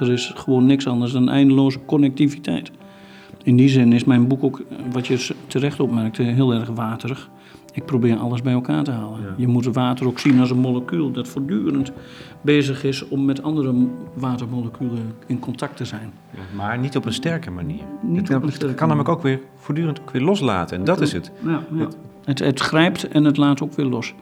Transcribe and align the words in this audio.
water 0.00 0.14
is 0.14 0.32
gewoon 0.36 0.66
niks 0.66 0.86
anders 0.86 1.12
dan 1.12 1.28
eindeloze 1.28 1.78
connectiviteit. 1.86 2.70
In 3.42 3.56
die 3.56 3.68
zin 3.68 3.92
is 3.92 4.04
mijn 4.04 4.28
boek 4.28 4.44
ook, 4.44 4.62
wat 4.92 5.06
je 5.06 5.34
terecht 5.46 5.80
opmerkte, 5.80 6.22
heel 6.22 6.54
erg 6.54 6.68
waterig. 6.68 7.30
Ik 7.72 7.84
probeer 7.84 8.16
alles 8.16 8.42
bij 8.42 8.52
elkaar 8.52 8.84
te 8.84 8.90
halen. 8.90 9.34
Je 9.36 9.46
moet 9.46 9.64
het 9.64 9.74
water 9.74 10.06
ook 10.06 10.18
zien 10.18 10.40
als 10.40 10.50
een 10.50 10.58
molecuul 10.58 11.10
dat 11.10 11.28
voortdurend 11.28 11.92
bezig 12.40 12.84
is 12.84 13.08
om 13.08 13.24
met 13.24 13.42
andere 13.42 13.74
watermoleculen 14.14 15.14
in 15.26 15.38
contact 15.38 15.76
te 15.76 15.84
zijn. 15.84 16.12
Ja, 16.34 16.40
maar 16.56 16.78
niet 16.78 16.96
op 16.96 17.04
een 17.04 17.12
sterke 17.12 17.50
manier. 17.50 17.82
Niet 18.02 18.28
het, 18.28 18.36
op 18.36 18.42
een 18.42 18.48
het 18.48 18.56
sterke 18.56 18.74
kan 18.74 18.88
namelijk 18.88 19.14
ook 19.14 19.22
weer 19.22 19.40
voortdurend 19.56 20.00
ook 20.00 20.10
weer 20.10 20.22
loslaten. 20.22 20.78
En 20.78 20.84
dat 20.84 21.00
is 21.00 21.12
het. 21.12 21.32
Ja, 21.44 21.64
ja. 21.74 21.88
Het, 22.24 22.38
het 22.38 22.60
grijpt 22.60 23.08
en 23.08 23.24
het 23.24 23.36
laat 23.36 23.62
ook 23.62 23.74
weer 23.74 23.86
los. 23.86 24.14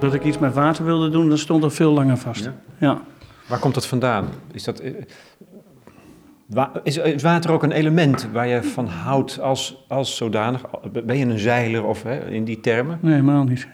Dat 0.00 0.14
ik 0.14 0.24
iets 0.24 0.38
met 0.38 0.54
water 0.54 0.84
wilde 0.84 1.08
doen, 1.08 1.28
dat 1.28 1.38
stond 1.38 1.62
al 1.62 1.70
veel 1.70 1.92
langer 1.92 2.16
vast. 2.16 2.44
Ja? 2.44 2.54
Ja. 2.78 3.00
Waar 3.48 3.58
komt 3.58 3.74
dat 3.74 3.86
vandaan? 3.86 4.28
Is, 4.52 4.64
dat, 4.64 4.80
eh, 4.80 4.94
is 6.82 7.22
water 7.22 7.50
ook 7.50 7.62
een 7.62 7.72
element 7.72 8.28
waar 8.32 8.46
je 8.46 8.62
van 8.62 8.86
houdt 8.86 9.40
als, 9.40 9.84
als 9.88 10.16
zodanig? 10.16 10.62
Ben 11.04 11.16
je 11.16 11.24
een 11.24 11.38
zeiler 11.38 11.84
of 11.84 12.02
hè, 12.02 12.30
in 12.30 12.44
die 12.44 12.60
termen? 12.60 12.98
Nee, 13.00 13.12
helemaal 13.12 13.44
niet. 13.44 13.68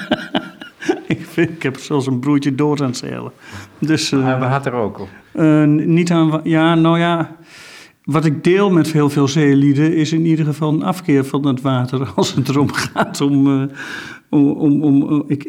ik, 1.06 1.26
vind, 1.26 1.50
ik 1.50 1.62
heb 1.62 1.76
zelfs 1.76 2.06
een 2.06 2.20
broertje 2.20 2.54
dood 2.54 2.80
aan 2.80 2.86
het 2.86 2.96
zeilen. 2.96 3.32
Dus, 3.78 4.12
eh, 4.12 4.22
Maar 4.22 4.38
water 4.38 4.72
ook? 4.72 4.98
Of? 4.98 5.08
Eh, 5.32 5.64
niet 5.64 6.10
aan. 6.10 6.40
Ja, 6.44 6.74
nou 6.74 6.98
ja. 6.98 7.36
Wat 8.04 8.24
ik 8.24 8.44
deel 8.44 8.70
met 8.70 8.92
heel 8.92 9.10
veel 9.10 9.28
zeelieden 9.28 9.96
is 9.96 10.12
in 10.12 10.26
ieder 10.26 10.44
geval 10.44 10.72
een 10.72 10.82
afkeer 10.82 11.24
van 11.24 11.46
het 11.46 11.60
water 11.60 12.08
als 12.16 12.34
het 12.34 12.48
erom 12.48 12.72
gaat 12.72 13.20
om. 13.20 13.46
eh, 13.46 13.68
om, 14.30 14.50
om, 14.50 14.82
om 14.82 15.24
ik, 15.26 15.48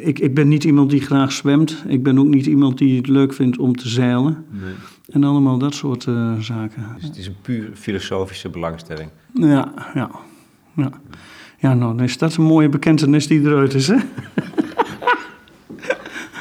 ik, 0.00 0.18
ik 0.18 0.34
ben 0.34 0.48
niet 0.48 0.64
iemand 0.64 0.90
die 0.90 1.00
graag 1.00 1.32
zwemt. 1.32 1.84
Ik 1.88 2.02
ben 2.02 2.18
ook 2.18 2.26
niet 2.26 2.46
iemand 2.46 2.78
die 2.78 2.96
het 2.96 3.06
leuk 3.08 3.32
vindt 3.32 3.58
om 3.58 3.76
te 3.76 3.88
zeilen. 3.88 4.44
Nee. 4.50 4.72
En 5.06 5.24
allemaal 5.24 5.58
dat 5.58 5.74
soort 5.74 6.06
eh, 6.06 6.38
zaken. 6.38 6.86
Dus 6.94 7.04
het 7.04 7.16
is 7.16 7.26
een 7.26 7.36
puur 7.42 7.70
filosofische 7.74 8.48
belangstelling. 8.48 9.10
Ja, 9.34 9.72
ja. 9.94 10.10
Ja, 10.76 10.90
ja 11.58 11.74
nou, 11.74 11.96
dan 11.96 12.04
is 12.04 12.18
dat 12.18 12.36
een 12.36 12.44
mooie 12.44 12.68
bekentenis 12.68 13.26
die 13.26 13.40
eruit 13.40 13.74
is, 13.74 13.88
hè? 13.88 13.96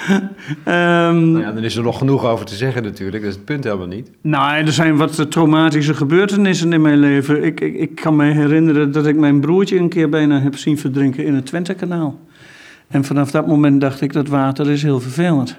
Ehm, 0.64 1.32
Nou 1.32 1.40
ja, 1.40 1.52
dan 1.52 1.64
is 1.64 1.76
er 1.76 1.84
nog 1.84 1.98
genoeg 1.98 2.26
over 2.26 2.46
te 2.46 2.56
zeggen 2.56 2.84
natuurlijk. 2.84 3.24
Dat 3.24 3.32
is 3.32 3.36
het 3.36 3.46
punt 3.46 3.64
helemaal 3.64 3.88
niet. 3.88 4.12
Nou, 4.22 4.66
er 4.66 4.72
zijn 4.72 4.98
wat 4.98 5.32
traumatische 5.32 5.94
gebeurtenissen 5.94 6.74
in 6.74 6.82
mijn 6.82 7.00
leven. 7.00 7.44
Ik, 7.44 7.60
ik, 7.60 7.76
ik 7.76 7.96
kan 7.96 8.16
me 8.16 8.32
herinneren 8.32 8.92
dat 8.92 9.06
ik 9.08 9.16
mijn 9.16 9.40
broertje 9.40 9.78
een 9.78 9.90
keer 9.90 10.10
bijna 10.10 10.40
heb 10.40 10.58
zien 10.58 10.78
verdrinken 10.78 11.26
in 11.26 11.36
het 11.36 11.46
Twentekanaal. 11.46 12.20
En 12.88 13.04
vanaf 13.04 13.32
dat 13.32 13.48
moment 13.48 13.82
dacht 13.82 14.02
ik 14.02 14.14
dat 14.14 14.28
water 14.28 14.70
is 14.70 14.84
heel 14.84 15.00
vervelend. 15.00 15.58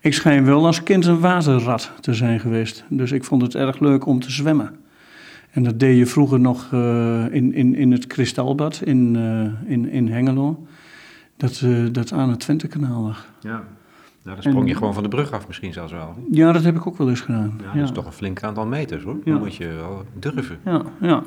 Ik 0.00 0.14
schijn 0.14 0.44
wel 0.44 0.66
als 0.66 0.82
kind 0.82 1.06
een 1.06 1.20
waterrat 1.20 1.92
te 2.00 2.14
zijn 2.14 2.40
geweest. 2.40 2.84
Dus 2.88 3.12
ik 3.12 3.24
vond 3.24 3.42
het 3.42 3.54
erg 3.54 3.80
leuk 3.80 4.06
om 4.06 4.20
te 4.20 4.30
zwemmen. 4.30 4.70
En 5.50 5.62
dat 5.62 5.80
deed 5.80 5.98
je 5.98 6.06
vroeger 6.06 6.40
nog 6.40 6.68
eh, 6.72 7.24
in, 7.30 7.54
in, 7.54 7.74
in 7.74 7.92
het 7.92 8.06
Kristalbad 8.06 8.80
in, 8.84 9.16
eh, 9.16 9.70
in, 9.72 9.88
in 9.88 10.08
Hengelo. 10.08 10.66
Dat, 11.36 11.60
eh, 11.64 11.84
dat 11.92 12.12
aan 12.12 12.30
het 12.30 12.40
Twentekanaal 12.40 13.02
lag. 13.02 13.26
Ja. 13.40 13.62
Nou, 14.22 14.36
dan 14.42 14.52
sprong 14.52 14.68
je 14.68 14.74
gewoon 14.74 14.94
van 14.94 15.02
de 15.02 15.08
brug 15.08 15.32
af 15.32 15.46
misschien 15.46 15.72
zelfs 15.72 15.92
wel. 15.92 16.14
Ja, 16.30 16.52
dat 16.52 16.64
heb 16.64 16.76
ik 16.76 16.86
ook 16.86 16.96
wel 16.96 17.08
eens 17.08 17.20
gedaan. 17.20 17.60
Ja, 17.62 17.74
dat 17.74 17.84
is 17.84 17.94
toch 17.94 18.06
een 18.06 18.12
flink 18.12 18.42
aantal 18.42 18.66
meters 18.66 19.02
hoor. 19.02 19.16
Dan 19.24 19.38
moet 19.38 19.54
je 19.54 19.66
wel 19.66 20.04
durven. 20.18 20.58
Ja, 20.64 20.82
ja. 21.00 21.22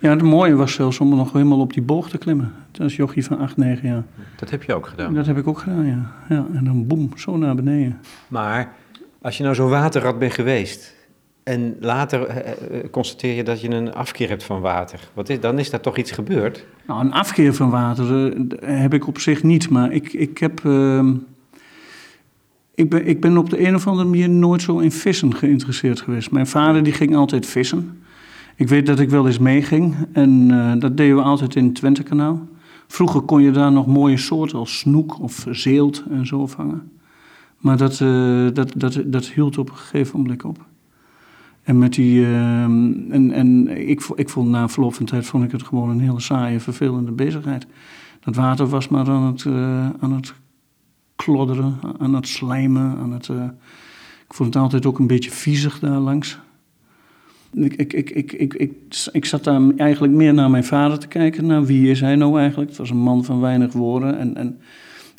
ja, 0.00 0.10
het 0.10 0.22
mooie 0.22 0.54
was 0.54 0.72
zelfs 0.72 1.00
om 1.00 1.08
nog 1.08 1.32
helemaal 1.32 1.60
op 1.60 1.72
die 1.72 1.82
boog 1.82 2.08
te 2.08 2.18
klimmen. 2.18 2.52
Als 2.80 2.96
jochie 2.96 3.24
van 3.24 3.38
8, 3.38 3.56
9 3.56 3.88
jaar. 3.88 4.04
Dat 4.36 4.50
heb 4.50 4.62
je 4.62 4.74
ook 4.74 4.86
gedaan. 4.86 5.14
Dat 5.14 5.26
heb 5.26 5.36
ik 5.36 5.46
ook 5.46 5.58
gedaan, 5.58 5.86
ja. 5.86 6.12
ja. 6.28 6.46
En 6.54 6.64
dan 6.64 6.86
boem, 6.86 7.10
zo 7.16 7.36
naar 7.36 7.54
beneden. 7.54 8.00
Maar 8.28 8.72
als 9.22 9.36
je 9.36 9.42
nou 9.42 9.54
zo'n 9.54 9.68
waterrat 9.68 10.18
bent 10.18 10.32
geweest 10.32 10.96
en 11.42 11.76
later 11.80 12.26
eh, 12.26 12.50
eh, 12.50 12.90
constateer 12.90 13.34
je 13.34 13.42
dat 13.42 13.60
je 13.60 13.70
een 13.70 13.94
afkeer 13.94 14.28
hebt 14.28 14.44
van 14.44 14.60
water, 14.60 15.08
wat 15.14 15.28
is, 15.28 15.40
dan 15.40 15.58
is 15.58 15.70
daar 15.70 15.80
toch 15.80 15.96
iets 15.96 16.10
gebeurd? 16.10 16.66
Nou, 16.86 17.00
een 17.00 17.12
afkeer 17.12 17.54
van 17.54 17.70
water 17.70 18.32
eh, 18.32 18.80
heb 18.80 18.94
ik 18.94 19.06
op 19.06 19.18
zich 19.18 19.42
niet. 19.42 19.70
Maar 19.70 19.92
ik, 19.92 20.12
ik 20.12 20.38
heb... 20.38 20.64
ehm, 20.64 21.12
ik, 22.80 22.90
ben, 22.90 23.06
ik 23.06 23.20
ben 23.20 23.36
op 23.36 23.50
de 23.50 23.66
een 23.66 23.74
of 23.74 23.86
andere 23.86 24.08
manier 24.08 24.30
nooit 24.30 24.62
zo 24.62 24.78
in 24.78 24.92
vissen 24.92 25.34
geïnteresseerd 25.34 26.00
geweest. 26.00 26.30
Mijn 26.30 26.46
vader 26.46 26.82
die 26.82 26.92
ging 26.92 27.16
altijd 27.16 27.46
vissen. 27.46 28.02
Ik 28.56 28.68
weet 28.68 28.86
dat 28.86 28.98
ik 28.98 29.10
wel 29.10 29.26
eens 29.26 29.38
meeging. 29.38 29.94
En 30.12 30.50
eh, 30.50 30.80
dat 30.80 30.96
deden 30.96 31.16
we 31.16 31.22
altijd 31.22 31.54
in 31.54 31.64
het 31.64 31.74
Twentekanaal. 31.74 32.48
Vroeger 32.86 33.20
kon 33.20 33.42
je 33.42 33.50
daar 33.50 33.72
nog 33.72 33.86
mooie 33.86 34.16
soorten 34.16 34.58
als 34.58 34.78
snoek 34.78 35.20
of 35.20 35.46
zeelt 35.50 36.04
en 36.10 36.26
zo 36.26 36.46
vangen. 36.46 36.90
Maar 37.58 37.76
dat, 37.76 38.00
eh, 38.00 38.46
dat, 38.52 38.72
dat, 38.76 39.02
dat 39.06 39.26
hield 39.26 39.58
op 39.58 39.70
een 39.70 39.76
gegeven 39.76 40.18
moment 40.20 40.44
op. 40.44 40.58
En 41.62 41.78
met 41.78 41.94
die. 41.94 42.24
ehm, 42.24 42.92
en 43.10 43.30
en 43.32 43.68
ik, 43.88 44.02
ik 44.14 44.28
vond 44.28 44.48
na 44.48 44.68
verloop 44.68 44.94
van 44.94 45.06
tijd 45.06 45.26
vond 45.26 45.44
ik 45.44 45.52
het 45.52 45.62
gewoon 45.62 45.90
een 45.90 46.00
hele 46.00 46.20
saaie, 46.20 46.60
vervelende 46.60 47.10
bezigheid. 47.10 47.66
Dat 48.20 48.36
water 48.36 48.66
was 48.66 48.88
maar 48.88 49.08
aan 49.08 49.22
het, 49.22 49.44
eh, 49.44 49.88
aan 50.00 50.12
het 50.12 50.34
klodderen, 51.24 51.78
aan 51.98 52.14
het 52.14 52.28
slijmen. 52.28 52.96
Aan 52.98 53.12
het, 53.12 53.28
eh, 53.28 53.44
ik 54.28 54.34
vond 54.34 54.54
het 54.54 54.62
altijd 54.62 54.86
ook 54.86 54.98
een 54.98 55.06
beetje 55.06 55.30
viezig 55.30 55.78
daar 55.78 55.98
langs. 55.98 56.38
Ik, 57.52 57.74
ik, 57.74 57.92
ik, 57.92 58.10
ik, 58.10 58.32
ik, 58.32 58.54
ik, 58.54 58.72
ik 59.12 59.24
zat 59.24 59.44
daar 59.44 59.60
eigenlijk 59.76 60.12
meer 60.12 60.34
naar 60.34 60.50
mijn 60.50 60.64
vader 60.64 60.98
te 60.98 61.08
kijken. 61.08 61.46
Naar 61.46 61.64
wie 61.64 61.90
is 61.90 62.00
hij 62.00 62.16
nou 62.16 62.38
eigenlijk? 62.38 62.70
Het 62.70 62.78
was 62.78 62.90
een 62.90 62.96
man 62.96 63.24
van 63.24 63.40
weinig 63.40 63.72
woorden. 63.72 64.18
En, 64.18 64.36
en, 64.36 64.58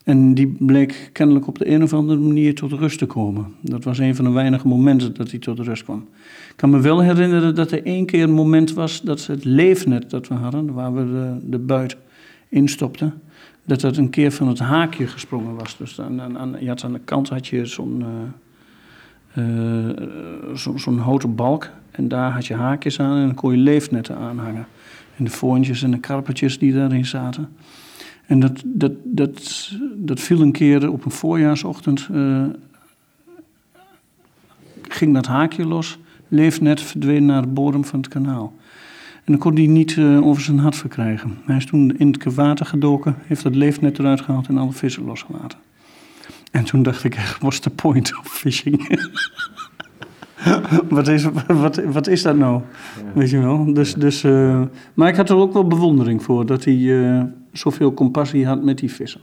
en 0.04 0.34
die 0.34 0.48
bleek 0.48 1.10
kennelijk 1.14 1.48
op 1.48 1.58
de 1.58 1.70
een 1.70 1.84
of 1.84 1.94
andere 1.94 2.20
manier 2.20 2.56
tot 2.56 2.72
rust 2.72 2.98
te 2.98 3.06
komen. 3.06 3.46
Dat 3.62 3.84
was 3.84 3.98
een 3.98 4.16
van 4.16 4.26
de 4.26 4.32
weinige 4.32 4.68
momenten 4.68 5.14
dat 5.14 5.32
hij 5.32 5.40
tot 5.40 5.60
rust 5.60 5.84
kwam. 5.84 6.08
Ik 6.50 6.56
kan 6.56 6.70
me 6.70 6.80
wel 6.80 7.02
herinneren 7.02 7.56
dat 7.56 7.72
er 7.72 7.86
één 7.86 8.06
keer 8.06 8.24
een 8.24 8.34
moment 8.34 8.74
was 8.74 9.02
dat 9.02 9.26
het 9.26 9.46
leefnet 9.46 10.10
dat 10.10 10.28
we 10.28 10.34
hadden, 10.34 10.74
waar 10.74 10.94
we 10.94 11.06
de, 11.06 11.50
de 11.50 11.60
buit 11.60 11.98
instopten, 12.50 13.22
dat 13.66 13.82
dat 13.82 13.98
een 13.98 14.10
keer 14.10 14.32
van 14.32 14.48
het 14.48 14.60
haakje 14.60 15.08
gesprongen 15.08 15.56
was. 15.56 15.78
Dus 15.78 16.02
aan, 16.02 16.22
aan, 16.22 16.38
aan- 16.38 16.56
je 16.60 16.68
had 16.68 16.84
aan 16.84 16.94
de 16.94 17.00
kant 17.00 17.30
had 17.30 17.48
je 17.48 17.66
zo'n 17.66 18.06
eh, 19.34 19.90
zo, 20.56 20.78
zo'n 20.78 20.98
houten 21.00 21.36
balk 21.36 21.70
en 21.92 22.08
daar 22.08 22.32
had 22.32 22.46
je 22.46 22.54
haakjes 22.56 23.00
aan 23.00 23.16
en 23.18 23.26
dan 23.26 23.36
kon 23.36 23.52
je 23.52 23.58
leefnetten 23.58 24.18
aanhangen. 24.18 24.68
En 25.18 25.24
de 25.24 25.30
voorntjes 25.32 25.84
en 25.84 25.92
de 25.92 26.00
karpertjes 26.00 26.60
die 26.60 26.74
daarin 26.74 27.06
zaten. 27.06 27.50
En 28.26 28.40
dat, 28.40 28.62
dat, 28.66 28.92
dat, 29.04 29.70
dat 29.96 30.20
viel 30.20 30.42
een 30.42 30.52
keer 30.52 30.92
op 30.92 31.06
een 31.06 31.12
voorjaarsochtend. 31.12 32.08
eh, 32.12 32.44
ging 34.88 35.14
dat 35.14 35.26
haakje 35.26 35.66
los. 35.66 36.00
Leefnet 36.28 36.82
verdween 36.82 37.26
naar 37.26 37.42
de 37.42 37.48
bodem 37.48 37.86
van 37.86 38.00
het 38.00 38.08
kanaal. 38.10 38.54
En 39.24 39.32
dan 39.32 39.38
kon 39.38 39.56
hij 39.56 39.66
niet 39.66 39.98
eh, 39.98 40.26
over 40.28 40.42
zijn 40.42 40.60
hart 40.60 40.76
verkrijgen. 40.76 41.38
Hij 41.46 41.56
is 41.58 41.66
toen 41.66 41.98
in 41.98 42.08
het 42.08 42.34
water 42.36 42.66
gedoken, 42.66 43.16
heeft 43.22 43.44
dat 43.44 43.56
leefnet 43.56 44.00
eruit 44.00 44.22
gehaald 44.22 44.48
en 44.48 44.58
alle 44.58 44.72
vissen 44.72 45.04
losgelaten. 45.06 45.58
En 46.52 46.64
toen 46.64 46.84
dacht 46.84 47.04
ik, 47.04 47.16
echt, 47.16 47.40
what's 47.42 47.60
the 47.60 47.70
point 47.70 48.18
of 48.20 48.28
fishing? 48.28 49.00
wat, 50.90 51.08
is, 51.08 51.26
wat, 51.48 51.76
wat 51.84 52.08
is 52.08 52.22
dat 52.22 52.36
nou? 52.36 52.62
Weet 53.14 53.30
je 53.30 53.40
wel? 53.40 53.74
Dus, 53.74 53.94
dus, 53.94 54.24
eh, 54.24 54.62
maar 54.94 55.08
ik 55.10 55.16
had 55.16 55.30
er 55.30 55.36
ook 55.36 55.54
wel 55.54 55.68
bewondering 55.68 56.24
voor 56.24 56.46
dat 56.46 56.64
hij 56.64 57.04
eh, 57.10 57.24
zoveel 57.52 57.94
compassie 57.94 58.46
had 58.48 58.64
met 58.64 58.78
die 58.78 58.92
vissen. 58.92 59.22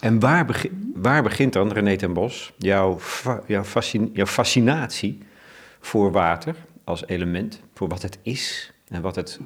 En 0.00 0.20
waar, 0.20 0.66
waar 0.94 1.22
begint 1.22 1.52
dan, 1.52 1.72
René 1.72 1.96
ten 1.96 2.12
Bos, 2.12 2.52
jouw, 2.58 2.98
fa- 2.98 3.40
jouw, 3.46 3.64
fascin- 3.64 4.10
jouw 4.12 4.26
fascinatie 4.26 5.18
voor 5.80 6.12
water 6.12 6.54
als 6.84 7.06
element, 7.06 7.60
voor 7.74 7.88
wat 7.88 8.02
het 8.02 8.18
is 8.22 8.72
en 8.90 9.02
wat 9.02 9.16
het 9.16 9.40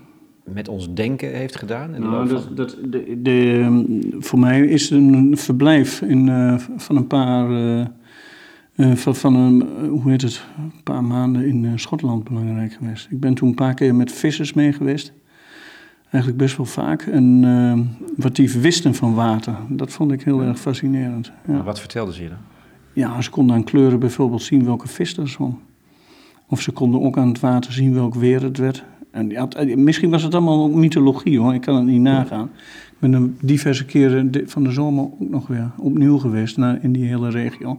met 0.45 0.69
ons 0.69 0.95
denken 0.95 1.35
heeft 1.35 1.57
gedaan? 1.57 1.95
In 1.95 2.01
de 2.01 2.07
Nou, 2.07 2.29
dat, 2.29 2.57
dat, 2.57 2.77
de, 2.85 3.19
de, 3.23 3.61
ehm, 3.63 3.85
voor 4.23 4.39
mij 4.39 4.61
is 4.67 4.91
een 4.91 5.37
verblijf 5.37 6.03
in, 6.03 6.29
eh, 6.29 6.59
van 6.77 6.97
een 6.97 7.07
paar, 7.07 7.51
eh, 7.51 7.81
eh, 8.75 8.93
van, 8.97 9.17
van 9.17 9.35
een, 9.35 9.89
hoe 9.89 10.11
heet 10.11 10.23
het, 10.23 10.45
een 10.57 10.83
paar 10.83 11.05
maanden 11.05 11.45
in 11.45 11.79
Schotland 11.79 12.25
belangrijk 12.25 12.73
geweest. 12.73 13.07
Ik 13.11 13.21
ben 13.21 13.35
toen 13.35 13.49
een 13.49 13.55
paar 13.55 13.75
keer 13.75 13.95
met 13.95 14.13
vissers 14.13 14.53
mee 14.53 14.73
geweest. 14.73 15.13
Eigenlijk 16.15 16.45
best 16.45 16.57
wel 16.57 16.67
vaak. 16.67 17.03
En 17.03 17.45
eh, 17.45 18.03
wat 18.17 18.37
die 18.37 18.51
wisten 18.51 18.95
van 18.95 19.15
water, 19.15 19.57
dat 19.69 19.93
vond 19.93 20.13
ik 20.13 20.23
heel 20.23 20.43
erg 20.43 20.59
fascinerend. 20.59 21.33
Ja. 21.47 21.63
Wat 21.63 21.81
vertelden 21.81 22.15
ze 22.15 22.23
je 22.23 22.29
dan? 22.29 22.39
Ja, 22.93 23.21
ze 23.21 23.31
konden 23.31 23.57
aan 23.57 23.65
kleuren 23.65 23.99
bijvoorbeeld 23.99 24.43
zien 24.43 24.65
welke 24.65 24.89
vis 24.89 25.17
er 25.17 25.29
zwom. 25.29 25.61
Of 26.49 26.61
ze 26.61 26.73
konden 26.73 27.03
ook 27.03 27.19
aan 27.19 27.29
het 27.29 27.41
water 27.41 27.73
zien 27.73 27.95
welk 27.95 28.15
weer 28.15 28.43
het 28.43 28.59
werd. 28.59 28.85
En 29.15 29.37
het- 29.37 29.77
misschien 29.77 30.11
was 30.11 30.23
het 30.23 30.35
allemaal 30.35 30.65
ook 30.65 30.75
mythologie 30.75 31.39
hoor, 31.39 31.55
ik 31.55 31.61
kan 31.61 31.77
het 31.77 31.87
niet 31.87 32.01
nagaan. 32.01 32.51
Ik 32.91 32.99
ben 32.99 33.13
er 33.15 33.31
diverse 33.41 33.85
keren 33.85 34.33
van 34.47 34.65
de 34.65 34.73
zomer 34.73 35.05
ook 35.05 35.21
nog 35.31 35.47
weer 35.47 35.71
opnieuw 35.79 36.19
geweest 36.19 36.57
naar, 36.57 36.79
in 36.83 36.93
die 36.93 37.05
hele 37.05 37.31
regio. 37.31 37.79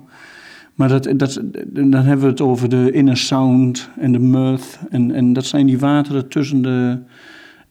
Maar 0.75 0.89
dat, 0.89 1.13
dat, 1.17 1.41
dan 1.67 2.03
hebben 2.03 2.25
we 2.25 2.31
het 2.31 2.41
over 2.41 2.69
de 2.69 2.91
inner 2.91 3.17
sound 3.17 3.89
en 3.99 4.11
de 4.11 4.19
mirth. 4.19 4.79
En, 4.89 5.11
en 5.11 5.33
dat 5.33 5.45
zijn 5.45 5.65
die 5.65 5.79
wateren 5.79 6.27
tussen 6.27 6.61
de 6.61 6.99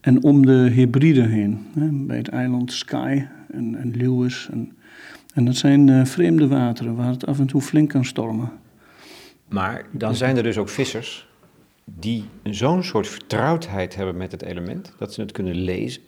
en 0.00 0.22
om 0.22 0.46
de 0.46 0.70
hybride 0.75 1.22
heen. 1.22 1.58
Hè, 1.78 1.88
bij 1.93 2.16
het 2.16 2.28
eiland 2.28 2.72
Sky 2.72 3.25
en, 3.52 3.75
en 3.75 3.93
Lewis. 3.96 4.49
En, 4.52 4.72
en 5.34 5.44
dat 5.44 5.56
zijn 5.56 5.88
uh, 5.88 6.05
vreemde 6.05 6.49
wateren 6.49 6.94
waar 6.94 7.11
het 7.11 7.26
af 7.26 7.38
en 7.38 7.46
toe 7.46 7.61
flink 7.61 7.88
kan 7.88 8.05
stormen. 8.05 8.50
Maar 9.49 9.84
dan 9.90 10.14
zijn 10.14 10.37
er 10.37 10.43
dus 10.43 10.58
ook 10.58 10.69
vissers 10.69 11.26
die 11.85 12.25
zo'n 12.43 12.83
soort 12.83 13.09
vertrouwdheid 13.09 13.95
hebben 13.95 14.17
met 14.17 14.33
het 14.33 14.43
element, 14.43 14.93
dat 14.99 15.15
ze 15.15 15.21
het 15.21 15.33
kunnen 15.33 15.55
lezen. 15.55 16.03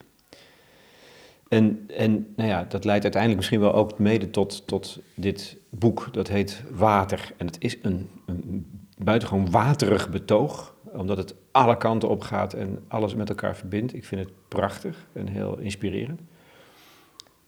En, 1.49 1.85
en 1.97 2.33
nou 2.37 2.49
ja, 2.49 2.65
dat 2.69 2.85
leidt 2.85 3.03
uiteindelijk 3.03 3.41
misschien 3.41 3.61
wel 3.61 3.75
ook 3.75 3.99
mede 3.99 4.31
tot, 4.31 4.67
tot 4.67 5.01
dit 5.15 5.57
boek, 5.71 6.09
dat 6.13 6.29
heet 6.29 6.63
Water. 6.71 7.33
En 7.37 7.47
het 7.47 7.57
is 7.59 7.77
een, 7.83 8.09
een 8.27 8.67
buitengewoon 8.99 9.51
waterig 9.51 10.11
betoog, 10.11 10.75
omdat 10.93 11.17
het 11.17 11.35
alle 11.51 11.77
kanten 11.77 12.09
op 12.09 12.23
gaat 12.23 12.53
en 12.53 12.85
alles 12.89 13.15
met 13.15 13.29
elkaar 13.29 13.57
verbindt. 13.57 13.95
Ik 13.95 14.05
vind 14.05 14.21
het 14.21 14.33
prachtig 14.49 15.07
en 15.13 15.29
heel 15.29 15.59
inspirerend. 15.59 16.21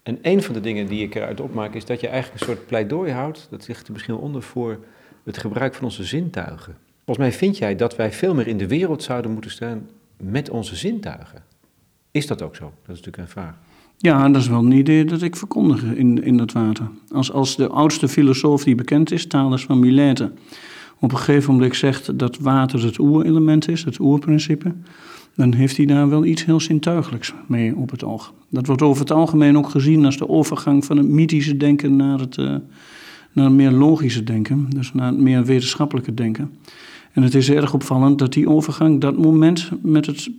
En 0.03 0.19
een 0.23 0.43
van 0.43 0.55
de 0.55 0.61
dingen 0.61 0.87
die 0.87 1.03
ik 1.03 1.15
eruit 1.15 1.41
opmaak 1.41 1.75
is 1.75 1.85
dat 1.85 2.01
je 2.01 2.09
eigenlijk 2.09 2.41
een 2.41 2.47
soort 2.47 2.67
pleidooi 2.67 3.13
houdt, 3.13 3.47
dat 3.51 3.69
ligt 3.69 3.87
er 3.87 3.93
misschien 3.93 4.15
onder, 4.15 4.43
voor 4.43 4.79
het 5.25 5.39
gebruik 5.39 5.75
van 5.75 5.85
onze 5.85 6.05
zintuigen. 6.05 6.77
Volgens 7.09 7.29
mij 7.29 7.39
vind 7.39 7.59
jij 7.59 7.77
dat 7.77 7.97
wij 7.97 8.13
veel 8.13 8.35
meer 8.35 8.47
in 8.47 8.59
de 8.59 8.67
wereld 8.67 9.03
zouden 9.03 9.33
moeten 9.33 9.51
staan 9.51 9.87
met 10.17 10.51
onze 10.51 10.77
zintuigen. 10.77 11.43
Is 12.11 12.27
dat 12.27 12.43
ook 12.43 12.57
zo? 12.57 12.63
Dat 12.63 12.97
is 12.97 13.03
natuurlijk 13.03 13.17
een 13.17 13.29
vraag. 13.29 13.55
Ja, 13.97 14.29
dat 14.29 14.43
is 14.43 14.49
wel 14.49 14.59
een 14.59 14.73
idee 14.73 15.05
dat 15.05 15.23
ik 15.23 15.37
verkondig 15.37 15.83
in, 15.83 16.25
in 16.25 16.37
dat 16.37 16.53
water. 16.53 16.91
Als, 17.13 17.33
als 17.33 17.57
de 17.57 17.69
oudste 17.69 18.09
filosoof 18.09 18.65
die 18.65 18.75
bekend 18.75 19.13
is, 19.13 19.27
Thales 19.27 19.65
van 19.65 19.79
Milete, 19.79 20.33
op 20.99 21.13
een 21.13 21.19
gegeven 21.19 21.53
moment 21.53 21.77
zegt 21.77 22.19
dat 22.19 22.39
water 22.39 22.85
het 22.85 22.99
oerelement 22.99 23.69
is, 23.69 23.85
het 23.85 23.99
oerprincipe, 23.99 24.73
dan 25.35 25.53
heeft 25.53 25.77
hij 25.77 25.87
daar 25.87 26.09
wel 26.09 26.25
iets 26.25 26.45
heel 26.45 26.61
zintuigelijks 26.61 27.35
mee 27.47 27.77
op 27.77 27.91
het 27.91 28.05
oog. 28.05 28.33
Dat 28.49 28.67
wordt 28.67 28.83
over 28.83 29.01
het 29.01 29.13
algemeen 29.13 29.57
ook 29.57 29.69
gezien 29.69 30.05
als 30.05 30.19
de 30.19 30.29
overgang 30.29 30.85
van 30.85 30.97
het 30.97 31.07
mythische 31.07 31.57
denken 31.57 31.97
naar 31.97 32.19
het, 32.19 32.37
uh, 32.37 32.47
naar 33.33 33.45
het 33.45 33.55
meer 33.55 33.71
logische 33.71 34.25
denken, 34.25 34.67
dus 34.69 34.93
naar 34.93 35.07
het 35.07 35.21
meer 35.21 35.45
wetenschappelijke 35.45 36.15
denken. 36.15 36.51
En 37.19 37.25
het 37.25 37.35
is 37.35 37.51
erg 37.51 37.75
opvallend 37.75 38.19
dat 38.19 38.33
die 38.33 38.49
overgang 38.49 39.01
dat 39.01 39.17
moment 39.17 39.71
met 39.83 40.07
het, 40.07 40.31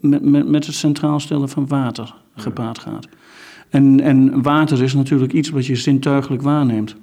met, 0.00 0.24
met, 0.24 0.48
met 0.48 0.66
het 0.66 0.74
centraal 0.74 1.20
stellen 1.20 1.48
van 1.48 1.66
water 1.66 2.14
gepaard 2.34 2.78
gaat. 2.78 3.08
En, 3.68 4.00
en 4.00 4.42
water 4.42 4.82
is 4.82 4.94
natuurlijk 4.94 5.32
iets 5.32 5.48
wat 5.48 5.66
je 5.66 5.76
zintuigelijk 5.76 6.42
waarneemt. 6.42 6.96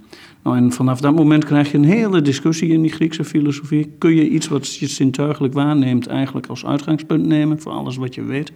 Nou, 0.44 0.58
en 0.58 0.72
vanaf 0.72 1.00
dat 1.00 1.16
moment 1.16 1.46
krijg 1.46 1.72
je 1.72 1.78
een 1.78 1.84
hele 1.84 2.22
discussie 2.22 2.70
in 2.70 2.82
die 2.82 2.92
Griekse 2.92 3.24
filosofie. 3.24 3.92
Kun 3.98 4.16
je 4.16 4.30
iets 4.30 4.48
wat 4.48 4.76
je 4.76 4.88
zintuigelijk 4.88 5.54
waarneemt 5.54 6.08
eigenlijk 6.08 6.48
als 6.48 6.66
uitgangspunt 6.66 7.26
nemen 7.26 7.60
voor 7.60 7.72
alles 7.72 7.96
wat 7.96 8.16
je 8.16 8.24
weet? 8.24 8.54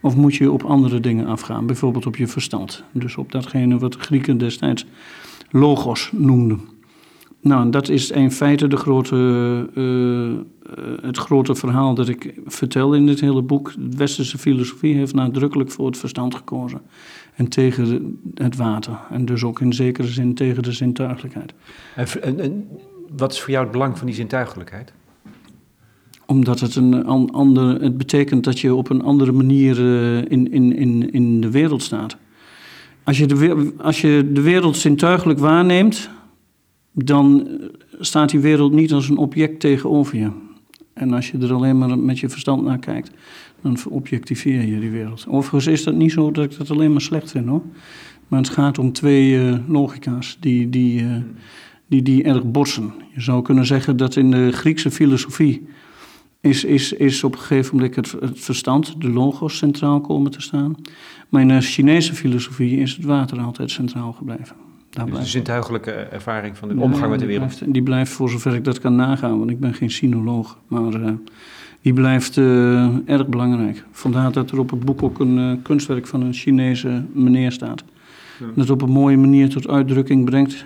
Of 0.00 0.16
moet 0.16 0.34
je 0.34 0.52
op 0.52 0.62
andere 0.62 1.00
dingen 1.00 1.26
afgaan, 1.26 1.66
bijvoorbeeld 1.66 2.06
op 2.06 2.16
je 2.16 2.26
verstand? 2.26 2.84
Dus 2.92 3.16
op 3.16 3.32
datgene 3.32 3.78
wat 3.78 3.92
de 3.92 3.98
Grieken 3.98 4.38
destijds 4.38 4.86
logos 5.50 6.10
noemden. 6.12 6.71
Nou, 7.42 7.70
dat 7.70 7.88
is 7.88 8.10
in 8.10 8.30
feite 8.30 8.66
de 8.66 8.76
grote, 8.76 9.16
uh, 9.74 10.32
het 11.02 11.18
grote 11.18 11.54
verhaal 11.54 11.94
dat 11.94 12.08
ik 12.08 12.34
vertel 12.46 12.94
in 12.94 13.06
dit 13.06 13.20
hele 13.20 13.42
boek. 13.42 13.72
De 13.78 13.96
westerse 13.96 14.38
filosofie 14.38 14.94
heeft 14.94 15.14
nadrukkelijk 15.14 15.70
voor 15.70 15.86
het 15.86 15.98
verstand 15.98 16.34
gekozen. 16.34 16.80
En 17.34 17.48
tegen 17.48 18.18
het 18.34 18.56
water. 18.56 18.98
En 19.10 19.24
dus 19.24 19.44
ook 19.44 19.60
in 19.60 19.72
zekere 19.72 20.06
zin 20.06 20.34
tegen 20.34 20.62
de 20.62 20.72
zintuigelijkheid. 20.72 21.54
En, 21.96 22.40
en, 22.40 22.68
wat 23.16 23.32
is 23.32 23.40
voor 23.40 23.50
jou 23.50 23.62
het 23.62 23.72
belang 23.72 23.98
van 23.98 24.06
die 24.06 24.14
zintuigelijkheid? 24.14 24.92
Omdat 26.26 26.60
het 26.60 26.74
een 26.74 27.04
ander, 27.32 27.82
het 27.82 27.98
betekent 27.98 28.44
dat 28.44 28.60
je 28.60 28.74
op 28.74 28.90
een 28.90 29.02
andere 29.02 29.32
manier 29.32 29.78
in, 30.30 30.52
in, 30.52 30.76
in, 30.76 31.12
in 31.12 31.40
de 31.40 31.50
wereld 31.50 31.82
staat. 31.82 32.16
Als 33.04 33.18
je, 33.18 33.26
de, 33.26 33.72
als 33.78 34.00
je 34.00 34.30
de 34.32 34.40
wereld 34.40 34.76
zintuigelijk 34.76 35.38
waarneemt, 35.38 36.10
dan 36.92 37.48
staat 38.00 38.30
die 38.30 38.40
wereld 38.40 38.72
niet 38.72 38.92
als 38.92 39.08
een 39.08 39.16
object 39.16 39.60
tegenover 39.60 40.18
je. 40.18 40.30
En 40.92 41.12
als 41.12 41.30
je 41.30 41.38
er 41.38 41.52
alleen 41.52 41.78
maar 41.78 41.98
met 41.98 42.18
je 42.18 42.28
verstand 42.28 42.64
naar 42.64 42.78
kijkt, 42.78 43.10
dan 43.62 43.76
objectiveer 43.88 44.66
je 44.66 44.80
die 44.80 44.90
wereld. 44.90 45.26
Overigens 45.28 45.66
is 45.66 45.84
dat 45.84 45.94
niet 45.94 46.12
zo 46.12 46.30
dat 46.30 46.44
ik 46.44 46.58
dat 46.58 46.70
alleen 46.70 46.92
maar 46.92 47.00
slecht 47.00 47.30
vind 47.30 47.48
hoor. 47.48 47.62
Maar 48.28 48.40
het 48.40 48.50
gaat 48.50 48.78
om 48.78 48.92
twee 48.92 49.32
uh, 49.32 49.58
logica's 49.68 50.36
die, 50.40 50.70
die, 50.70 51.02
uh, 51.02 51.16
die, 51.86 52.02
die 52.02 52.22
erg 52.22 52.50
botsen. 52.50 52.92
Je 53.14 53.20
zou 53.20 53.42
kunnen 53.42 53.66
zeggen 53.66 53.96
dat 53.96 54.16
in 54.16 54.30
de 54.30 54.52
Griekse 54.52 54.90
filosofie 54.90 55.66
is, 56.40 56.64
is, 56.64 56.92
is 56.92 57.24
op 57.24 57.32
een 57.32 57.38
gegeven 57.38 57.76
moment 57.76 57.96
het, 57.96 58.10
het 58.20 58.40
verstand, 58.40 59.00
de 59.00 59.08
logos, 59.10 59.56
centraal 59.56 60.00
komen 60.00 60.30
te 60.30 60.40
staan. 60.40 60.74
Maar 61.28 61.40
in 61.40 61.48
de 61.48 61.60
Chinese 61.60 62.14
filosofie 62.14 62.76
is 62.78 62.96
het 62.96 63.04
water 63.04 63.40
altijd 63.40 63.70
centraal 63.70 64.12
gebleven. 64.12 64.56
Daar 64.92 65.06
dus 65.06 65.18
de 65.18 65.26
zintuigelijke 65.26 65.90
ervaring 65.90 66.56
van 66.56 66.68
de 66.68 66.74
omgang 66.74 67.10
met 67.10 67.20
de 67.20 67.26
wereld. 67.26 67.48
Die 67.48 67.58
blijft, 67.58 67.74
die 67.74 67.82
blijft, 67.82 68.12
voor 68.12 68.30
zover 68.30 68.54
ik 68.54 68.64
dat 68.64 68.78
kan 68.78 68.96
nagaan, 68.96 69.38
want 69.38 69.50
ik 69.50 69.60
ben 69.60 69.74
geen 69.74 69.90
sinoloog. 69.90 70.58
Maar 70.66 70.94
uh, 70.94 71.10
die 71.80 71.92
blijft 71.92 72.36
uh, 72.36 73.08
erg 73.08 73.26
belangrijk. 73.26 73.84
Vandaar 73.90 74.32
dat 74.32 74.50
er 74.50 74.58
op 74.58 74.70
het 74.70 74.84
boek 74.84 75.02
ook 75.02 75.20
een 75.20 75.38
uh, 75.38 75.52
kunstwerk 75.62 76.06
van 76.06 76.20
een 76.22 76.32
Chinese 76.32 77.04
meneer 77.12 77.52
staat. 77.52 77.84
Ja. 78.38 78.46
Dat 78.54 78.70
op 78.70 78.82
een 78.82 78.90
mooie 78.90 79.16
manier 79.16 79.48
tot 79.48 79.68
uitdrukking 79.68 80.24
brengt. 80.24 80.64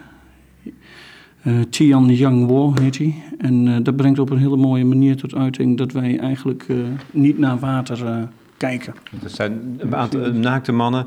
Tian 1.70 2.14
Yang 2.14 2.46
Wo 2.46 2.72
heet 2.80 2.98
hij. 2.98 3.14
En 3.38 3.82
dat 3.82 3.96
brengt 3.96 4.18
op 4.18 4.30
een 4.30 4.38
hele 4.38 4.56
mooie 4.56 4.84
manier 4.84 5.16
tot 5.16 5.34
uiting 5.34 5.76
dat 5.76 5.92
wij 5.92 6.18
eigenlijk 6.18 6.66
niet 7.10 7.38
naar 7.38 7.58
water 7.58 8.28
kijken. 8.56 8.94
Dat 9.22 9.30
zijn 9.30 9.76
een 9.78 9.94
aantal 9.94 10.32
naakte 10.32 10.72
mannen 10.72 11.06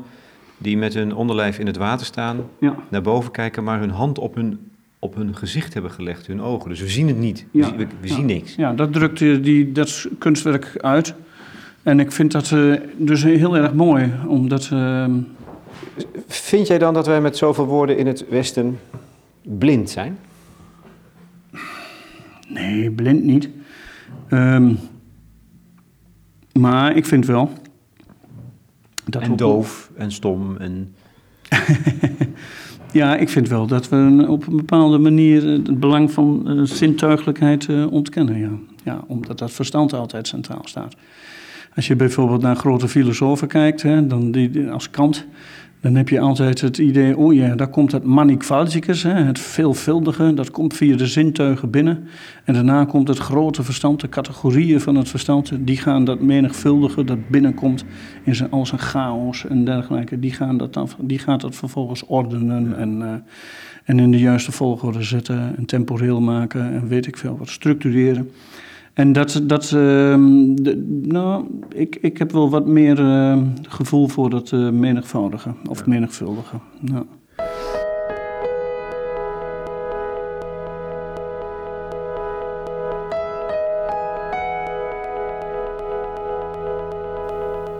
die 0.60 0.76
met 0.76 0.94
hun 0.94 1.14
onderlijf 1.14 1.58
in 1.58 1.66
het 1.66 1.76
water 1.76 2.06
staan, 2.06 2.38
ja. 2.60 2.74
naar 2.88 3.02
boven 3.02 3.30
kijken, 3.30 3.64
maar 3.64 3.80
hun 3.80 3.90
hand 3.90 4.18
op 4.18 4.34
hun, 4.34 4.58
op 4.98 5.14
hun 5.14 5.36
gezicht 5.36 5.72
hebben 5.72 5.90
gelegd, 5.90 6.26
hun 6.26 6.40
ogen. 6.40 6.68
Dus 6.68 6.80
we 6.80 6.88
zien 6.88 7.08
het 7.08 7.18
niet, 7.18 7.46
ja. 7.50 7.76
we, 7.76 7.86
we 8.00 8.08
zien 8.08 8.26
niks. 8.26 8.54
Ja, 8.54 8.72
dat 8.72 8.92
drukt 8.92 9.18
die, 9.18 9.72
dat 9.72 10.06
kunstwerk 10.18 10.72
uit. 10.76 11.14
En 11.82 12.00
ik 12.00 12.12
vind 12.12 12.32
dat 12.32 12.50
uh, 12.50 12.80
dus 12.96 13.22
heel 13.22 13.56
erg 13.56 13.72
mooi, 13.72 14.12
omdat... 14.26 14.70
Uh... 14.72 15.04
Vind 16.26 16.66
jij 16.66 16.78
dan 16.78 16.94
dat 16.94 17.06
wij 17.06 17.20
met 17.20 17.36
zoveel 17.36 17.66
woorden 17.66 17.98
in 17.98 18.06
het 18.06 18.28
Westen 18.28 18.78
blind 19.42 19.90
zijn? 19.90 20.18
Nee, 22.48 22.90
blind 22.90 23.24
niet. 23.24 23.48
Um, 24.30 24.78
maar 26.52 26.96
ik 26.96 27.06
vind 27.06 27.26
wel 27.26 27.52
dat 29.10 29.22
en 29.22 29.36
doof 29.36 29.90
en 29.96 30.12
stom 30.12 30.56
en... 30.56 30.94
ja, 32.92 33.16
ik 33.16 33.28
vind 33.28 33.48
wel 33.48 33.66
dat 33.66 33.88
we 33.88 34.24
op 34.28 34.46
een 34.46 34.56
bepaalde 34.56 34.98
manier 34.98 35.46
het 35.46 35.80
belang 35.80 36.10
van 36.10 36.42
uh, 36.46 36.64
zintuigelijkheid 36.64 37.66
uh, 37.68 37.92
ontkennen. 37.92 38.38
Ja. 38.38 38.50
ja, 38.82 39.04
omdat 39.06 39.38
dat 39.38 39.50
verstand 39.50 39.92
altijd 39.92 40.26
centraal 40.28 40.62
staat. 40.64 40.96
Als 41.74 41.86
je 41.86 41.96
bijvoorbeeld 41.96 42.42
naar 42.42 42.56
grote 42.56 42.88
filosofen 42.88 43.48
kijkt, 43.48 43.82
hè, 43.82 44.06
dan 44.06 44.30
die, 44.30 44.70
als 44.70 44.90
Kant, 44.90 45.26
dan 45.80 45.94
heb 45.94 46.08
je 46.08 46.20
altijd 46.20 46.60
het 46.60 46.78
idee, 46.78 47.16
oh 47.16 47.34
ja, 47.34 47.54
daar 47.54 47.68
komt 47.68 47.92
het 47.92 48.04
mannigfalticus, 48.04 49.02
het 49.02 49.38
veelvuldige, 49.38 50.34
dat 50.34 50.50
komt 50.50 50.74
via 50.74 50.96
de 50.96 51.06
zintuigen 51.06 51.70
binnen. 51.70 52.08
En 52.44 52.54
daarna 52.54 52.84
komt 52.84 53.08
het 53.08 53.18
grote 53.18 53.62
verstand, 53.62 54.00
de 54.00 54.08
categorieën 54.08 54.80
van 54.80 54.94
het 54.94 55.08
verstand, 55.08 55.52
die 55.58 55.76
gaan 55.76 56.04
dat 56.04 56.20
menigvuldige, 56.20 57.04
dat 57.04 57.28
binnenkomt 57.28 57.84
in 58.24 58.34
zijn, 58.34 58.50
al 58.50 58.66
zijn 58.66 58.80
chaos 58.80 59.46
en 59.46 59.64
dergelijke, 59.64 60.18
die, 60.18 60.32
gaan 60.32 60.56
dat 60.56 60.74
dan, 60.74 60.88
die 60.98 61.18
gaat 61.18 61.40
dat 61.40 61.56
vervolgens 61.56 62.06
ordenen 62.06 62.76
en, 62.76 63.00
uh, 63.00 63.12
en 63.84 63.98
in 63.98 64.10
de 64.10 64.18
juiste 64.18 64.52
volgorde 64.52 65.02
zetten 65.02 65.56
en 65.56 65.64
temporeel 65.64 66.20
maken 66.20 66.72
en 66.72 66.88
weet 66.88 67.06
ik 67.06 67.16
veel 67.16 67.36
wat, 67.38 67.48
structureren. 67.48 68.30
En 69.00 69.12
dat, 69.12 69.40
dat 69.42 69.64
de, 69.64 71.00
nou, 71.02 71.44
ik, 71.68 71.96
ik 72.00 72.18
heb 72.18 72.32
wel 72.32 72.50
wat 72.50 72.66
meer 72.66 72.98
uh, 72.98 73.38
gevoel 73.68 74.08
voor 74.08 74.30
dat 74.30 74.50
uh, 74.50 74.70
menigvoudige 74.70 75.54
of 75.68 75.78
ja. 75.78 75.84
menigvuldige. 75.86 76.56
Ja. 76.80 77.04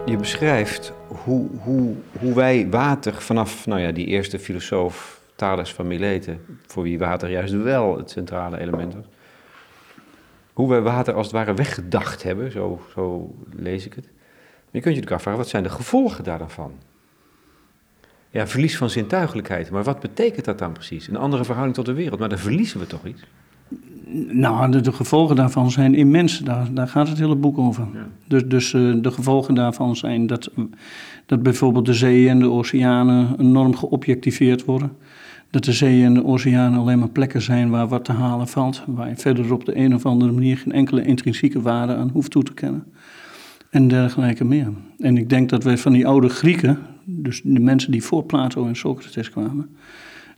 Je 0.05 0.17
beschrijft 0.17 0.93
hoe, 1.07 1.47
hoe, 1.63 1.93
hoe 2.19 2.33
wij 2.33 2.67
water 2.69 3.13
vanaf 3.13 3.65
nou 3.65 3.81
ja, 3.81 3.91
die 3.91 4.05
eerste 4.05 4.39
filosoof 4.39 5.21
Thales 5.35 5.73
van 5.73 5.87
Mileten, 5.87 6.39
voor 6.67 6.83
wie 6.83 6.99
water 6.99 7.29
juist 7.29 7.53
wel 7.53 7.97
het 7.97 8.09
centrale 8.09 8.59
element 8.59 8.93
was, 8.93 9.05
hoe 10.53 10.69
we 10.69 10.81
water 10.81 11.13
als 11.13 11.25
het 11.25 11.35
ware 11.35 11.53
weggedacht 11.53 12.23
hebben, 12.23 12.51
zo, 12.51 12.81
zo 12.93 13.35
lees 13.55 13.85
ik 13.85 13.93
het. 13.93 14.05
Maar 14.05 14.79
je 14.79 14.81
kunt 14.81 14.83
je 14.83 14.89
natuurlijk 14.89 15.11
afvragen, 15.11 15.39
wat 15.39 15.49
zijn 15.49 15.63
de 15.63 15.69
gevolgen 15.69 16.23
daarvan? 16.23 16.71
ja, 18.31 18.47
verlies 18.47 18.77
van 18.77 18.89
zintuigelijkheid. 18.89 19.71
Maar 19.71 19.83
wat 19.83 19.99
betekent 19.99 20.45
dat 20.45 20.59
dan 20.59 20.71
precies? 20.71 21.07
Een 21.07 21.17
andere 21.17 21.43
verhouding 21.43 21.75
tot 21.75 21.85
de 21.85 21.93
wereld, 21.93 22.19
maar 22.19 22.29
dan 22.29 22.37
verliezen 22.37 22.79
we 22.79 22.87
toch 22.87 23.05
iets? 23.05 23.23
Nou, 24.27 24.71
de, 24.71 24.81
de 24.81 24.91
gevolgen 24.91 25.35
daarvan 25.35 25.71
zijn 25.71 25.95
immens. 25.95 26.39
Daar, 26.39 26.73
daar 26.73 26.87
gaat 26.87 27.07
het 27.07 27.17
hele 27.17 27.35
boek 27.35 27.57
over. 27.57 27.87
Ja. 27.93 28.07
Dus, 28.27 28.45
dus 28.45 28.73
eh, 28.73 28.93
de 29.01 29.11
gevolgen 29.11 29.53
daarvan 29.53 29.95
zijn 29.95 30.27
dat, 30.27 30.51
dat 31.25 31.43
bijvoorbeeld 31.43 31.85
de 31.85 31.93
zeeën 31.93 32.29
en 32.29 32.39
de 32.39 32.49
oceanen 32.49 33.39
enorm 33.39 33.75
geobjectiveerd 33.75 34.65
worden. 34.65 34.91
Dat 35.51 35.63
de 35.63 35.71
zeeën 35.71 36.05
en 36.05 36.13
de 36.13 36.25
oceanen 36.25 36.79
alleen 36.79 36.99
maar 36.99 37.09
plekken 37.09 37.41
zijn 37.41 37.69
waar 37.69 37.87
wat 37.87 38.05
te 38.05 38.11
halen 38.11 38.47
valt. 38.47 38.83
Waar 38.87 39.09
je 39.09 39.15
verder 39.15 39.53
op 39.53 39.65
de 39.65 39.77
een 39.77 39.95
of 39.95 40.05
andere 40.05 40.31
manier 40.31 40.57
geen 40.57 40.71
enkele 40.71 41.05
intrinsieke 41.05 41.61
waarde 41.61 41.95
aan 41.95 42.09
hoeft 42.09 42.31
toe 42.31 42.43
te 42.43 42.53
kennen. 42.53 42.83
En 43.69 43.87
dergelijke 43.87 44.43
meer. 44.43 44.71
En 44.97 45.17
ik 45.17 45.29
denk 45.29 45.49
dat 45.49 45.63
wij 45.63 45.77
van 45.77 45.93
die 45.93 46.07
oude 46.07 46.29
Grieken, 46.29 46.79
dus 47.03 47.41
de 47.43 47.59
mensen 47.59 47.91
die 47.91 48.03
voor 48.03 48.23
Plato 48.23 48.67
en 48.67 48.75
Socrates 48.75 49.29
kwamen, 49.29 49.69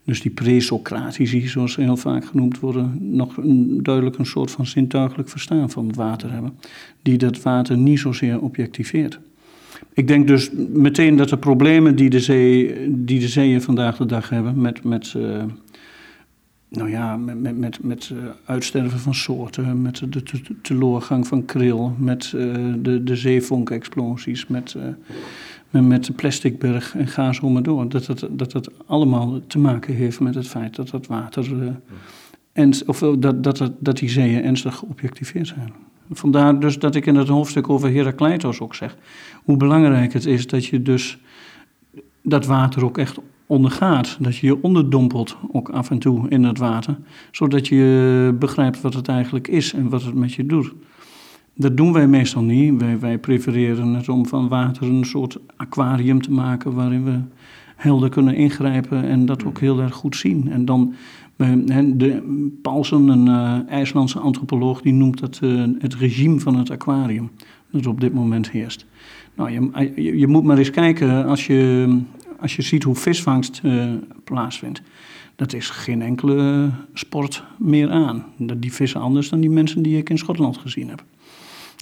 dus 0.06 0.22
die 0.22 0.32
pre-Socratici, 0.32 1.48
zoals 1.48 1.74
ze 1.74 1.82
heel 1.82 1.98
vaak 1.98 2.26
genoemd 2.26 2.60
worden, 2.60 2.98
nog 3.00 3.38
een, 3.38 3.80
duidelijk 3.84 4.18
een 4.18 4.26
soort 4.26 4.52
van 4.52 4.66
zintuigelijk 4.66 5.30
verstaan 5.30 5.70
van 5.70 5.88
het 5.88 5.96
water 5.96 6.32
hebben, 6.32 6.58
die 7.02 7.18
dat 7.18 7.42
water 7.42 7.78
niet 7.78 8.00
zozeer 8.00 8.42
objectiveert. 8.42 9.20
Ik 9.94 10.08
denk 10.08 10.28
dus 10.28 10.52
meteen 10.74 11.16
dat 11.16 11.30
de 11.30 11.38
problemen 11.38 11.96
die 11.96 12.10
de, 12.10 12.20
zee, 12.20 12.76
die 12.90 13.20
de 13.20 13.28
zeeën 13.28 13.62
vandaag 13.62 13.98
de 13.98 14.06
dag 14.06 14.30
hebben, 14.30 14.62
met, 14.62 14.84
met, 14.84 15.14
uh, 15.18 15.44
nou 16.70 16.90
ja, 16.90 17.18
met, 17.18 17.42
met, 17.42 17.58
met, 17.58 17.84
met 17.84 18.12
uh, 18.14 18.20
uitsterven 18.46 19.00
van 19.00 19.14
soorten, 19.14 19.82
met 19.82 20.02
de, 20.10 20.24
teleurgang 20.62 21.28
van 21.28 21.46
kril, 21.46 21.96
met 21.98 22.34
uh, 22.36 22.74
de, 22.78 23.04
de 23.04 23.16
zeevonkexplosies, 23.16 24.48
met 24.48 24.76
met 25.82 26.06
de 26.06 26.14
plasticberg 26.14 26.96
en 26.96 27.08
ga 27.08 27.34
zo 27.34 27.50
maar 27.50 27.64
door. 27.64 27.90
Dat 27.90 28.08
het, 28.08 28.28
dat 28.32 28.54
het 28.54 28.70
allemaal 28.86 29.40
te 29.48 29.60
maken 29.60 29.96
heeft 29.96 30.20
met 30.20 30.36
het 30.36 30.48
feit 30.48 30.76
dat 30.76 30.92
het 30.92 31.08
water. 31.08 31.76
En, 32.52 32.72
of 32.86 33.00
dat, 33.00 33.44
dat, 33.44 33.72
dat 33.80 33.98
die 33.98 34.10
zeeën 34.10 34.44
ernstig 34.44 34.76
geobjectiveerd 34.76 35.48
zijn. 35.48 35.74
Vandaar 36.12 36.60
dus 36.60 36.80
dat 36.80 36.96
ik 36.96 37.06
in 37.06 37.16
het 37.16 37.28
hoofdstuk 37.28 37.70
over 37.70 37.90
Herakleitos 37.90 38.60
ook 38.60 38.76
zeg. 38.76 38.98
Hoe 39.44 39.58
belangrijk 39.58 40.14
het 40.14 40.26
is 40.26 40.48
dat 40.48 40.66
je 40.66 40.82
dus 40.82 41.18
dat 42.22 42.46
water 42.46 42.86
ook 42.86 42.98
echt 42.98 43.20
ondergaat. 43.46 44.18
Dat 44.20 44.38
je 44.38 44.48
je 44.48 44.64
onderdompelt 44.64 45.38
ook 45.52 45.70
af 45.70 45.90
en 45.90 46.00
toe 46.00 46.30
in 46.30 46.44
het 46.44 46.58
water. 46.58 46.98
Zodat 47.32 47.68
je 47.68 48.36
begrijpt 48.40 48.82
wat 48.82 48.94
het 48.94 49.08
eigenlijk 49.08 49.48
is 49.48 49.74
en 49.74 49.90
wat 49.90 50.04
het 50.04 50.14
met 50.14 50.34
je 50.34 50.46
doet. 50.46 50.74
Dat 51.56 51.78
doen 51.78 51.94
wij 51.94 52.08
meestal 52.08 52.42
niet. 52.42 52.82
Wij, 52.82 53.00
wij 53.00 53.18
prefereren 53.18 53.94
het 53.94 54.10
om 54.10 54.28
van 54.28 54.48
water 54.48 54.84
een 54.84 55.06
soort 55.06 55.40
aquarium 55.56 56.22
te 56.22 56.32
maken 56.32 56.74
waarin 56.74 57.04
we 57.04 57.20
helder 57.76 58.10
kunnen 58.10 58.36
ingrijpen 58.36 59.04
en 59.04 59.26
dat 59.26 59.46
ook 59.46 59.60
heel 59.60 59.80
erg 59.80 59.94
goed 59.94 60.16
zien. 60.16 60.52
En 60.52 60.66
dan, 60.66 60.94
de, 61.36 62.22
Paulsen, 62.62 63.08
een 63.08 63.28
uh, 63.28 63.70
IJslandse 63.70 64.20
antropoloog, 64.20 64.82
die 64.82 64.94
noemt 64.94 65.20
dat 65.20 65.40
uh, 65.44 65.64
het 65.80 65.96
regime 65.96 66.40
van 66.40 66.58
het 66.58 66.70
aquarium 66.70 67.32
dat 67.72 67.88
op 67.88 68.02
dit 68.02 68.14
moment 68.14 68.52
heerst. 68.52 68.86
Nou, 69.36 69.52
je, 69.52 69.92
je, 69.96 70.18
je 70.18 70.28
moet 70.28 70.44
maar 70.44 70.58
eens 70.58 70.70
kijken 70.70 71.26
als 71.26 71.48
je, 71.48 72.00
als 72.40 72.56
je 72.56 72.62
ziet 72.62 72.84
hoe 72.84 72.96
visvangst 72.96 73.62
plaatsvindt. 74.24 74.82
Dat 75.36 75.54
is 75.54 75.70
geen 75.70 76.02
enkele 76.02 76.70
sport 76.94 77.44
meer 77.58 77.90
aan. 77.90 78.26
Die 78.38 78.74
vissen 78.74 79.02
anders 79.02 79.30
dan 79.30 79.40
die 79.40 79.50
mensen 79.50 79.82
die 79.82 79.98
ik 79.98 80.10
in 80.10 80.18
Schotland 80.18 80.58
gezien 80.58 80.90
heb. 80.90 81.04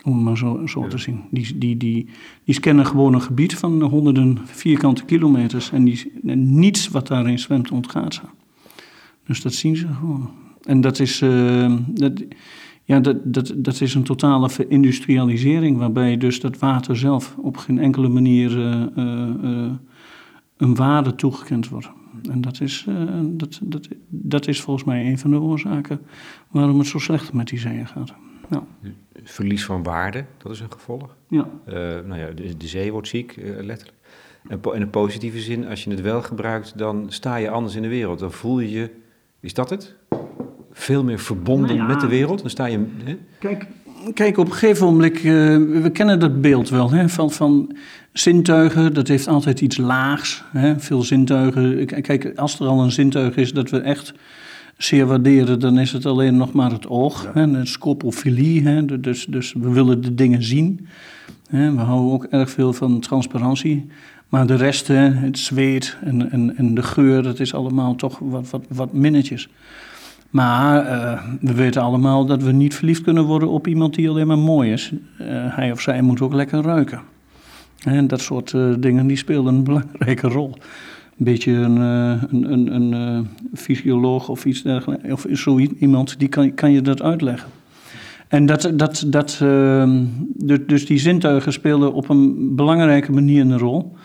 Om 0.04 0.14
het 0.14 0.24
maar 0.24 0.38
zo, 0.38 0.62
zo 0.66 0.88
te 0.88 0.98
zien. 0.98 1.22
Die, 1.32 1.58
die, 1.58 1.78
die, 1.78 2.10
die 2.44 2.56
scannen 2.56 2.86
gewoon 2.86 3.14
een 3.14 3.22
gebied 3.22 3.56
van 3.56 3.82
honderden 3.82 4.38
vierkante 4.44 5.06
kilometers. 5.06 5.72
En, 5.72 5.84
die, 5.84 6.12
en 6.26 6.60
niets 6.60 6.88
wat 6.88 7.08
daarin 7.08 7.40
zwemt 7.40 7.72
ontgaat 7.72 8.14
ze. 8.14 8.22
Dus 9.24 9.42
dat 9.42 9.54
zien 9.54 9.76
ze 9.76 9.88
gewoon. 9.88 10.30
En 10.62 10.82
dat 10.82 11.00
is, 11.00 11.22
uh, 11.22 11.78
dat, 11.88 12.24
ja, 12.84 13.00
dat, 13.00 13.34
dat, 13.34 13.54
dat 13.56 13.82
is 13.82 13.94
een 13.94 14.04
totale 14.04 14.50
verindustrialisering. 14.50 15.78
Waarbij 15.78 16.18
dus 16.18 16.40
dat 16.40 16.60
water 16.60 16.98
zelf 16.98 17.36
op 17.38 17.58
geen 17.58 17.80
enkele 17.80 18.10
manier 18.10 18.58
uh, 18.58 18.86
uh, 18.96 19.72
een 20.58 20.76
waarde 20.76 21.16
toegekend 21.16 21.70
wordt. 21.70 21.92
En 22.30 22.42
dat 22.42 22.62
is, 22.62 22.86
dat, 23.24 23.60
dat, 23.64 23.88
dat 24.08 24.48
is 24.48 24.62
volgens 24.62 24.86
mij 24.86 25.06
een 25.06 25.20
van 25.20 25.32
de 25.32 25.40
oorzaken 25.40 26.02
waarom 26.50 26.80
het 26.80 26.88
zo 26.88 27.00
slecht 27.00 27.34
met 27.34 27.48
die 27.48 27.60
zeeën 27.60 27.88
gaat. 27.88 28.14
Ja. 28.50 28.64
Verlies 29.24 29.66
van 29.66 29.84
waarde, 29.84 30.26
dat 30.38 30.52
is 30.52 30.60
een 30.60 30.72
gevolg. 30.72 31.16
Ja. 31.28 31.48
Nou 32.06 32.18
ja, 32.18 32.32
de, 32.32 32.58
de, 32.58 32.68
zee 32.68 32.92
wordt 32.92 33.08
ziek, 33.08 33.36
letterlijk. 33.38 33.98
En 34.48 34.60
in 34.74 34.82
een 34.82 34.90
positieve 34.90 35.40
zin, 35.40 35.68
als 35.68 35.84
je 35.84 35.90
het 35.90 36.02
wel 36.02 36.22
gebruikt, 36.22 36.78
dan 36.78 37.06
sta 37.08 37.36
je 37.36 37.50
anders 37.50 37.76
in 37.76 37.82
de 37.82 37.88
wereld. 37.88 38.20
Dan 38.20 38.32
voel 38.32 38.60
je 38.60 38.72
je, 38.72 38.90
is 39.42 39.54
dat 39.54 39.70
het? 39.70 39.96
Veel 40.72 41.04
meer 41.04 41.20
verbonden 41.20 41.78
nou 41.78 41.80
ja. 41.80 41.94
met 41.94 42.00
de 42.00 42.08
wereld. 42.08 42.42
Dan 42.42 42.50
sta 42.50 42.66
je. 42.66 42.86
Hè? 43.04 43.18
Kijk, 43.40 43.68
kijk, 44.14 44.38
op 44.38 44.46
een 44.46 44.54
gegeven 44.54 44.86
moment, 44.86 45.18
uh, 45.18 45.24
we 45.82 45.90
kennen 45.94 46.20
dat 46.20 46.42
beeld 46.42 46.70
wel, 46.70 46.92
hè, 46.92 47.10
van, 47.10 47.32
van 47.32 47.76
zintuigen, 48.14 48.94
dat 48.94 49.08
heeft 49.08 49.28
altijd 49.28 49.62
iets 49.62 49.78
laags. 49.78 50.44
Hè, 50.52 50.80
veel 50.80 51.02
zintuigen. 51.02 51.86
Kijk, 51.86 52.32
als 52.36 52.60
er 52.60 52.66
al 52.66 52.84
een 52.84 52.92
zintuig 52.92 53.36
is 53.36 53.54
dat 53.54 53.70
we 53.70 53.80
echt 53.80 54.14
zeer 54.78 55.06
waarderen, 55.06 55.60
dan 55.60 55.80
is 55.80 55.92
het 55.92 56.06
alleen 56.06 56.38
nog 56.38 56.54
maar 56.54 56.72
het 56.72 56.88
oog. 56.88 57.24
Ja. 57.24 57.48
Hè, 57.48 57.66
scopofilie, 57.66 58.68
hè, 58.68 59.00
dus, 59.00 59.26
dus 59.26 59.54
we 59.54 59.70
willen 59.70 60.02
de 60.02 60.16
dingen 60.16 60.44
zien. 60.44 60.88
Hè, 61.50 61.72
we 61.72 61.82
houden 61.82 62.14
ook 62.14 62.24
erg 62.24 62.50
veel 62.50 62.74
van 62.74 63.00
transparantie. 63.00 63.88
Maar 64.32 64.48
de 64.48 64.56
rest, 64.56 64.88
hè, 64.88 65.10
het 65.10 65.38
zweet 65.38 65.98
en, 66.04 66.32
en, 66.32 66.58
en 66.58 66.74
de 66.74 66.84
geur, 66.84 67.24
dat 67.24 67.40
is 67.40 67.54
allemaal 67.54 67.96
toch 67.96 68.20
wat, 68.20 68.50
wat, 68.50 68.66
wat 68.70 68.94
minnetjes. 68.94 69.50
Maar 70.30 70.86
uh, 70.86 71.24
we 71.42 71.54
weten 71.54 71.82
allemaal 71.82 72.26
dat 72.26 72.44
we 72.44 72.52
niet 72.52 72.76
verliefd 72.76 73.02
kunnen 73.02 73.24
worden 73.24 73.50
op 73.50 73.68
iemand 73.68 73.96
die 73.96 74.10
alleen 74.10 74.28
maar 74.28 74.40
mooi 74.40 74.72
is. 74.72 74.92
Uh, 74.92 75.28
hij 75.30 75.72
of 75.72 75.82
zij 75.82 76.02
moet 76.02 76.22
ook 76.22 76.34
lekker 76.34 76.62
ruiken. 76.62 77.02
En 77.84 78.08
dat 78.08 78.22
soort 78.22 78.54
uh, 78.54 78.74
dingen 78.80 79.08
die 79.08 79.18
spelen 79.18 79.46
een 79.46 79.64
belangrijke 79.74 80.28
rol 80.28 80.56
een 81.18 81.26
beetje 81.26 81.52
een, 81.52 81.76
een, 82.52 82.76
een, 82.76 83.28
fysioloog 83.54 84.30
of 84.30 84.46
iets 84.46 84.62
dergelijks, 84.62 85.12
of 85.12 85.26
zo 85.34 85.60
iemand, 85.60 86.20
die 86.20 86.28
kan, 86.28 86.54
kan 86.54 86.72
je 86.72 86.82
dat 86.82 87.02
uitleggen. 87.02 87.50
En 88.28 88.46
dat, 88.46 88.72
dat, 88.74 89.04
dat, 89.08 89.40
uh, 89.44 89.90
dus 90.68 90.86
die 90.86 91.00
zintuigen 91.00 91.54
spelen 91.54 91.94
op 91.94 92.10
een 92.10 92.56
belangrijke 92.56 93.12
manier 93.12 93.42
een 93.42 93.58
rol. 93.58 93.96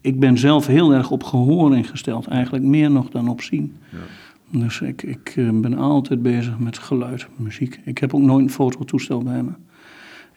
Ik 0.00 0.20
ben 0.20 0.38
zelf 0.38 0.66
heel 0.66 0.94
erg 0.94 1.10
op 1.10 1.22
gehoor 1.22 1.76
ingesteld, 1.76 2.26
eigenlijk 2.26 2.64
meer 2.64 2.90
nog 2.90 3.10
dan 3.10 3.28
op 3.28 3.42
zien. 3.42 3.76
Ja. 3.90 4.58
Dus 4.58 4.80
ik, 4.80 5.02
ik 5.02 5.34
ben 5.52 5.78
altijd 5.78 6.22
bezig 6.22 6.58
met 6.58 6.78
geluid, 6.78 7.26
muziek. 7.36 7.80
Ik 7.84 7.98
heb 7.98 8.14
ook 8.14 8.20
nooit 8.20 8.44
een 8.44 8.50
fototoestel 8.50 9.22
bij 9.22 9.42
me. 9.42 9.50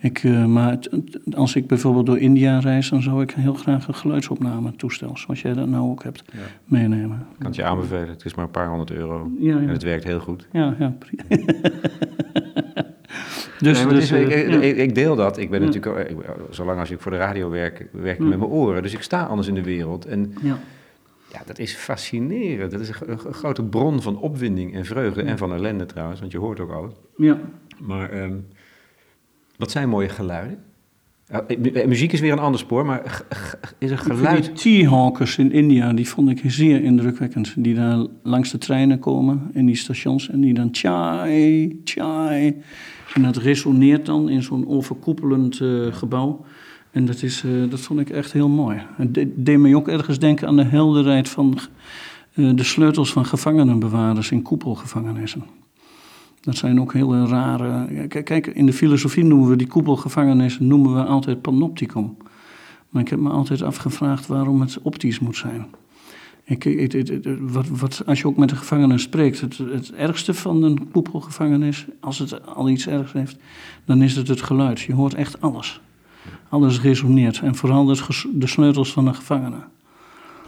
Ik, 0.04 0.24
uh, 0.24 0.46
maar 0.46 0.72
het, 0.72 0.90
als 1.36 1.56
ik 1.56 1.68
bijvoorbeeld 1.68 2.06
door 2.06 2.18
India 2.18 2.60
reis, 2.60 2.90
dan 2.90 3.02
zou 3.02 3.22
ik 3.22 3.32
heel 3.32 3.54
graag 3.54 3.88
een 3.88 3.96
geluidsopname 3.96 4.76
toestel, 4.76 5.18
zoals 5.18 5.42
jij 5.42 5.54
dat 5.54 5.68
nou 5.68 5.90
ook 5.90 6.04
hebt, 6.04 6.24
ja. 6.34 6.40
meenemen. 6.66 7.18
Ik 7.32 7.38
kan 7.38 7.46
het 7.48 7.56
je 7.56 7.64
aanbevelen, 7.64 8.08
het 8.08 8.26
is 8.26 8.36
maar 8.36 8.46
een 8.46 8.52
paar 8.52 8.68
honderd 8.68 8.92
euro 8.92 9.32
ja, 9.40 9.58
en 9.58 9.68
het 9.68 9.84
werkt 9.84 10.04
heel 10.04 10.20
goed. 10.20 10.48
Ja, 10.52 10.76
ja, 10.80 10.98
dus, 13.60 13.84
nee, 13.84 13.94
dus, 13.94 14.12
is, 14.12 14.12
ik, 14.12 14.62
ik, 14.62 14.78
ik, 14.78 14.96
deel 14.96 15.16
dat. 15.16 15.38
Ik 15.38 15.50
ben 15.50 15.62
natuurlijk, 15.62 16.10
ik, 16.10 16.18
zolang 16.50 16.80
als 16.80 16.92
ik 16.92 17.00
voor 17.00 17.12
de 17.12 17.18
radio 17.18 17.50
werk, 17.50 17.88
werk 17.92 18.20
ik 18.20 18.26
met 18.26 18.38
mijn 18.38 18.52
oren. 18.52 18.82
Dus 18.84 18.94
ik 18.94 19.02
sta 19.02 19.26
anders 19.26 19.48
in 19.48 19.56
de 19.56 19.64
wereld. 19.64 20.06
En 20.06 20.34
ja. 20.42 20.60
Ja, 21.32 21.42
dat 21.46 21.60
is 21.60 21.76
fascinerend. 21.76 22.72
Dat 22.72 22.80
is 22.80 22.90
een, 22.90 23.10
een, 23.10 23.34
grote 23.34 23.64
bron 23.64 24.02
van 24.02 24.20
opwinding 24.20 24.74
en 24.74 24.86
vreugde. 24.86 25.22
En 25.22 25.38
van 25.38 25.54
ellende 25.54 25.86
trouwens, 25.86 26.20
want 26.20 26.32
je 26.32 26.38
hoort 26.38 26.60
ook 26.60 26.72
alles. 26.72 26.94
Ja. 27.18 27.40
Maar 27.80 28.24
um, 28.24 28.48
wat 29.58 29.72
zijn 29.72 29.90
mooie 29.90 30.10
geluiden? 30.10 30.64
Muziek 31.88 32.12
is 32.12 32.20
weer 32.20 32.32
een 32.32 32.40
ander 32.40 32.60
spoor, 32.60 32.86
maar 32.86 33.22
is 33.78 33.92
er 33.92 33.98
geluid... 33.98 34.56
T-hawkers 34.56 35.38
in 35.38 35.52
India, 35.52 35.94
die 35.94 36.10
vond 36.10 36.30
ik 36.30 36.42
zeer 36.46 36.84
indrukwekkend. 36.84 37.54
Die 37.58 37.76
daar 37.76 38.06
langs 38.24 38.52
de 38.52 38.58
treinen 38.58 39.00
komen, 39.00 39.50
in 39.54 39.66
die 39.66 39.76
stations, 39.76 40.30
en 40.30 40.42
die 40.42 40.54
dan 40.54 40.70
chai, 40.72 41.82
chai. 41.84 42.62
En 43.14 43.22
dat 43.22 43.38
resoneert 43.38 44.06
dan 44.06 44.30
in 44.30 44.44
zo'n 44.44 44.68
overkoepelend 44.68 45.60
uh, 45.60 45.94
gebouw. 45.94 46.46
En 46.92 47.06
dat, 47.06 47.22
is, 47.22 47.44
uh, 47.44 47.70
dat 47.70 47.80
vond 47.80 48.00
ik 48.00 48.10
echt 48.10 48.34
heel 48.34 48.50
mooi. 48.50 48.82
Het 48.96 49.26
deed 49.36 49.58
mij 49.58 49.76
ook 49.76 49.88
ergens 49.88 50.20
denken 50.20 50.48
aan 50.48 50.56
de 50.56 50.64
helderheid 50.64 51.30
van 51.30 51.58
uh, 52.34 52.56
de 52.56 52.64
sleutels 52.64 53.12
van 53.12 53.26
gevangenenbewaarders 53.26 54.32
in 54.32 54.42
koepelgevangenissen. 54.42 55.44
Dat 56.44 56.56
zijn 56.56 56.82
ook 56.82 56.94
hele 56.94 57.28
rare. 57.28 58.08
Kijk, 58.08 58.48
in 58.48 58.66
de 58.66 58.74
filosofie 58.74 59.24
noemen 59.24 59.50
we 59.50 59.56
die 59.56 59.68
koepelgevangenissen 59.68 60.68
noemen 60.68 60.94
we 60.94 61.04
altijd 61.04 61.42
panopticum. 61.42 62.18
Maar 62.90 63.02
ik 63.02 63.10
heb 63.10 63.20
me 63.20 63.30
altijd 63.30 63.62
afgevraagd 63.62 64.28
waarom 64.28 64.62
het 64.62 64.80
optisch 64.82 65.20
moet 65.20 65.38
zijn. 65.38 65.66
Ik, 66.44 66.64
het, 66.64 66.94
het, 66.94 67.08
het, 67.08 67.28
wat, 67.40 67.68
wat, 67.68 68.04
als 68.06 68.20
je 68.20 68.28
ook 68.28 68.38
met 68.38 68.50
de 68.50 68.56
gevangenen 68.56 69.00
spreekt, 69.00 69.42
het, 69.42 69.58
het 69.58 69.94
ergste 69.94 70.34
van 70.34 70.64
een 70.64 70.92
koepelgevangenis, 70.92 71.86
als 72.00 72.20
het 72.20 72.46
al 72.46 72.70
iets 72.70 72.88
ergs 72.88 73.14
heeft, 73.14 73.38
dan 73.86 74.02
is 74.02 74.16
het 74.16 74.28
het 74.28 74.42
geluid. 74.42 74.82
Je 74.82 74.94
hoort 74.94 75.14
echt 75.14 75.42
alles. 75.42 75.82
Alles 76.50 76.82
resoneert. 76.82 77.40
En 77.40 77.56
vooral 77.56 77.86
de 78.34 78.48
sleutels 78.48 78.94
van 78.94 79.06
de 79.06 79.14
gevangenen. 79.14 79.64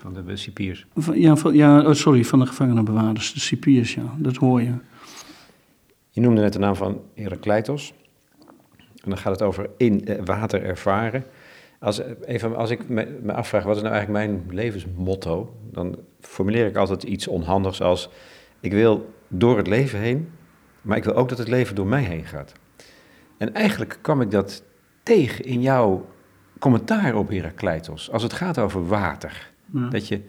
van 0.01 0.13
de 0.13 0.35
cipiers. 0.35 0.85
Ja, 1.13 1.35
van, 1.35 1.53
ja, 1.53 1.81
oh, 1.81 1.93
sorry, 1.93 2.25
van 2.25 2.39
de 2.39 2.45
gevangenenbewaarders, 2.45 3.33
de 3.33 3.39
cipiers, 3.39 3.93
ja, 3.93 4.15
dat 4.17 4.35
hoor 4.35 4.61
je. 4.61 4.73
Je 6.15 6.21
noemde 6.21 6.41
net 6.41 6.53
de 6.53 6.59
naam 6.59 6.75
van 6.75 7.01
Herakleitos. 7.13 7.93
En 9.03 9.09
dan 9.09 9.17
gaat 9.17 9.31
het 9.31 9.41
over 9.41 9.69
in 9.77 10.05
eh, 10.05 10.25
water 10.25 10.63
ervaren. 10.63 11.23
Als, 11.79 12.01
even, 12.25 12.55
als 12.55 12.69
ik 12.69 12.89
me, 12.89 13.19
me, 13.21 13.33
afvraag, 13.33 13.63
wat 13.63 13.75
is 13.75 13.81
nou 13.81 13.93
eigenlijk 13.93 14.25
mijn 14.25 14.55
levensmotto? 14.55 15.55
Dan 15.71 15.97
formuleer 16.19 16.67
ik 16.67 16.75
altijd 16.75 17.03
iets 17.03 17.27
onhandigs 17.27 17.81
als... 17.81 18.09
ik 18.59 18.71
wil 18.71 19.13
door 19.27 19.57
het 19.57 19.67
leven 19.67 19.99
heen, 19.99 20.31
maar 20.81 20.97
ik 20.97 21.03
wil 21.03 21.13
ook 21.13 21.29
dat 21.29 21.37
het 21.37 21.47
leven 21.47 21.75
door 21.75 21.87
mij 21.87 22.03
heen 22.03 22.25
gaat. 22.25 22.53
En 23.37 23.53
eigenlijk 23.53 23.97
kwam 24.01 24.21
ik 24.21 24.31
dat 24.31 24.63
tegen 25.03 25.45
in 25.45 25.61
jouw 25.61 26.05
commentaar 26.59 27.15
op 27.15 27.29
Herakleitos. 27.29 28.11
Als 28.11 28.23
het 28.23 28.33
gaat 28.33 28.59
over 28.59 28.87
water. 28.87 29.51
Dat, 29.89 30.07
je, 30.07 30.21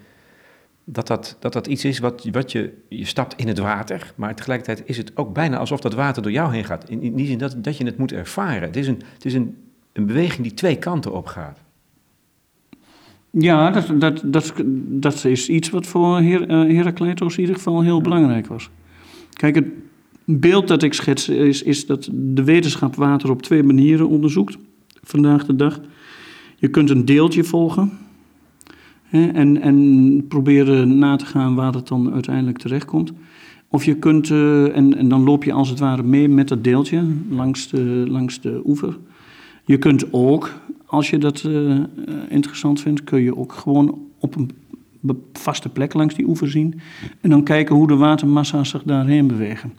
dat, 0.88 1.06
dat, 1.06 1.36
dat 1.40 1.52
dat 1.52 1.66
iets 1.66 1.84
is 1.84 1.98
wat, 1.98 2.28
wat 2.32 2.52
je... 2.52 2.72
Je 2.88 3.04
stapt 3.04 3.34
in 3.36 3.48
het 3.48 3.58
water, 3.58 4.12
maar 4.16 4.34
tegelijkertijd 4.34 4.88
is 4.88 4.96
het 4.96 5.16
ook 5.16 5.32
bijna 5.32 5.56
alsof 5.56 5.80
dat 5.80 5.94
water 5.94 6.22
door 6.22 6.32
jou 6.32 6.54
heen 6.54 6.64
gaat. 6.64 6.88
In, 6.88 7.02
in 7.02 7.14
die 7.14 7.26
zin 7.26 7.38
dat, 7.38 7.56
dat 7.58 7.76
je 7.76 7.84
het 7.84 7.98
moet 7.98 8.12
ervaren. 8.12 8.62
Het 8.62 8.76
is, 8.76 8.86
een, 8.88 9.02
het 9.12 9.24
is 9.24 9.34
een, 9.34 9.56
een 9.92 10.06
beweging 10.06 10.42
die 10.42 10.54
twee 10.54 10.76
kanten 10.76 11.12
op 11.12 11.26
gaat. 11.26 11.60
Ja, 13.30 13.70
dat, 13.70 14.00
dat, 14.00 14.22
dat, 14.24 14.52
dat 14.76 15.24
is 15.24 15.48
iets 15.48 15.70
wat 15.70 15.86
voor 15.86 16.20
Her, 16.20 16.50
uh, 16.50 16.60
in 16.60 17.38
ieder 17.38 17.54
geval 17.54 17.82
heel 17.82 18.00
belangrijk 18.00 18.46
was. 18.46 18.70
Kijk, 19.32 19.54
het 19.54 19.66
beeld 20.24 20.68
dat 20.68 20.82
ik 20.82 20.94
schets 20.94 21.28
is, 21.28 21.62
is 21.62 21.86
dat 21.86 22.08
de 22.12 22.44
wetenschap 22.44 22.94
water 22.94 23.30
op 23.30 23.42
twee 23.42 23.62
manieren 23.62 24.08
onderzoekt 24.08 24.56
vandaag 25.02 25.44
de 25.44 25.56
dag. 25.56 25.80
Je 26.56 26.68
kunt 26.68 26.90
een 26.90 27.04
deeltje 27.04 27.44
volgen 27.44 27.98
en, 29.10 29.60
en 29.60 30.24
proberen 30.28 30.98
na 30.98 31.16
te 31.16 31.26
gaan 31.26 31.54
waar 31.54 31.72
het 31.72 31.88
dan 31.88 32.12
uiteindelijk 32.12 32.58
terechtkomt. 32.58 33.12
Of 33.68 33.84
je 33.84 33.94
kunt, 33.94 34.28
uh, 34.28 34.76
en, 34.76 34.96
en 34.96 35.08
dan 35.08 35.22
loop 35.22 35.44
je 35.44 35.52
als 35.52 35.68
het 35.68 35.78
ware 35.78 36.02
mee 36.02 36.28
met 36.28 36.48
dat 36.48 36.64
deeltje 36.64 37.04
langs 37.28 37.68
de, 37.68 38.04
langs 38.08 38.40
de 38.40 38.60
oever. 38.64 38.98
Je 39.64 39.78
kunt 39.78 40.12
ook, 40.12 40.52
als 40.86 41.10
je 41.10 41.18
dat 41.18 41.42
uh, 41.46 41.80
interessant 42.28 42.80
vindt, 42.80 43.04
kun 43.04 43.22
je 43.22 43.36
ook 43.36 43.52
gewoon 43.52 43.98
op 44.18 44.36
een 44.36 44.50
vaste 45.32 45.68
plek 45.68 45.94
langs 45.94 46.14
die 46.14 46.28
oever 46.28 46.50
zien. 46.50 46.80
En 47.20 47.30
dan 47.30 47.42
kijken 47.42 47.74
hoe 47.74 47.86
de 47.86 47.96
watermassa's 47.96 48.68
zich 48.68 48.82
daarheen 48.82 49.26
bewegen. 49.26 49.72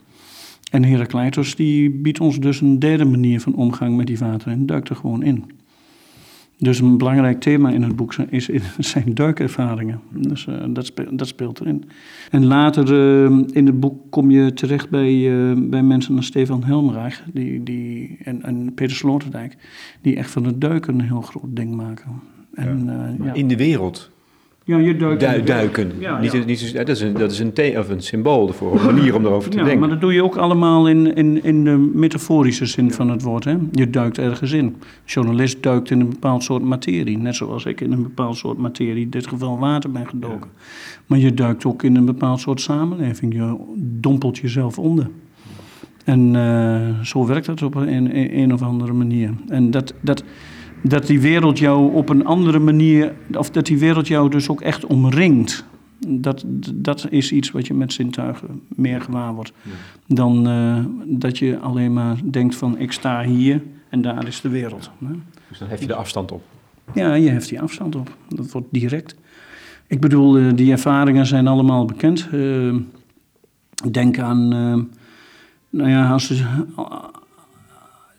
En 0.70 0.84
Herakleitos 0.84 1.54
die 1.54 1.90
biedt 1.90 2.20
ons 2.20 2.40
dus 2.40 2.60
een 2.60 2.78
derde 2.78 3.04
manier 3.04 3.40
van 3.40 3.54
omgang 3.54 3.96
met 3.96 4.06
die 4.06 4.18
water 4.18 4.50
en 4.50 4.66
duikt 4.66 4.88
er 4.88 4.96
gewoon 4.96 5.22
in. 5.22 5.44
Dus 6.58 6.80
een 6.80 6.98
belangrijk 6.98 7.40
thema 7.40 7.70
in 7.70 7.82
het 7.82 7.96
boek 7.96 8.14
is, 8.14 8.48
zijn 8.78 9.14
duikervaringen. 9.14 10.00
Dus 10.10 10.46
uh, 10.46 10.64
dat, 10.68 10.86
speelt, 10.86 11.18
dat, 11.18 11.28
speelt, 11.28 11.60
erin. 11.60 11.84
En 12.30 12.46
later 12.46 12.92
uh, 12.92 13.38
in 13.50 13.66
het 13.66 13.80
boek 13.80 14.10
kom 14.10 14.30
je 14.30 14.52
terecht 14.52 14.90
bij, 14.90 15.14
uh, 15.14 15.68
bij 15.70 15.82
mensen 15.82 16.16
als 16.16 16.26
Stefan 16.26 16.64
Helmeraag 16.64 17.24
die, 17.32 17.62
die, 17.62 18.18
en, 18.24 18.42
en 18.42 18.74
Peter 18.74 18.96
Sloterdijk, 18.96 19.56
die 20.00 20.16
echt 20.16 20.30
van 20.30 20.44
het 20.44 20.60
duiken 20.60 20.94
een 20.94 21.06
heel 21.06 21.20
groot 21.20 21.56
ding 21.56 21.74
maken. 21.74 22.20
En, 22.54 22.84
ja. 22.84 23.24
Ja. 23.24 23.32
In 23.32 23.48
de 23.48 23.56
wereld 23.56 24.10
ja, 24.68 24.78
je 24.78 24.96
duikt 24.96 25.20
du 25.20 25.42
duiken. 25.42 25.92
Ja, 25.98 26.20
niet, 26.20 26.46
Niet, 26.46 26.74
dat 26.74 26.88
is 26.88 27.00
een, 27.00 27.12
dat 27.12 27.30
is 27.30 27.38
een, 27.38 27.78
of 27.78 27.88
een 27.88 28.00
symbool 28.00 28.48
voor 28.48 28.74
een 28.74 28.84
manier 28.84 29.14
om 29.14 29.24
erover 29.24 29.50
te 29.50 29.56
ja, 29.56 29.62
denken. 29.62 29.80
Maar 29.80 29.88
dat 29.88 30.00
doe 30.00 30.12
je 30.12 30.22
ook 30.22 30.36
allemaal 30.36 30.88
in, 30.88 31.14
in, 31.14 31.44
in 31.44 31.64
de 31.64 31.90
metaforische 31.94 32.66
zin 32.66 32.92
van 32.92 33.10
het 33.10 33.22
woord. 33.22 33.44
Hè? 33.44 33.56
Je 33.72 33.90
duikt 33.90 34.18
ergens 34.18 34.52
in. 34.52 34.64
Een 34.64 34.76
journalist 35.04 35.62
duikt 35.62 35.90
in 35.90 36.00
een 36.00 36.08
bepaald 36.08 36.42
soort 36.42 36.62
materie. 36.62 37.18
Net 37.18 37.34
zoals 37.34 37.64
ik 37.64 37.80
in 37.80 37.92
een 37.92 38.02
bepaald 38.02 38.36
soort 38.36 38.58
materie, 38.58 39.02
in 39.02 39.10
dit 39.10 39.26
geval 39.26 39.58
water, 39.58 39.90
ben 39.90 40.08
gedoken. 40.08 40.50
Maar 41.06 41.18
je 41.18 41.34
duikt 41.34 41.64
ook 41.64 41.82
in 41.82 41.96
een 41.96 42.06
bepaald 42.06 42.40
soort 42.40 42.60
samenleving. 42.60 43.34
Je 43.34 43.56
dompelt 43.76 44.38
jezelf 44.38 44.78
onder. 44.78 45.08
En 46.04 46.34
uh, 46.34 47.00
zo 47.02 47.26
werkt 47.26 47.46
dat 47.46 47.62
op 47.62 47.74
een, 47.74 48.16
een, 48.16 48.38
een 48.38 48.52
of 48.52 48.62
andere 48.62 48.92
manier. 48.92 49.30
En 49.48 49.70
dat... 49.70 49.94
dat 50.00 50.24
dat 50.82 51.06
die 51.06 51.20
wereld 51.20 51.58
jou 51.58 51.94
op 51.94 52.08
een 52.08 52.24
andere 52.24 52.58
manier, 52.58 53.14
of 53.32 53.50
dat 53.50 53.66
die 53.66 53.78
wereld 53.78 54.08
jou 54.08 54.30
dus 54.30 54.48
ook 54.48 54.60
echt 54.60 54.86
omringt. 54.86 55.64
Dat, 56.06 56.44
dat 56.74 57.06
is 57.10 57.32
iets 57.32 57.50
wat 57.50 57.66
je 57.66 57.74
met 57.74 57.92
zintuigen 57.92 58.60
meer 58.68 59.00
gewaar 59.00 59.34
wordt. 59.34 59.52
Dan 60.06 60.48
uh, 60.48 60.84
dat 61.04 61.38
je 61.38 61.58
alleen 61.58 61.92
maar 61.92 62.16
denkt 62.24 62.54
van 62.54 62.78
ik 62.78 62.92
sta 62.92 63.24
hier 63.24 63.62
en 63.88 64.02
daar 64.02 64.26
is 64.26 64.40
de 64.40 64.48
wereld. 64.48 64.90
Dus 65.48 65.58
dan 65.58 65.68
hef 65.68 65.80
je 65.80 65.86
de 65.86 65.94
afstand 65.94 66.32
op. 66.32 66.42
Ja, 66.94 67.14
je 67.14 67.30
heft 67.30 67.48
die 67.48 67.60
afstand 67.60 67.96
op. 67.96 68.16
Dat 68.28 68.50
wordt 68.50 68.66
direct. 68.70 69.16
Ik 69.86 70.00
bedoel, 70.00 70.38
uh, 70.38 70.52
die 70.54 70.72
ervaringen 70.72 71.26
zijn 71.26 71.46
allemaal 71.46 71.84
bekend. 71.84 72.28
Uh, 72.34 72.74
denk 73.90 74.18
aan, 74.18 74.48
nou 75.70 75.90
ja, 75.90 76.12
als, 76.12 76.42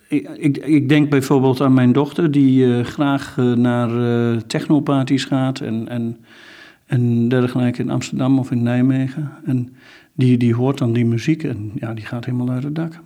ik, 0.10 0.58
ik, 0.58 0.90
denk 0.90 1.10
bijvoorbeeld 1.10 1.62
aan 1.62 1.74
mijn 1.74 1.92
dochter, 1.92 2.32
die 2.32 2.66
uh, 2.66 2.86
graag 2.86 3.36
uh, 3.40 3.54
naar 3.54 3.90
uh, 3.90 5.16
gaat 5.16 5.60
en, 5.60 5.88
en, 5.88 6.18
en 6.86 7.30
dergelijke 7.30 7.82
in 7.82 7.90
Amsterdam 7.90 8.40
of 8.40 8.52
in 8.52 8.64
Nijmegen. 8.64 9.32
En 9.46 9.76
die, 10.14 10.38
die 10.38 10.56
hoort 10.56 10.78
dan 10.78 10.94
die 10.94 11.06
muziek 11.06 11.44
en 11.44 11.72
ja, 11.76 11.94
die 11.94 12.06
gaat 12.06 12.26
helemaal 12.26 12.50
uit 12.50 12.64
het 12.64 12.76
dak. 12.76 13.00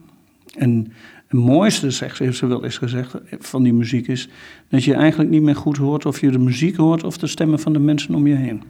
En 0.58 0.92
het 1.28 1.39
mooiste, 1.39 1.92
zegt 1.92 2.18
ze, 2.18 2.24
heeft 2.24 2.38
ze 2.38 2.46
wel 2.46 2.63
eens 2.63 2.78
gezegd, 2.78 3.16
van 3.39 3.63
die 3.63 3.74
muziek 3.74 4.08
is 4.08 4.30
dat 4.70 4.84
je 4.84 4.94
eigenlijk 4.94 5.30
niet 5.30 5.42
meer 5.42 5.56
goed 5.56 5.78
hoort 5.78 6.06
of 6.06 6.22
je 6.22 6.32
de 6.32 6.39
muziek 6.39 6.76
hoort 6.76 7.04
of 7.04 7.18
de 7.18 7.28
stemmen 7.28 7.60
van 7.60 7.74
de 7.74 7.80
mensen 7.80 8.16
om 8.16 8.28
je 8.28 8.36
heen. 8.36 8.63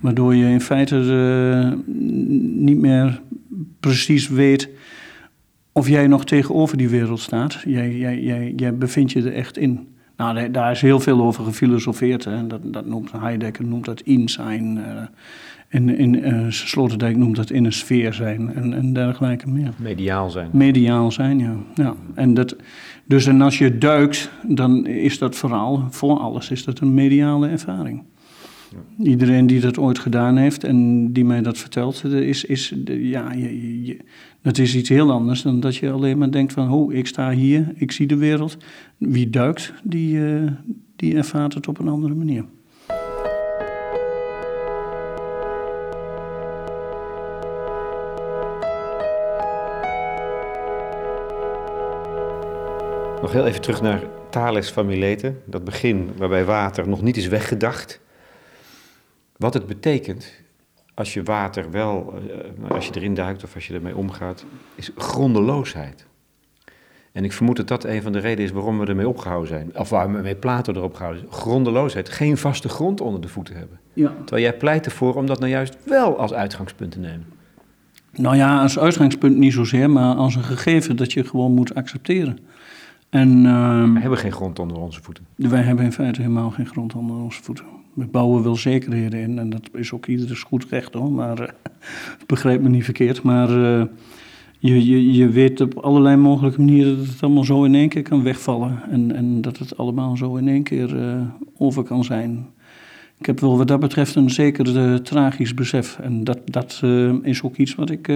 Waardoor 0.00 0.34
je 0.34 0.44
in 0.44 0.60
feite 0.60 1.76
niet 2.56 2.78
meer 2.78 3.20
precies 3.80 4.28
weet 4.28 4.68
of 5.78 5.88
jij 5.88 6.06
nog 6.06 6.24
tegenover 6.24 6.76
die 6.76 6.88
wereld 6.88 7.20
staat. 7.20 7.62
Jij, 7.64 7.96
jij, 7.96 8.20
jij, 8.20 8.52
jij 8.56 8.76
bevindt 8.76 9.12
je 9.12 9.22
er 9.22 9.32
echt 9.32 9.58
in. 9.58 9.88
Nou, 10.16 10.50
daar 10.50 10.70
is 10.70 10.80
heel 10.80 11.00
veel 11.00 11.20
over 11.20 11.44
gefilosofeerd. 11.44 12.24
Hè. 12.24 12.46
Dat, 12.46 12.60
dat 12.64 12.86
noemt 12.86 13.12
Heidegger 13.12 13.64
noemt 13.64 13.84
dat 13.84 14.00
in 14.00 14.28
zijn. 14.28 14.76
Uh, 14.76 15.02
in, 15.68 15.98
in 15.98 16.14
uh, 16.14 16.50
Sloterdijk 16.50 17.16
noemt 17.16 17.36
dat 17.36 17.50
in 17.50 17.64
een 17.64 17.72
sfeer 17.72 18.12
zijn 18.12 18.54
en, 18.54 18.72
en 18.74 18.92
dergelijke 18.92 19.48
meer. 19.48 19.72
Mediaal 19.76 20.30
zijn. 20.30 20.48
Mediaal 20.52 21.12
zijn, 21.12 21.38
ja. 21.38 21.56
ja. 21.74 21.94
En 22.14 22.34
dat, 22.34 22.56
dus 23.04 23.26
en 23.26 23.40
als 23.40 23.58
je 23.58 23.78
duikt, 23.78 24.30
dan 24.46 24.86
is 24.86 25.18
dat 25.18 25.36
vooral, 25.36 25.84
voor 25.90 26.18
alles, 26.18 26.50
is 26.50 26.64
dat 26.64 26.80
een 26.80 26.94
mediale 26.94 27.48
ervaring. 27.48 28.02
Iedereen 29.02 29.46
die 29.46 29.60
dat 29.60 29.78
ooit 29.78 29.98
gedaan 29.98 30.36
heeft 30.36 30.64
en 30.64 31.12
die 31.12 31.24
mij 31.24 31.42
dat 31.42 31.58
vertelt, 31.58 32.04
is, 32.04 32.44
is, 32.44 32.74
ja, 32.86 33.32
je, 33.32 33.82
je, 33.84 33.96
dat 34.42 34.58
is 34.58 34.74
iets 34.74 34.88
heel 34.88 35.10
anders 35.10 35.42
dan 35.42 35.60
dat 35.60 35.76
je 35.76 35.90
alleen 35.90 36.18
maar 36.18 36.30
denkt 36.30 36.52
van, 36.52 36.72
oh, 36.72 36.92
ik 36.92 37.06
sta 37.06 37.30
hier, 37.30 37.72
ik 37.74 37.92
zie 37.92 38.06
de 38.06 38.16
wereld. 38.16 38.56
Wie 38.96 39.30
duikt, 39.30 39.72
die, 39.82 40.16
uh, 40.16 40.52
die 40.96 41.16
ervaart 41.16 41.54
het 41.54 41.68
op 41.68 41.78
een 41.78 41.88
andere 41.88 42.14
manier. 42.14 42.44
Nog 53.20 53.32
heel 53.32 53.46
even 53.46 53.60
terug 53.60 53.82
naar 53.82 54.02
Thales 54.30 54.70
van 54.70 54.86
Mileten, 54.86 55.38
dat 55.46 55.64
begin 55.64 56.10
waarbij 56.16 56.44
water 56.44 56.88
nog 56.88 57.02
niet 57.02 57.16
is 57.16 57.28
weggedacht. 57.28 58.00
Wat 59.36 59.54
het 59.54 59.66
betekent 59.66 60.32
als 60.98 61.14
je 61.14 61.22
water 61.22 61.70
wel, 61.70 62.14
uh, 62.64 62.70
als 62.70 62.86
je 62.86 62.92
erin 62.94 63.14
duikt 63.14 63.44
of 63.44 63.54
als 63.54 63.66
je 63.66 63.74
ermee 63.74 63.96
omgaat, 63.96 64.44
is 64.74 64.90
grondeloosheid. 64.96 66.06
En 67.12 67.24
ik 67.24 67.32
vermoed 67.32 67.56
dat 67.56 67.68
dat 67.68 67.84
een 67.84 68.02
van 68.02 68.12
de 68.12 68.18
redenen 68.18 68.44
is 68.44 68.50
waarom 68.50 68.78
we 68.78 68.86
ermee 68.86 69.08
opgehouden 69.08 69.48
zijn. 69.48 69.70
Of 69.74 69.88
waarmee 69.88 70.34
Plato 70.34 70.72
erop 70.72 70.94
gehouden 70.94 71.22
is. 71.22 71.36
Grondeloosheid. 71.36 72.08
Geen 72.08 72.36
vaste 72.36 72.68
grond 72.68 73.00
onder 73.00 73.20
de 73.20 73.28
voeten 73.28 73.56
hebben. 73.56 73.78
Ja. 73.92 74.12
Terwijl 74.18 74.42
jij 74.42 74.56
pleit 74.56 74.86
ervoor 74.86 75.14
om 75.14 75.26
dat 75.26 75.38
nou 75.38 75.50
juist 75.50 75.76
wel 75.84 76.18
als 76.18 76.32
uitgangspunt 76.32 76.92
te 76.92 76.98
nemen. 76.98 77.26
Nou 78.12 78.36
ja, 78.36 78.62
als 78.62 78.78
uitgangspunt 78.78 79.36
niet 79.36 79.52
zozeer, 79.52 79.90
maar 79.90 80.14
als 80.14 80.34
een 80.34 80.42
gegeven 80.42 80.96
dat 80.96 81.12
je 81.12 81.24
gewoon 81.24 81.52
moet 81.52 81.74
accepteren. 81.74 82.38
En, 83.08 83.44
uh, 83.44 83.92
we 83.92 84.00
hebben 84.00 84.18
geen 84.18 84.32
grond 84.32 84.58
onder 84.58 84.76
onze 84.76 85.02
voeten. 85.02 85.26
Wij 85.34 85.62
hebben 85.62 85.84
in 85.84 85.92
feite 85.92 86.20
helemaal 86.20 86.50
geen 86.50 86.66
grond 86.66 86.94
onder 86.94 87.16
onze 87.16 87.42
voeten. 87.42 87.64
We 87.98 88.06
bouwen 88.06 88.42
wel 88.42 88.56
zekerheden 88.56 89.20
in 89.20 89.38
en 89.38 89.50
dat 89.50 89.68
is 89.72 89.92
ook 89.92 90.06
ieders 90.06 90.42
goed 90.42 90.66
recht 90.70 90.94
hoor, 90.94 91.12
maar 91.12 91.40
uh, 91.40 91.48
begrijp 92.26 92.62
me 92.62 92.68
niet 92.68 92.84
verkeerd. 92.84 93.22
Maar 93.22 93.50
uh, 93.50 93.84
je, 94.58 94.86
je, 94.86 95.12
je 95.12 95.28
weet 95.28 95.60
op 95.60 95.78
allerlei 95.78 96.16
mogelijke 96.16 96.60
manieren 96.60 96.96
dat 96.96 97.06
het 97.06 97.22
allemaal 97.22 97.44
zo 97.44 97.64
in 97.64 97.74
één 97.74 97.88
keer 97.88 98.02
kan 98.02 98.22
wegvallen. 98.22 98.82
En, 98.90 99.14
en 99.14 99.40
dat 99.40 99.58
het 99.58 99.76
allemaal 99.76 100.16
zo 100.16 100.36
in 100.36 100.48
één 100.48 100.62
keer 100.62 100.96
uh, 100.96 101.20
over 101.56 101.82
kan 101.82 102.04
zijn. 102.04 102.46
Ik 103.18 103.26
heb 103.26 103.40
wel 103.40 103.56
wat 103.56 103.68
dat 103.68 103.80
betreft 103.80 104.14
een 104.14 104.30
zeker 104.30 105.02
tragisch 105.02 105.54
besef. 105.54 105.98
En 105.98 106.24
dat, 106.24 106.38
dat 106.44 106.82
is 107.22 107.42
ook 107.42 107.56
iets 107.56 107.74
wat 107.74 107.90
ik 107.90 108.12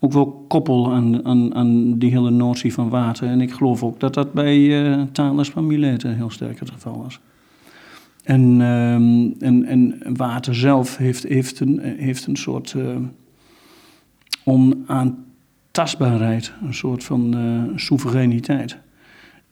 ook 0.00 0.12
wel 0.12 0.44
koppel 0.48 0.92
aan, 0.92 1.24
aan, 1.24 1.54
aan 1.54 1.98
die 1.98 2.10
hele 2.10 2.30
notie 2.30 2.72
van 2.72 2.88
water. 2.88 3.28
En 3.28 3.40
ik 3.40 3.52
geloof 3.52 3.82
ook 3.82 4.00
dat 4.00 4.14
dat 4.14 4.32
bij 4.32 4.86
Thales 5.12 5.50
van 5.50 5.66
Mileten 5.66 6.16
heel 6.16 6.30
sterk 6.30 6.58
het 6.58 6.70
geval 6.70 7.02
was. 7.02 7.20
En, 8.24 8.60
ehm, 8.60 9.30
en, 9.38 9.64
en 9.64 9.98
water 10.16 10.54
zelf 10.54 10.96
heeft, 10.96 11.22
heeft, 11.22 11.60
een, 11.60 11.80
heeft 11.80 12.26
een 12.26 12.36
soort 12.36 12.74
uh, 12.76 12.96
onaantastbaarheid, 14.44 16.52
een 16.62 16.74
soort 16.74 17.04
van 17.04 17.36
uh, 17.36 17.62
soevereiniteit. 17.76 18.78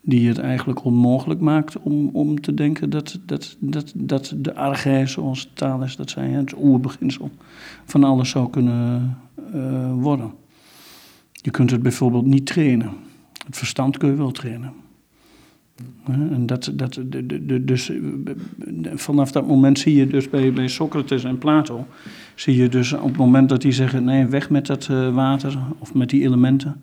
Die 0.00 0.28
het 0.28 0.38
eigenlijk 0.38 0.85
onmogelijk 0.85 1.40
maakt 1.40 1.78
om, 1.78 2.08
om 2.12 2.40
te 2.40 2.54
denken 2.54 2.90
dat, 2.90 3.18
dat, 3.26 3.56
dat, 3.61 3.92
dat 3.96 4.35
de 4.37 4.54
arge, 4.54 5.02
zoals 5.06 5.50
taal 5.54 5.82
is, 5.82 5.96
dat 5.96 6.11
zij 6.11 6.28
het 6.28 6.54
oerbeginsel 6.56 7.30
van 7.85 8.04
alles 8.04 8.30
zou 8.30 8.50
kunnen 8.50 9.16
uh, 9.54 9.92
worden. 9.94 10.32
Je 11.32 11.50
kunt 11.50 11.70
het 11.70 11.82
bijvoorbeeld 11.82 12.26
niet 12.26 12.46
trainen. 12.46 12.90
Het 13.46 13.56
verstand 13.56 13.96
kun 13.96 14.08
je 14.08 14.16
wel 14.16 14.30
trainen. 14.30 14.72
En 16.07 16.47
dat, 16.47 16.73
dat, 16.75 17.01
de, 17.07 17.47
de, 17.47 17.64
dus 17.64 17.92
vanaf 18.95 19.33
dat 19.33 19.47
moment 19.47 19.79
zie 19.79 19.97
je 19.97 20.07
dus 20.07 20.31
bij, 20.31 20.53
bij 20.53 20.68
Socrates 20.68 21.25
en 21.25 21.38
Plato, 21.38 21.87
zie 22.35 22.57
je 22.57 22.68
dus 22.68 22.92
op 22.92 23.09
het 23.09 23.16
moment 23.16 23.49
dat 23.49 23.62
die 23.62 23.73
zeggen, 23.73 24.05
nee, 24.05 24.27
weg 24.27 24.51
met 24.51 24.66
dat 24.66 24.88
uh, 24.90 25.14
water 25.14 25.59
of 25.79 25.95
met 25.95 26.11
die 26.11 26.23
elementen. 26.23 26.81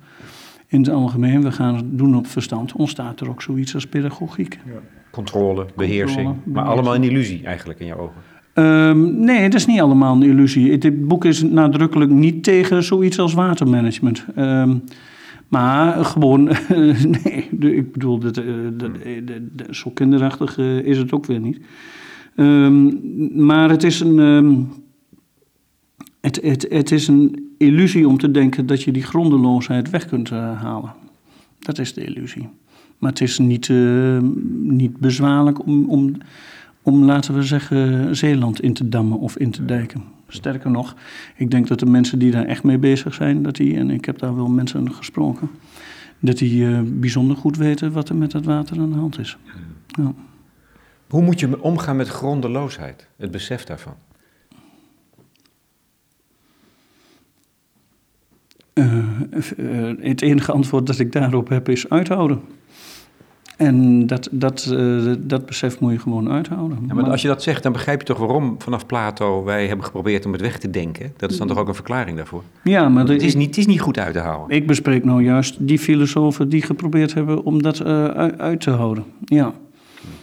In 0.68 0.80
het 0.80 0.90
algemeen, 0.90 1.42
we 1.42 1.52
gaan 1.52 1.76
het 1.76 1.86
doen 1.88 2.16
op 2.16 2.28
verstand, 2.28 2.74
ontstaat 2.74 3.20
er 3.20 3.30
ook 3.30 3.42
zoiets 3.42 3.74
als 3.74 3.88
pedagogiek. 3.88 4.60
Ja. 4.66 4.72
Controle, 5.12 5.66
beheersing, 5.76 6.26
Controle, 6.26 6.36
beheersing, 6.36 6.36
maar 6.46 6.66
allemaal 6.66 6.96
een 6.96 7.04
illusie 7.04 7.44
eigenlijk 7.44 7.80
in 7.80 7.86
jouw 7.86 7.98
ogen. 7.98 8.22
Um, 8.54 9.20
nee, 9.24 9.42
dat 9.42 9.54
is 9.54 9.66
niet 9.66 9.82
allemaal 9.82 10.16
een 10.16 10.24
illusie. 10.24 10.78
Dit 10.78 11.08
boek 11.08 11.26
is 11.26 11.44
nadrukkelijk 11.44 12.12
niet 12.12 12.44
tegen 12.44 12.84
zoiets 12.84 13.20
als 13.20 13.34
watermanagement. 13.34 14.26
Um, 14.38 14.84
maar 15.50 16.06
gewoon, 16.06 16.44
nee, 17.24 17.48
ik 17.76 17.92
bedoel, 17.92 18.20
dat, 18.20 18.36
dat, 18.36 18.92
dat, 19.52 19.76
zo 19.76 19.90
kinderachtig 19.90 20.58
is 20.58 20.98
het 20.98 21.12
ook 21.12 21.26
weer 21.26 21.40
niet. 21.40 21.60
Um, 22.36 23.00
maar 23.46 23.70
het 23.70 23.84
is, 23.84 24.00
een, 24.00 24.20
um, 24.20 24.70
het, 26.22 26.40
het, 26.42 26.66
het 26.70 26.92
is 26.92 27.08
een 27.08 27.54
illusie 27.58 28.08
om 28.08 28.18
te 28.18 28.32
denken 28.32 28.66
dat 28.66 28.84
je 28.84 28.92
die 28.92 29.04
grondeloosheid 29.04 29.90
weg 29.90 30.06
kunt 30.06 30.32
uh, 30.32 30.62
halen. 30.62 30.94
Dat 31.60 31.80
is 31.80 31.94
de 31.94 32.06
illusie. 32.06 32.50
Maar 32.98 33.10
het 33.10 33.22
is 33.22 33.38
niet, 33.38 33.68
uh, 33.68 34.20
niet 34.62 34.98
bezwaarlijk 34.98 35.66
om, 35.66 35.90
om, 35.90 36.16
om, 36.90 37.04
laten 37.04 37.34
we 37.34 37.44
zeggen, 37.44 38.16
Zeeland 38.16 38.62
in 38.62 38.74
te 38.74 38.90
dammen 38.90 39.20
of 39.20 39.38
in 39.38 39.52
te 39.52 39.66
dijken. 39.66 40.04
Sterker 40.28 40.72
nog, 40.72 40.96
ik 41.36 41.52
denk 41.52 41.68
dat 41.68 41.80
de 41.80 41.86
mensen 41.86 42.20
die 42.20 42.32
daar 42.32 42.46
echt 42.46 42.64
mee 42.64 42.78
bezig 42.78 43.14
zijn, 43.14 43.44
dat 43.44 43.56
die, 43.56 43.78
en 43.78 43.90
ik 43.90 44.06
heb 44.06 44.20
daar 44.20 44.36
wel 44.36 44.48
mensen 44.48 44.94
gesproken, 44.94 45.50
dat 46.20 46.38
die 46.38 46.64
uh, 46.64 46.80
bijzonder 46.84 47.38
goed 47.38 47.58
weten 47.58 47.92
wat 47.92 48.10
er 48.10 48.16
met 48.16 48.34
het 48.34 48.46
water 48.46 48.80
aan 48.80 48.92
de 48.92 48.98
hand 48.98 49.20
is. 49.20 49.38
Ja. 49.86 50.14
Hoe 51.08 51.22
moet 51.22 51.40
je 51.40 51.62
omgaan 51.62 51.96
met 51.96 52.08
grondeloosheid, 52.08 53.08
het 53.18 53.32
besef 53.32 53.64
daarvan? 53.64 53.94
Uh, 58.74 59.06
uh, 59.58 59.94
het 60.00 60.22
enige 60.22 60.52
antwoord 60.52 60.88
dat 60.88 61.00
ik 61.00 61.12
daarop 61.12 61.50
heb 61.50 61.70
is 61.70 61.90
uithouden. 61.90 62.42
En 63.60 64.08
dat, 64.08 64.30
dat, 64.32 64.70
uh, 64.74 65.14
dat 65.20 65.46
besef 65.46 65.80
moet 65.80 65.92
je 65.92 66.00
gewoon 66.00 66.30
uithouden. 66.30 66.78
Ja, 66.88 66.94
maar, 66.94 67.10
als 67.10 67.22
je 67.22 67.28
dat 67.28 67.44
zegt, 67.44 67.64
dan 67.64 67.72
begrijp 67.72 68.00
je 68.00 68.06
toch 68.06 68.18
waarom 68.18 68.56
vanaf 68.58 68.86
Plato 68.86 69.44
wij 69.44 69.68
hebben 69.68 69.86
geprobeerd 69.86 70.26
om 70.26 70.32
het 70.32 70.42
weg 70.42 70.60
te 70.60 70.70
denken. 70.70 71.14
Dat 71.18 71.32
is 71.32 71.38
dan 71.38 71.48
toch 71.48 71.58
ook 71.58 71.68
een 71.68 71.76
verklaring 71.76 72.18
daarvoor? 72.18 72.44
Ja, 72.64 72.90
maar 72.90 73.08
het, 73.08 73.22
is 73.22 73.36
niet, 73.36 73.48
het 73.48 73.58
is 73.58 73.66
niet 73.66 73.82
goed 73.82 74.00
uit 74.00 74.14
te 74.14 74.20
houden. 74.20 74.58
Ik 74.58 74.68
bespreek 74.68 75.04
nou 75.04 75.24
juist 75.24 75.56
die 75.60 75.80
filosofen 75.80 76.50
die 76.50 76.62
geprobeerd 76.62 77.14
hebben 77.14 77.44
om 77.44 77.62
dat 77.62 77.80
uh, 77.80 78.06
uit 78.38 78.62
te 78.62 78.72
houden. 78.72 79.04
Ja. 79.26 79.54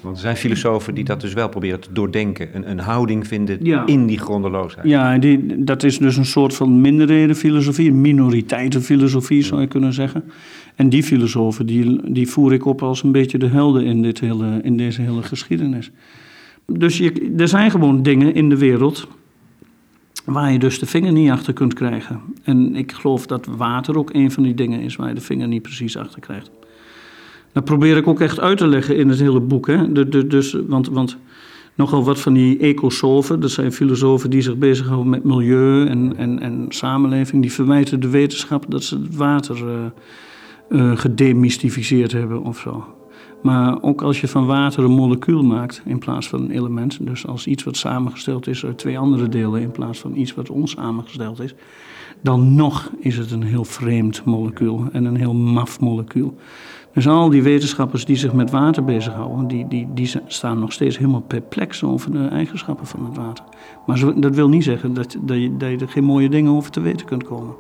Want 0.01 0.17
er 0.17 0.23
zijn 0.23 0.37
filosofen 0.37 0.95
die 0.95 1.05
dat 1.05 1.21
dus 1.21 1.33
wel 1.33 1.49
proberen 1.49 1.81
te 1.81 1.93
doordenken. 1.93 2.57
Een, 2.57 2.71
een 2.71 2.79
houding 2.79 3.27
vinden 3.27 3.87
in 3.87 4.07
die 4.07 4.19
grondeloosheid. 4.19 4.89
Ja, 4.89 5.19
die, 5.19 5.65
dat 5.65 5.83
is 5.83 5.99
dus 5.99 6.17
een 6.17 6.27
soort 6.27 6.55
van 6.55 6.81
minderhedenfilosofie, 6.81 7.93
minoriteitenfilosofie 7.93 9.43
zou 9.43 9.61
je 9.61 9.67
kunnen 9.67 9.93
zeggen. 9.93 10.25
En 10.75 10.89
die 10.89 11.03
filosofen, 11.03 11.67
die, 11.67 12.13
die 12.13 12.29
voer 12.29 12.53
ik 12.53 12.65
op 12.65 12.83
als 12.83 13.03
een 13.03 13.13
beetje 13.13 13.39
de 13.39 13.49
helden 13.49 13.85
in, 13.85 14.03
dit 14.03 14.21
hele, 14.21 14.61
in 14.63 14.77
deze 14.77 15.03
hele 15.03 15.23
geschiedenis. 15.23 15.91
Dus 16.67 16.99
je, 16.99 17.35
er 17.37 17.49
zijn 17.49 17.71
gewoon 17.71 18.03
dingen 18.03 18.35
in 18.35 18.49
de 18.49 18.59
wereld 18.59 19.09
waar 20.25 20.53
je 20.53 20.59
dus 20.59 20.79
de 20.79 20.87
vinger 20.87 21.13
niet 21.13 21.31
achter 21.31 21.53
kunt 21.53 21.75
krijgen. 21.75 22.21
En 22.43 22.77
ik 22.77 22.93
geloof 22.93 23.27
dat 23.27 23.47
water 23.47 23.99
ook 23.99 24.15
een 24.15 24.31
van 24.31 24.43
die 24.43 24.55
dingen 24.55 24.81
is 24.81 24.97
waar 24.97 25.09
je 25.09 25.15
de 25.15 25.21
vinger 25.21 25.49
niet 25.49 25.63
precies 25.63 25.97
achter 25.97 26.21
krijgt. 26.21 26.51
Dat 27.57 27.65
probeer 27.65 27.97
ik 27.97 28.07
ook 28.07 28.21
echt 28.21 28.41
uit 28.41 28.59
te 28.59 28.67
leggen 28.67 28.97
in 28.97 29.09
het 29.09 29.19
hele 29.19 29.41
boek. 29.41 29.67
Hè? 29.67 29.93
De, 29.93 30.27
dus, 30.27 30.57
want, 30.67 30.89
want 30.89 31.17
nogal 31.75 32.05
wat 32.05 32.21
van 32.21 32.33
die 32.33 32.59
ecosofen, 32.59 33.41
dat 33.41 33.51
zijn 33.51 33.73
filosofen 33.73 34.31
die 34.31 34.41
zich 34.41 34.57
bezighouden 34.57 35.11
met 35.11 35.25
milieu 35.25 35.87
en, 35.87 36.17
en, 36.17 36.41
en 36.41 36.67
samenleving, 36.69 37.43
die 37.43 37.53
verwijten 37.53 38.01
de 38.01 38.09
wetenschap 38.09 38.65
dat 38.69 38.85
ze 38.85 38.99
het 38.99 39.17
water 39.17 39.57
uh, 39.67 39.75
uh, 40.69 40.97
gedemystificeerd 40.97 42.13
hebben 42.13 42.43
of 42.43 42.59
zo. 42.59 42.85
Maar 43.43 43.83
ook 43.83 44.03
als 44.03 44.21
je 44.21 44.29
van 44.29 44.47
water 44.47 44.85
een 44.85 44.91
molecuul 44.91 45.43
maakt 45.43 45.83
in 45.85 45.99
plaats 45.99 46.29
van 46.29 46.43
een 46.43 46.51
element, 46.51 47.07
dus 47.07 47.27
als 47.27 47.47
iets 47.47 47.65
wat 47.65 47.77
samengesteld 47.77 48.47
is 48.47 48.65
uit 48.65 48.79
twee 48.79 48.99
andere 48.99 49.29
delen 49.29 49.61
in 49.61 49.71
plaats 49.71 49.99
van 49.99 50.17
iets 50.17 50.35
wat 50.35 50.51
onsamengesteld 50.51 51.41
is, 51.41 51.55
dan 52.23 52.55
nog 52.55 52.91
is 52.99 53.17
het 53.17 53.31
een 53.31 53.43
heel 53.43 53.65
vreemd 53.65 54.25
molecuul 54.25 54.89
en 54.93 55.05
een 55.05 55.17
heel 55.17 55.35
maf 55.35 55.81
molecuul. 55.81 56.35
Dus 56.97 57.09
al 57.09 57.31
die 57.31 57.43
wetenschappers 57.43 58.05
die 58.05 58.17
zich 58.17 58.33
met 58.33 58.51
water 58.51 58.85
bezighouden, 58.85 59.47
die, 59.47 59.69
die, 59.69 59.89
die 59.95 60.11
staan 60.27 60.59
nog 60.59 60.73
steeds 60.73 60.99
helemaal 60.99 61.21
perplex 61.21 61.85
over 61.85 62.13
de 62.13 62.27
eigenschappen 62.27 62.87
van 62.87 63.05
het 63.05 63.17
water. 63.17 63.45
Maar 63.87 64.21
dat 64.21 64.35
wil 64.35 64.49
niet 64.49 64.65
zeggen 64.65 64.95
dat, 64.95 65.17
dat, 65.21 65.37
je, 65.37 65.57
dat 65.57 65.71
je 65.71 65.77
er 65.77 65.89
geen 65.89 66.05
mooie 66.05 66.29
dingen 66.29 66.53
over 66.53 66.71
te 66.71 66.81
weten 66.81 67.07
kunt 67.07 67.25
komen. 67.25 67.55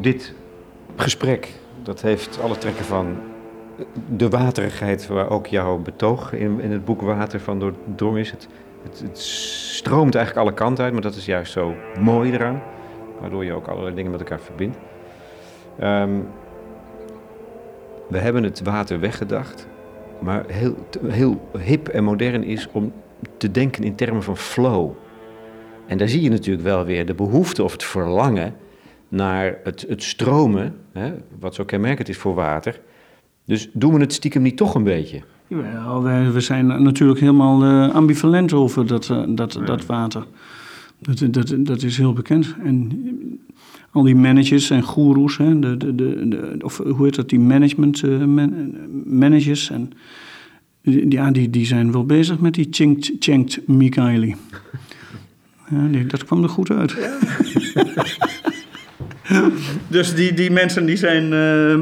Dit 0.00 0.34
gesprek, 0.96 1.48
dat 1.82 2.00
heeft 2.02 2.40
alle 2.42 2.58
trekken 2.58 2.84
van 2.84 3.18
de 4.16 4.28
waterigheid, 4.28 5.06
waar 5.06 5.30
ook 5.30 5.46
jouw 5.46 5.78
betoog 5.78 6.32
in, 6.32 6.60
in 6.60 6.70
het 6.70 6.84
boek 6.84 7.00
Water 7.00 7.40
van 7.40 7.58
doordrongen 7.58 8.20
is. 8.20 8.30
Het, 8.30 8.48
het, 8.82 9.18
stroomt 9.18 10.14
eigenlijk 10.14 10.46
alle 10.46 10.56
kanten 10.56 10.84
uit, 10.84 10.92
maar 10.92 11.02
dat 11.02 11.14
is 11.14 11.26
juist 11.26 11.52
zo 11.52 11.74
mooi 12.00 12.32
eraan, 12.32 12.62
waardoor 13.20 13.44
je 13.44 13.52
ook 13.52 13.66
allerlei 13.66 13.94
dingen 13.94 14.10
met 14.10 14.20
elkaar 14.20 14.40
verbindt. 14.40 14.78
Um, 15.82 16.26
we 18.08 18.18
hebben 18.18 18.42
het 18.42 18.62
water 18.62 19.00
weggedacht, 19.00 19.66
maar 20.18 20.44
heel, 20.46 20.74
heel 21.06 21.48
hip 21.58 21.88
en 21.88 22.04
modern 22.04 22.44
is 22.44 22.68
om 22.72 22.92
te 23.36 23.50
denken 23.50 23.84
in 23.84 23.94
termen 23.94 24.22
van 24.22 24.36
flow. 24.36 24.90
En 25.86 25.98
daar 25.98 26.08
zie 26.08 26.22
je 26.22 26.30
natuurlijk 26.30 26.64
wel 26.64 26.84
weer 26.84 27.06
de 27.06 27.14
behoefte 27.14 27.62
of 27.64 27.72
het 27.72 27.84
verlangen 27.84 28.54
naar 29.10 29.58
het, 29.64 29.84
het 29.88 30.02
stromen, 30.02 30.74
hè, 30.92 31.12
wat 31.38 31.54
zo 31.54 31.64
kenmerkend 31.64 32.08
is 32.08 32.16
voor 32.16 32.34
water. 32.34 32.80
Dus 33.44 33.70
doen 33.72 33.94
we 33.94 34.00
het 34.00 34.12
stiekem 34.12 34.42
niet 34.42 34.56
toch 34.56 34.74
een 34.74 34.84
beetje? 34.84 35.22
Ja, 35.46 36.00
we, 36.00 36.30
we 36.30 36.40
zijn 36.40 36.82
natuurlijk 36.82 37.20
helemaal 37.20 37.64
uh, 37.64 37.94
ambivalent 37.94 38.52
over 38.52 38.86
dat, 38.86 39.08
uh, 39.08 39.22
dat, 39.28 39.60
dat 39.66 39.86
water. 39.86 40.26
Dat, 40.98 41.34
dat, 41.34 41.54
dat 41.58 41.82
is 41.82 41.96
heel 41.96 42.12
bekend. 42.12 42.54
En 42.64 42.90
al 43.90 44.02
die 44.02 44.14
managers 44.14 44.70
en 44.70 44.82
goeroes, 44.82 45.36
hè, 45.36 45.58
de, 45.58 45.76
de, 45.76 45.94
de, 45.94 46.56
of 46.60 46.76
hoe 46.76 47.04
heet 47.04 47.14
dat, 47.14 47.28
die 47.28 47.40
management 47.40 48.02
uh, 48.02 48.24
man, 48.24 48.74
managers. 49.04 49.70
En, 49.70 49.92
ja, 51.08 51.30
die, 51.30 51.50
die 51.50 51.66
zijn 51.66 51.92
wel 51.92 52.06
bezig 52.06 52.38
met 52.38 52.54
die 52.54 52.66
Chinkt, 52.70 53.12
Chinkt 53.18 53.68
Mikaeli. 53.68 54.36
Ja, 55.70 55.86
die, 55.86 56.06
dat 56.06 56.24
kwam 56.24 56.42
er 56.42 56.48
goed 56.48 56.70
uit. 56.70 56.90
Ja. 56.90 57.18
dus 59.88 60.14
die, 60.14 60.34
die 60.34 60.50
mensen 60.50 60.86
die 60.86 60.96
zijn, 60.96 61.24
uh, 61.24 61.72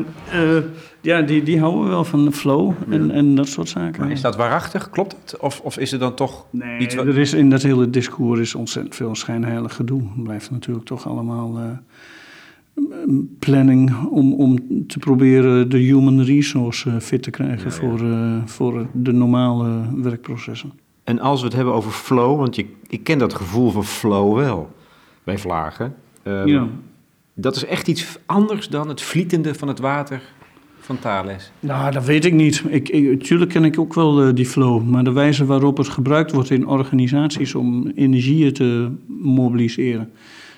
uh, 0.42 0.62
ja, 1.00 1.22
die, 1.22 1.42
die 1.42 1.60
houden 1.60 1.88
wel 1.88 2.04
van 2.04 2.24
de 2.24 2.32
flow 2.32 2.72
en, 2.90 3.10
en 3.10 3.34
dat 3.34 3.48
soort 3.48 3.68
zaken. 3.68 4.02
Maar 4.02 4.10
is 4.10 4.20
dat 4.20 4.36
waarachtig? 4.36 4.90
Klopt 4.90 5.16
het? 5.20 5.40
Of, 5.40 5.60
of 5.60 5.78
is 5.78 5.92
er 5.92 5.98
dan 5.98 6.14
toch 6.14 6.46
nee, 6.50 6.78
iets 6.78 6.94
wat... 6.94 7.06
er 7.06 7.18
is 7.18 7.32
in 7.32 7.50
dat 7.50 7.62
hele 7.62 7.90
discours 7.90 8.40
is 8.40 8.54
ontzettend 8.54 8.94
veel 8.94 9.14
schijnheilig 9.14 9.74
gedoe. 9.74 10.02
Het 10.14 10.22
blijft 10.22 10.50
natuurlijk 10.50 10.86
toch 10.86 11.06
allemaal 11.06 11.58
uh, 11.58 13.12
planning 13.38 14.06
om, 14.10 14.32
om 14.32 14.58
te 14.86 14.98
proberen 14.98 15.70
de 15.70 15.78
human 15.78 16.22
resource 16.22 17.00
fit 17.00 17.22
te 17.22 17.30
krijgen 17.30 17.70
ja, 17.70 17.70
voor, 17.70 18.00
voor 18.44 18.86
de 18.92 19.12
normale 19.12 20.02
werkprocessen. 20.02 20.72
En 21.04 21.18
als 21.18 21.40
we 21.40 21.46
het 21.46 21.56
hebben 21.56 21.74
over 21.74 21.90
flow, 21.90 22.38
want 22.38 22.56
je, 22.56 22.66
ik 22.86 23.04
ken 23.04 23.18
dat 23.18 23.34
gevoel 23.34 23.70
van 23.70 23.84
flow 23.84 24.36
wel 24.36 24.70
bij 25.24 25.38
vlagen. 25.38 25.94
Um, 26.24 26.46
ja 26.46 26.68
Dat 27.40 27.56
is 27.56 27.64
echt 27.64 27.88
iets 27.88 28.18
anders 28.26 28.68
dan 28.68 28.88
het 28.88 29.02
vlietende 29.02 29.54
van 29.54 29.68
het 29.68 29.78
water 29.78 30.22
van 30.78 30.98
Thales. 30.98 31.52
Nou, 31.60 31.92
dat 31.92 32.04
weet 32.04 32.24
ik 32.24 32.32
niet. 32.32 32.64
Ik, 32.68 32.88
ik, 32.88 33.22
tuurlijk 33.22 33.50
ken 33.50 33.64
ik 33.64 33.78
ook 33.78 33.94
wel 33.94 34.26
uh, 34.26 34.34
die 34.34 34.46
flow. 34.46 34.88
Maar 34.88 35.04
de 35.04 35.12
wijze 35.12 35.44
waarop 35.44 35.76
het 35.76 35.88
gebruikt 35.88 36.32
wordt 36.32 36.50
in 36.50 36.66
organisaties 36.66 37.54
om 37.54 37.90
energieën 37.94 38.52
te 38.52 38.90
mobiliseren. 39.06 40.10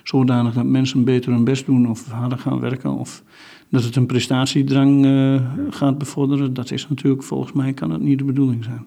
Zodanig 0.02 0.54
dat 0.54 0.64
mensen 0.64 1.04
beter 1.04 1.32
hun 1.32 1.44
best 1.44 1.66
doen 1.66 1.90
of 1.90 2.10
harder 2.10 2.38
gaan 2.38 2.60
werken. 2.60 2.90
Of 2.90 3.22
dat 3.68 3.84
het 3.84 3.96
een 3.96 4.06
prestatiedrang 4.06 5.04
uh, 5.06 5.40
gaat 5.70 5.98
bevorderen. 5.98 6.54
Dat 6.54 6.70
is 6.70 6.88
natuurlijk, 6.88 7.22
volgens 7.22 7.52
mij 7.52 7.72
kan 7.72 7.90
het 7.90 8.02
niet 8.02 8.18
de 8.18 8.24
bedoeling 8.24 8.64
zijn. 8.64 8.86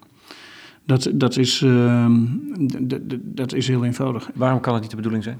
Dat, 0.86 1.10
dat, 1.14 1.36
is, 1.36 1.60
uh, 1.60 2.10
dat 3.22 3.52
is 3.52 3.68
heel 3.68 3.84
eenvoudig. 3.84 4.30
Waarom 4.34 4.60
kan 4.60 4.72
het 4.72 4.82
niet 4.82 4.90
de 4.90 4.96
bedoeling 4.96 5.24
zijn? 5.24 5.38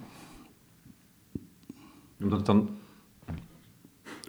Omdat 2.25 2.39
het 2.39 2.47
dan 2.47 2.69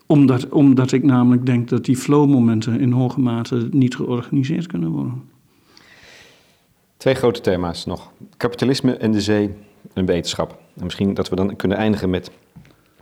omdat, 0.05 0.49
omdat 0.49 0.91
ik 0.91 1.03
namelijk 1.03 1.45
denk 1.45 1.69
dat 1.69 1.85
die 1.85 1.97
flowmomenten 1.97 2.79
in 2.79 2.91
hoge 2.91 3.19
mate 3.19 3.67
niet 3.71 3.95
georganiseerd 3.95 4.67
kunnen 4.67 4.89
worden. 4.89 5.23
Twee 6.97 7.13
grote 7.13 7.41
thema's 7.41 7.85
nog. 7.85 8.11
Kapitalisme 8.37 8.97
en 8.97 9.11
de 9.11 9.21
zee 9.21 9.53
en 9.93 10.05
wetenschap. 10.05 10.59
En 10.75 10.83
misschien 10.83 11.13
dat 11.13 11.29
we 11.29 11.35
dan 11.35 11.55
kunnen 11.55 11.77
eindigen 11.77 12.09
met 12.09 12.31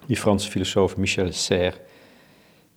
die 0.06 0.18
Franse 0.18 0.50
filosoof 0.50 0.98
Michel 0.98 1.32
Serres. 1.32 1.76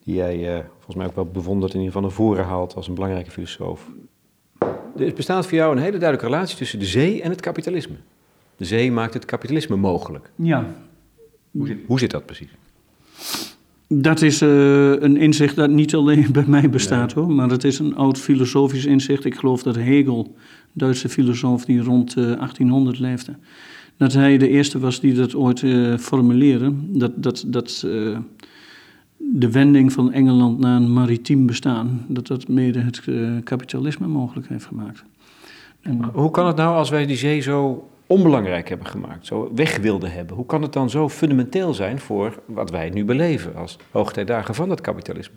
Die 0.05 0.15
jij 0.15 0.57
uh, 0.57 0.65
volgens 0.75 0.97
mij 0.97 1.07
ook 1.07 1.15
wel 1.15 1.27
bewondert 1.27 1.75
in 1.75 1.81
ieder 1.81 1.93
geval 1.93 2.09
naar 2.09 2.17
voren 2.17 2.45
haalt 2.45 2.75
als 2.75 2.89
een 2.89 2.95
belangrijke 2.95 3.31
filosoof. 3.31 3.87
Er 4.97 5.13
bestaat 5.15 5.47
voor 5.47 5.59
jou 5.59 5.77
een 5.77 5.83
hele 5.83 5.99
duidelijke 5.99 6.33
relatie 6.33 6.57
tussen 6.57 6.79
de 6.79 6.85
zee 6.85 7.23
en 7.23 7.31
het 7.31 7.41
kapitalisme. 7.41 7.97
De 8.57 8.65
zee 8.65 8.93
maakt 8.93 9.15
het 9.15 9.25
kapitalisme 9.25 9.77
mogelijk. 9.77 10.31
Ja. 10.35 10.67
Hoe 11.57 11.67
zit, 11.67 11.79
hoe 11.87 11.99
zit 11.99 12.11
dat 12.11 12.27
precies? 12.27 12.49
Dat 13.89 14.23
is 14.23 14.43
uh, 14.43 15.01
een 15.01 15.17
inzicht 15.17 15.57
dat 15.57 15.71
niet 15.71 15.95
alleen 15.95 16.33
bij 16.33 16.45
mij 16.47 16.71
bestaat 16.71 17.13
hoor, 17.13 17.31
maar 17.31 17.51
het 17.51 17.65
is 17.65 17.79
een 17.79 17.97
oud 17.97 18.19
filosofisch 18.19 18.85
inzicht. 18.85 19.25
Ik 19.25 19.35
geloof 19.35 19.63
dat 19.63 19.77
Hegel, 19.77 20.35
Duitse 20.73 21.09
filosoof 21.09 21.65
die 21.65 21.81
rond 21.81 22.17
uh, 22.17 22.25
1800 22.25 22.99
leefde, 22.99 23.37
dat 23.97 24.13
hij 24.13 24.39
de 24.39 24.49
eerste 24.49 24.79
was 24.79 25.01
die 25.01 25.15
dat 25.15 25.35
ooit 25.35 25.63
uh, 25.63 25.97
formuleerde. 25.99 26.73
Dat, 26.75 27.13
dat, 27.17 27.45
dat 27.47 27.87
de 29.17 29.51
wending 29.51 29.93
van 29.93 30.13
Engeland 30.13 30.59
naar 30.59 30.77
een 30.77 30.93
maritiem 30.93 31.47
bestaan, 31.47 32.05
dat 32.09 32.27
dat 32.27 32.49
mede 32.49 32.79
het 32.81 33.03
kapitalisme 33.45 34.07
mogelijk 34.07 34.49
heeft 34.49 34.65
gemaakt. 34.65 35.05
En, 35.81 36.05
hoe 36.05 36.31
kan 36.31 36.47
het 36.47 36.57
nou 36.57 36.77
als 36.77 36.91
wij 36.91 37.07
die 37.07 37.17
zee 37.17 37.41
zo 37.41 37.89
onbelangrijk 38.07 38.69
hebben 38.69 38.87
gemaakt, 38.87 39.27
zo 39.27 39.51
weg 39.55 39.77
wilden 39.77 40.13
hebben. 40.13 40.37
Hoe 40.37 40.47
kan 40.47 40.63
het 40.63 40.73
dan 40.73 40.91
zo 40.91 41.09
fundamenteel 41.09 41.75
zijn 41.75 41.99
voor 41.99 42.43
wat 42.47 42.71
wij 42.71 42.91
nu 42.91 43.05
beleven 43.05 43.57
als 43.57 43.79
hoogtijdagen 43.91 44.55
van 44.55 44.71
het 44.71 44.81
kapitalisme? 44.81 45.35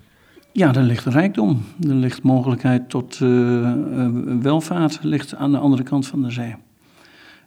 Ja, 0.51 0.75
er 0.75 0.81
ligt 0.81 1.05
rijkdom. 1.05 1.63
Er 1.87 1.93
ligt 1.93 2.23
mogelijkheid 2.23 2.89
tot 2.89 3.19
uh, 3.19 3.69
welvaart 4.41 4.99
ligt 5.01 5.35
aan 5.35 5.51
de 5.51 5.57
andere 5.57 5.83
kant 5.83 6.07
van 6.07 6.21
de 6.21 6.31
zee. 6.31 6.55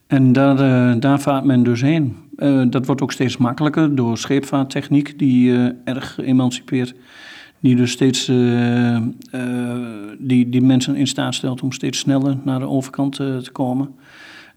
En 0.06 0.32
daar, 0.32 1.00
daar 1.00 1.20
vaart 1.20 1.44
men 1.44 1.62
dus 1.62 1.80
heen. 1.80 2.16
dat 2.70 2.86
wordt 2.86 3.02
ook 3.02 3.12
steeds 3.12 3.36
makkelijker 3.36 3.94
door 3.94 4.18
scheepvaarttechniek, 4.18 5.18
die 5.18 5.72
erg 5.84 6.18
emancipeert. 6.18 6.94
Die 7.60 7.76
dus 7.76 7.90
steeds 7.90 8.26
die, 10.18 10.48
die 10.48 10.62
mensen 10.62 10.96
in 10.96 11.06
staat 11.06 11.34
stelt 11.34 11.62
om 11.62 11.72
steeds 11.72 11.98
sneller 11.98 12.36
naar 12.44 12.58
de 12.58 12.68
overkant 12.68 13.14
te 13.14 13.48
komen. 13.52 13.94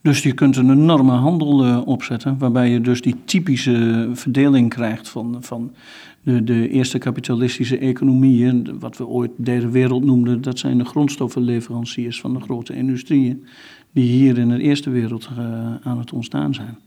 Dus 0.05 0.23
je 0.23 0.33
kunt 0.33 0.55
een 0.55 0.71
enorme 0.71 1.11
handel 1.11 1.65
uh, 1.65 1.81
opzetten, 1.85 2.37
waarbij 2.37 2.69
je 2.69 2.81
dus 2.81 3.01
die 3.01 3.15
typische 3.25 4.09
verdeling 4.13 4.69
krijgt 4.69 5.09
van, 5.09 5.37
van 5.39 5.71
de, 6.21 6.43
de 6.43 6.69
eerste 6.69 6.97
kapitalistische 6.97 7.77
economieën, 7.77 8.79
wat 8.79 8.97
we 8.97 9.07
ooit 9.07 9.31
derde 9.35 9.69
wereld 9.69 10.03
noemden, 10.03 10.41
dat 10.41 10.59
zijn 10.59 10.77
de 10.77 10.85
grondstoffenleveranciers 10.85 12.19
van 12.19 12.33
de 12.33 12.39
grote 12.39 12.75
industrieën, 12.75 13.45
die 13.91 14.11
hier 14.11 14.37
in 14.37 14.49
de 14.49 14.61
eerste 14.61 14.89
wereld 14.89 15.29
uh, 15.37 15.47
aan 15.81 15.99
het 15.99 16.13
ontstaan 16.13 16.53
zijn. 16.53 16.77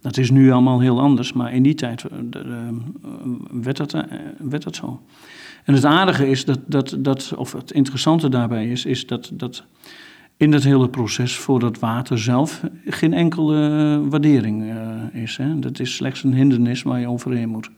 Dat 0.00 0.16
is 0.16 0.30
nu 0.30 0.50
allemaal 0.50 0.80
heel 0.80 1.00
anders, 1.00 1.32
maar 1.32 1.54
in 1.54 1.62
die 1.62 1.74
tijd 1.74 2.04
uh, 2.04 2.42
werd, 3.50 3.76
dat, 3.76 3.96
werd 4.38 4.62
dat 4.62 4.76
zo. 4.76 5.00
En 5.64 5.74
het 5.74 5.84
aardige 5.84 6.28
is 6.28 6.44
dat, 6.44 6.58
dat, 6.66 6.96
dat, 6.98 7.32
of 7.36 7.52
het 7.52 7.70
interessante 7.70 8.28
daarbij 8.28 8.70
is, 8.70 8.84
is 8.84 9.06
dat, 9.06 9.30
dat 9.34 9.64
in 10.36 10.50
dat 10.50 10.62
hele 10.62 10.88
proces 10.88 11.36
voor 11.36 11.60
dat 11.60 11.78
water 11.78 12.18
zelf 12.18 12.62
geen 12.86 13.12
enkele 13.12 13.68
eh, 13.68 14.10
waardering 14.10 14.62
uh, 14.62 15.22
is. 15.22 15.36
Hè? 15.36 15.58
Dat 15.58 15.80
is 15.80 15.94
slechts 15.94 16.22
een 16.22 16.34
hindernis 16.34 16.82
waar 16.82 17.00
je 17.00 17.08
overheen 17.08 17.48
moet. 17.48 17.70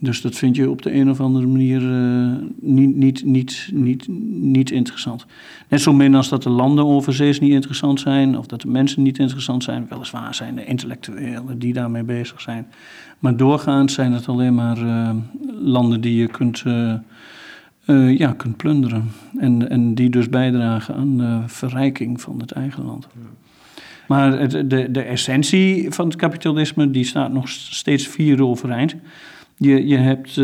Dus 0.00 0.20
dat 0.20 0.34
vind 0.34 0.56
je 0.56 0.70
op 0.70 0.82
de 0.82 0.94
een 0.94 1.10
of 1.10 1.20
andere 1.20 1.46
manier 1.46 1.82
uh, 1.82 2.36
niet, 2.60 2.96
niet, 2.96 3.24
niet, 3.24 3.70
niet, 3.72 4.08
niet 4.40 4.70
interessant. 4.70 5.26
Net 5.68 5.80
zo 5.80 5.92
min 5.92 6.14
als 6.14 6.28
dat 6.28 6.42
de 6.42 6.50
landen 6.50 6.86
overzees 6.86 7.40
niet 7.40 7.52
interessant 7.52 8.00
zijn, 8.00 8.38
of 8.38 8.46
dat 8.46 8.60
de 8.60 8.68
mensen 8.68 9.02
niet 9.02 9.18
interessant 9.18 9.64
zijn. 9.64 9.86
Weliswaar 9.88 10.34
zijn 10.34 10.54
de 10.54 10.64
intellectuelen 10.64 11.58
die 11.58 11.72
daarmee 11.72 12.02
bezig 12.02 12.40
zijn. 12.40 12.66
Maar 13.18 13.36
doorgaans 13.36 13.94
zijn 13.94 14.12
het 14.12 14.28
alleen 14.28 14.54
maar 14.54 14.78
uh, 14.78 15.10
landen 15.60 16.00
die 16.00 16.16
je 16.16 16.26
kunt 16.26 16.62
uh, 17.88 18.18
ja, 18.18 18.32
kunt 18.32 18.56
plunderen. 18.56 19.10
En, 19.38 19.70
en 19.70 19.94
die 19.94 20.10
dus 20.10 20.28
bijdragen 20.28 20.94
aan 20.94 21.16
de 21.16 21.40
verrijking 21.46 22.20
van 22.20 22.40
het 22.40 22.50
eigen 22.50 22.84
land. 22.84 23.08
Maar 24.08 24.38
het, 24.38 24.50
de, 24.50 24.90
de 24.90 25.02
essentie 25.02 25.90
van 25.90 26.06
het 26.06 26.16
kapitalisme 26.16 26.90
die 26.90 27.04
staat 27.04 27.32
nog 27.32 27.48
steeds 27.48 28.08
vier 28.08 28.44
overeind. 28.44 28.96
Je, 29.56 29.86
je 29.86 29.96
hebt, 29.96 30.28
uh, 30.28 30.36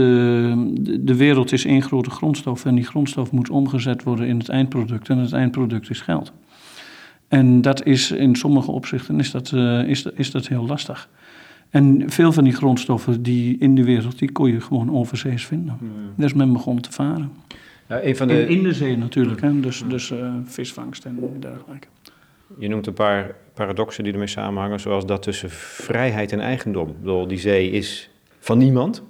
de 1.00 1.16
wereld 1.16 1.52
is 1.52 1.64
één 1.64 1.82
grote 1.82 2.10
grondstof 2.10 2.64
en 2.64 2.74
die 2.74 2.84
grondstof 2.84 3.30
moet 3.30 3.50
omgezet 3.50 4.02
worden 4.02 4.26
in 4.26 4.38
het 4.38 4.48
eindproduct. 4.48 5.08
En 5.08 5.18
het 5.18 5.32
eindproduct 5.32 5.90
is 5.90 6.00
geld. 6.00 6.32
En 7.28 7.60
dat 7.60 7.86
is 7.86 8.10
in 8.10 8.36
sommige 8.36 8.70
opzichten 8.70 9.18
is 9.18 9.30
dat, 9.30 9.50
uh, 9.54 9.88
is, 9.88 10.02
is 10.14 10.30
dat 10.30 10.48
heel 10.48 10.66
lastig. 10.66 11.08
En 11.74 12.02
veel 12.06 12.32
van 12.32 12.44
die 12.44 12.52
grondstoffen 12.52 13.22
die 13.22 13.58
in 13.58 13.74
de 13.74 13.84
wereld, 13.84 14.18
die 14.18 14.32
kon 14.32 14.52
je 14.52 14.60
gewoon 14.60 14.94
overzees 14.94 15.46
vinden. 15.46 15.78
Ja. 15.80 15.88
Dus 16.16 16.34
men 16.34 16.52
begon 16.52 16.80
te 16.80 16.92
varen. 16.92 17.32
Ja, 17.88 18.02
een 18.02 18.16
van 18.16 18.28
de... 18.28 18.40
in, 18.40 18.48
in 18.48 18.62
de 18.62 18.72
zee 18.72 18.96
natuurlijk, 18.96 19.40
hè? 19.40 19.60
dus, 19.60 19.84
dus 19.88 20.10
uh, 20.10 20.34
visvangst 20.44 21.04
en 21.04 21.18
dergelijke. 21.40 21.86
Je 22.58 22.68
noemt 22.68 22.86
een 22.86 22.92
paar 22.92 23.34
paradoxen 23.54 24.04
die 24.04 24.12
ermee 24.12 24.28
samenhangen, 24.28 24.80
zoals 24.80 25.06
dat 25.06 25.22
tussen 25.22 25.50
vrijheid 25.50 26.32
en 26.32 26.40
eigendom. 26.40 26.88
Ik 26.88 27.00
bedoel, 27.00 27.26
die 27.26 27.38
zee 27.38 27.70
is 27.70 28.10
van 28.38 28.58
niemand. 28.58 29.02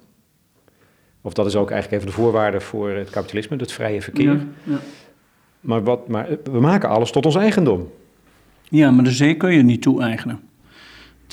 Of 1.21 1.33
dat 1.33 1.47
is 1.47 1.57
ook 1.57 1.71
eigenlijk 1.71 2.03
even 2.03 2.15
de 2.15 2.23
voorwaarde 2.23 2.61
voor 2.61 2.91
het 2.91 3.11
kapitalisme, 3.11 3.57
het 3.57 3.73
vrije 3.73 4.03
verkeer. 4.03 4.33
Ja, 4.33 4.47
ja. 4.63 4.79
Maar, 5.61 5.83
wat, 5.83 6.09
maar 6.09 6.29
we 6.45 6.61
maken 6.61 6.89
alles 6.89 7.11
tot 7.11 7.27
ons 7.27 7.37
eigendom. 7.37 7.91
Ja, 8.69 8.91
maar 8.91 9.05
de 9.05 9.11
zee 9.11 9.37
kun 9.37 9.53
je 9.53 9.63
niet 9.63 9.83
toe-eigenen. 9.83 10.41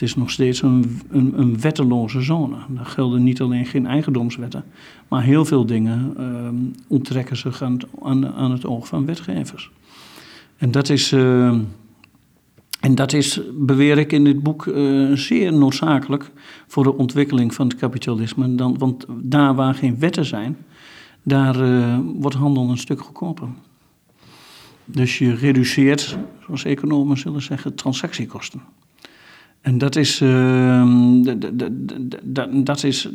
Het 0.02 0.10
is 0.10 0.16
nog 0.16 0.32
steeds 0.32 0.62
een, 0.62 1.02
een, 1.10 1.40
een 1.40 1.60
wetteloze 1.60 2.22
zone. 2.22 2.56
Daar 2.70 2.86
gelden 2.86 3.24
niet 3.24 3.42
alleen 3.42 3.66
geen 3.66 3.86
eigendomswetten, 3.86 4.64
maar 5.08 5.24
heel 5.24 5.46
veel 5.46 5.66
dingen 5.66 6.14
uh, 6.20 6.50
onttrekken 6.88 7.38
zich 7.38 7.62
aan, 7.62 7.78
aan, 8.04 8.28
aan, 8.28 8.52
het 8.52 8.66
oog 8.66 8.88
van 8.88 9.06
wetgevers. 9.06 9.72
En 10.58 10.72
dat 10.72 10.90
is, 10.90 11.12
uh, 11.12 11.48
en 12.80 12.96
dat 12.96 13.14
is 13.14 13.42
beweer 13.54 13.98
ik 13.98 14.12
in 14.12 14.24
dit 14.24 14.44
boek, 14.44 14.66
uh, 14.66 15.16
zeer 15.16 15.54
noodzakelijk 15.54 16.32
voor 16.68 16.84
de 16.84 16.98
ontwikkeling 16.98 17.54
van 17.54 17.68
het 17.68 17.78
kapitalisme. 17.78 18.56
Dan, 18.56 18.78
want 18.78 19.06
daar 19.22 19.56
waar 19.56 19.76
geen 19.76 20.00
wetten 20.00 20.26
zijn, 20.26 20.58
daar 21.24 21.62
eh, 21.62 22.00
wordt 22.16 22.36
handel 22.36 22.70
een 22.70 22.78
stuk 22.78 23.02
goedkoper. 23.02 23.48
Dus 24.86 25.18
je 25.18 25.36
reduceert, 25.36 26.18
zoals 26.46 26.66
economen 26.66 27.18
zullen 27.18 27.42
zeggen, 27.42 27.76
transactiekosten. 27.76 28.62
En 29.62 29.78
dat 29.78 29.96
is, 29.96 30.22
uh, 30.22 30.84
dat 32.64 32.84
is 32.84 33.10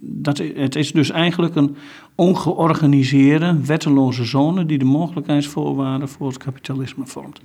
dat, 0.00 0.38
het 0.38 0.76
is 0.76 0.92
dus 0.92 1.10
eigenlijk 1.10 1.54
een 1.54 1.76
ongeorganiseerde, 2.14 3.64
wetteloze 3.64 4.24
zone 4.24 4.66
die 4.66 4.78
de 4.78 4.84
mogelijkheidsvoorwaarden 4.84 6.08
voor 6.08 6.26
het 6.26 6.36
kapitalisme 6.36 7.06
vormt. 7.06 7.40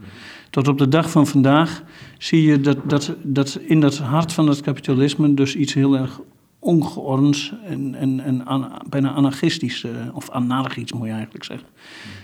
Tot 0.50 0.68
op 0.68 0.78
de 0.78 0.88
dag 0.88 1.12
van 1.12 1.28
vandaag 1.28 1.84
zie 2.18 2.42
je 2.44 2.62
dat, 2.62 2.78
dat, 2.90 3.16
dat 3.24 3.60
in 3.62 3.80
dat 3.80 3.98
hart 3.98 4.34
van 4.34 4.48
het 4.48 4.62
kapitalisme 4.62 5.34
dus 5.34 5.56
iets 5.56 5.74
heel 5.74 5.98
erg 5.98 6.20
ongeordends 6.60 7.54
en, 7.66 7.96
en, 7.96 8.20
en 8.20 8.44
bijna 8.90 9.12
anarchistisch, 9.12 9.84
uh, 9.84 9.92
of 10.14 10.30
anarchisch 10.30 10.94
moet 10.94 11.08
je 11.08 11.14
eigenlijk 11.14 11.44
zeggen, 11.44 11.68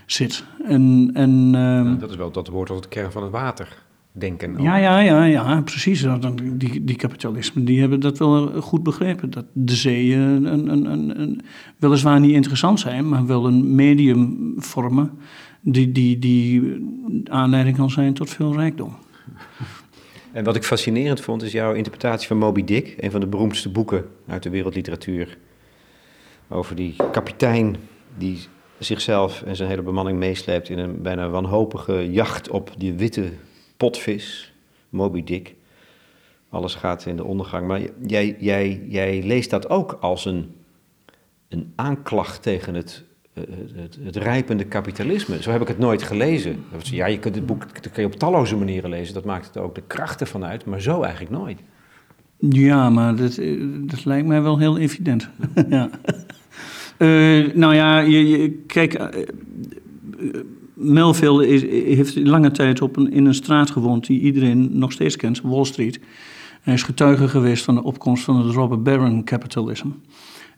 zit. 0.06 0.43
En, 0.63 1.10
en, 1.13 1.52
ja, 1.52 1.95
dat 1.95 2.10
is 2.10 2.15
wel 2.15 2.32
dat 2.32 2.47
woord 2.47 2.67
tot 2.67 2.78
het 2.78 2.88
kern 2.88 3.12
van 3.12 3.23
het 3.23 3.32
water 3.32 3.86
denken. 4.17 4.62
Ja, 4.62 4.75
ja, 4.75 4.99
ja, 4.99 5.23
ja, 5.23 5.62
precies. 5.62 6.06
Die, 6.53 6.84
die 6.84 6.95
kapitalisten 6.95 7.65
die 7.65 7.80
hebben 7.80 7.99
dat 7.99 8.17
wel 8.17 8.62
goed 8.62 8.84
begrepen. 8.84 9.30
Dat 9.30 9.45
de 9.53 9.75
zeeën 9.75 10.19
een, 10.19 10.71
een, 10.71 10.91
een, 10.91 11.21
een, 11.21 11.41
weliswaar 11.77 12.19
niet 12.19 12.34
interessant 12.34 12.80
zijn, 12.80 13.10
maar 13.10 13.25
wel 13.25 13.47
een 13.47 13.75
medium 13.75 14.53
vormen 14.58 15.12
die, 15.62 15.91
die, 15.91 16.19
die 16.19 16.77
aanleiding 17.30 17.77
kan 17.77 17.89
zijn 17.89 18.13
tot 18.13 18.30
veel 18.30 18.53
rijkdom. 18.53 18.95
En 20.32 20.43
wat 20.43 20.56
ik 20.56 20.63
fascinerend 20.63 21.21
vond, 21.21 21.43
is 21.43 21.51
jouw 21.51 21.73
interpretatie 21.73 22.27
van 22.27 22.38
Moby 22.38 22.63
Dick. 22.63 22.95
Een 22.99 23.12
van 23.12 23.19
de 23.19 23.27
beroemdste 23.27 23.69
boeken 23.69 24.06
uit 24.27 24.43
de 24.43 24.49
wereldliteratuur. 24.49 25.38
Over 26.47 26.75
die 26.75 26.95
kapitein 27.12 27.75
die 28.17 28.39
zichzelf 28.80 29.41
en 29.41 29.56
zijn 29.56 29.69
hele 29.69 29.82
bemanning 29.82 30.19
meesleept 30.19 30.69
in 30.69 30.77
een 30.77 31.01
bijna 31.01 31.30
wanhopige 31.30 32.12
jacht 32.12 32.49
op 32.49 32.71
die 32.77 32.93
witte 32.93 33.32
potvis, 33.78 34.54
Moby 34.90 35.24
Dick. 35.24 35.56
Alles 36.50 36.76
gaat 36.76 37.06
in 37.06 37.16
de 37.16 37.24
ondergang. 37.24 37.68
Maar 37.68 37.82
jij, 38.08 38.36
jij, 38.40 38.82
jij 38.88 39.24
leest 39.24 39.50
dat 39.50 39.70
ook 39.70 39.98
als 40.02 40.26
een, 40.26 40.56
een 41.50 41.74
aanklacht 41.76 42.42
tegen 42.42 42.74
het, 42.74 43.04
eh, 43.34 43.44
het, 43.76 43.98
het 44.04 44.16
rijpende 44.16 44.66
kapitalisme. 44.66 45.42
Zo 45.42 45.52
heb 45.52 45.62
ik 45.62 45.68
het 45.68 45.78
nooit 45.78 46.04
gelezen. 46.04 46.63
Ja, 46.82 47.06
je 47.06 47.20
kunt 47.20 47.36
het 47.36 47.46
boek 47.46 47.66
op 48.04 48.16
talloze 48.16 48.56
manieren 48.56 48.90
lezen. 48.90 49.13
Dat 49.13 49.26
maakt 49.26 49.46
het 49.46 49.58
ook 49.58 49.76
de 49.76 49.84
krachten 49.88 50.28
vanuit, 50.28 50.66
maar 50.66 50.82
zo 50.82 51.02
eigenlijk 51.02 51.32
nooit. 51.32 51.60
Ja, 52.40 52.90
maar 52.90 53.16
dat, 53.16 53.38
eh, 53.38 53.63
dat 53.80 54.06
lijkt 54.06 54.28
mij 54.28 54.42
wel 54.42 54.60
heel 54.60 54.78
evident. 54.78 55.30
ja. 55.70 55.90
Uh, 56.98 57.54
nou 57.54 57.76
ja, 57.76 58.00
je, 58.00 58.52
kijk, 58.68 58.94
Melville 60.78 61.48
is, 61.48 61.62
heeft 61.96 62.16
lange 62.16 62.52
tijd 62.52 62.82
op 62.82 62.98
een, 62.98 63.12
in 63.12 63.26
een 63.26 63.34
straat 63.34 63.72
gewoond 63.72 64.06
die 64.06 64.20
iedereen 64.20 64.70
nog 64.78 64.92
steeds 64.92 65.16
kent, 65.16 65.42
Wall 65.42 65.66
Street. 65.66 66.00
Hij 66.62 66.74
is 66.74 66.84
getuige 66.84 67.28
geweest 67.28 67.63
van 67.63 67.76
de 67.76 67.84
opkomst 67.84 68.24
van 68.24 68.46
het 68.46 68.56
Robert 68.56 68.84
Baron 68.84 69.24
capitalism. 69.24 69.88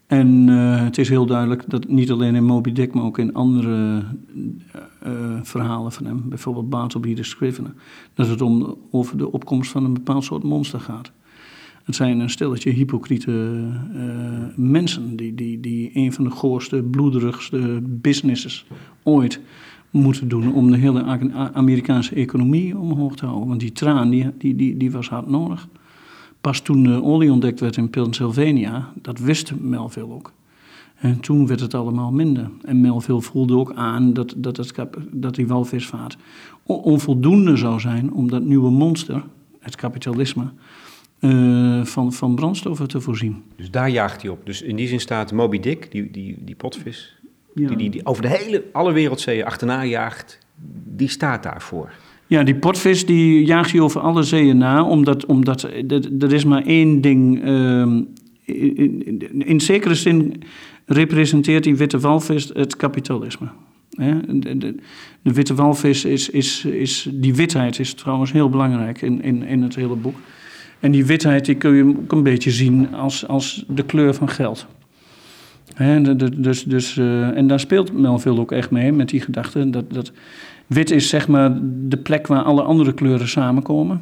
En 0.07 0.47
uh, 0.47 0.83
het 0.83 0.97
is 0.97 1.09
heel 1.09 1.25
duidelijk 1.25 1.63
dat 1.67 1.87
niet 1.87 2.11
alleen 2.11 2.35
in 2.35 2.43
Moby 2.43 2.71
Dick, 2.71 2.93
maar 2.93 3.03
ook 3.03 3.17
in 3.17 3.33
andere 3.33 4.03
verhalen 5.43 5.91
van 5.91 6.05
hem, 6.05 6.23
bijvoorbeeld 6.25 6.69
Bartleby 6.69 7.13
de 7.13 7.23
Scrivener, 7.23 7.73
dat 8.13 8.27
het 8.27 8.41
om, 8.41 8.77
over 8.91 9.17
de 9.17 9.31
opkomst 9.31 9.71
van 9.71 9.83
een 9.83 9.93
bepaald 9.93 10.23
soort 10.23 10.43
monster 10.43 10.79
gaat. 10.79 11.11
Het 11.83 11.95
zijn 11.95 12.19
een 12.19 12.29
stelletje 12.29 12.69
hypocriete 12.69 13.31
mensen 14.55 15.15
die, 15.15 15.35
die, 15.35 15.59
die 15.59 15.91
een 15.93 16.13
van 16.13 16.23
de 16.23 16.29
goorste, 16.29 16.83
bloederigste 16.83 17.79
businesses 17.83 18.65
ooit 19.03 19.39
moeten 19.91 20.27
doen 20.27 20.53
om 20.53 20.71
de 20.71 20.77
hele 20.77 21.03
Amerikaanse 21.53 22.15
economie 22.15 22.77
omhoog 22.77 23.15
te 23.15 23.25
houden. 23.25 23.47
Want 23.47 23.59
die 23.59 23.71
traan 23.71 24.09
die, 24.09 24.27
die, 24.37 24.77
die, 24.77 24.91
was 24.91 25.09
hard 25.09 25.29
nodig. 25.29 25.67
Pas 26.41 26.59
toen 26.59 26.83
de 26.83 27.03
olie 27.03 27.31
ontdekt 27.31 27.59
werd 27.59 27.77
in 27.77 27.89
Pennsylvania, 27.89 28.91
dat 29.01 29.19
wist 29.19 29.53
Melville 29.59 30.13
ook. 30.13 30.33
En 30.95 31.19
toen 31.19 31.47
werd 31.47 31.59
het 31.59 31.73
allemaal 31.73 32.11
minder. 32.11 32.49
En 32.61 32.81
Melville 32.81 33.21
voelde 33.21 33.55
ook 33.55 33.73
aan 33.73 34.13
dat, 34.13 34.33
dat, 34.37 34.57
het, 34.57 34.73
dat 35.11 35.35
die 35.35 35.47
walvisvaart 35.47 36.17
onvoldoende 36.63 37.55
zou 37.55 37.79
zijn 37.79 38.13
om 38.13 38.29
dat 38.29 38.43
nieuwe 38.43 38.69
monster, 38.69 39.23
het 39.59 39.75
kapitalisme, 39.75 40.51
uh, 41.19 41.85
van, 41.85 42.13
van 42.13 42.35
brandstoffen 42.35 42.87
te 42.87 43.01
voorzien. 43.01 43.43
Dus 43.55 43.71
daar 43.71 43.89
jaagt 43.89 44.21
hij 44.21 44.31
op. 44.31 44.45
Dus 44.45 44.61
in 44.61 44.75
die 44.75 44.87
zin 44.87 44.99
staat 44.99 45.31
Moby 45.31 45.59
Dick, 45.59 45.91
die, 45.91 46.11
die, 46.11 46.37
die 46.39 46.55
potvis, 46.55 47.18
ja. 47.53 47.67
die, 47.67 47.77
die, 47.77 47.89
die, 47.89 48.05
over 48.05 48.21
de 48.21 48.27
hele, 48.27 48.63
alle 48.71 48.91
wereldzeeën 48.91 49.45
achterna 49.45 49.85
jaagt, 49.85 50.39
die 50.95 51.09
staat 51.09 51.43
daarvoor. 51.43 51.91
Ja, 52.27 52.43
die 52.43 52.55
potvis 52.55 53.05
die 53.05 53.45
jaagt 53.45 53.71
hij 53.71 53.79
over 53.79 54.01
alle 54.01 54.23
zeeën 54.23 54.57
na, 54.57 54.83
omdat, 54.83 55.25
omdat 55.25 55.63
er 56.19 56.33
is 56.33 56.45
maar 56.45 56.65
één 56.65 57.01
ding. 57.01 57.45
Uh, 57.45 57.81
in, 58.45 59.05
in, 59.05 59.45
in, 59.45 59.59
zekere 59.59 59.95
zin 59.95 60.41
representeert 60.85 61.63
die 61.63 61.75
witte 61.75 61.99
walvis 61.99 62.49
het 62.53 62.75
kapitalisme. 62.75 63.47
De, 63.89 64.57
de, 64.57 64.75
de, 65.21 65.33
witte 65.33 65.55
walvis 65.55 66.05
is, 66.05 66.29
is, 66.29 66.65
is, 66.65 67.09
die 67.13 67.35
witheid 67.35 67.79
is 67.79 67.93
trouwens 67.93 68.31
heel 68.31 68.49
belangrijk 68.49 69.01
in, 69.01 69.21
in, 69.21 69.43
in 69.43 69.61
het 69.61 69.75
hele 69.75 69.95
boek. 69.95 70.15
En 70.79 70.91
die 70.91 71.05
witheid 71.05 71.45
die 71.45 71.55
kun 71.55 71.73
je 71.73 71.83
ook 71.83 72.11
een 72.11 72.23
beetje 72.23 72.51
zien 72.51 72.93
als, 72.93 73.27
als 73.27 73.65
de 73.67 73.83
kleur 73.83 74.13
van 74.13 74.29
geld. 74.29 74.67
Dus, 76.37 76.63
dus, 76.63 76.95
uh, 76.95 77.37
en 77.37 77.47
daar 77.47 77.59
speelt 77.59 77.93
Melville 77.93 78.39
ook 78.39 78.51
echt 78.51 78.71
mee 78.71 78.91
met 78.91 79.09
die 79.09 79.21
gedachte. 79.21 79.69
Dat, 79.69 79.93
dat 79.93 80.11
wit 80.67 80.91
is 80.91 81.09
zeg 81.09 81.27
maar 81.27 81.59
de 81.63 81.97
plek 81.97 82.27
waar 82.27 82.43
alle 82.43 82.61
andere 82.61 82.93
kleuren 82.93 83.27
samenkomen. 83.27 84.01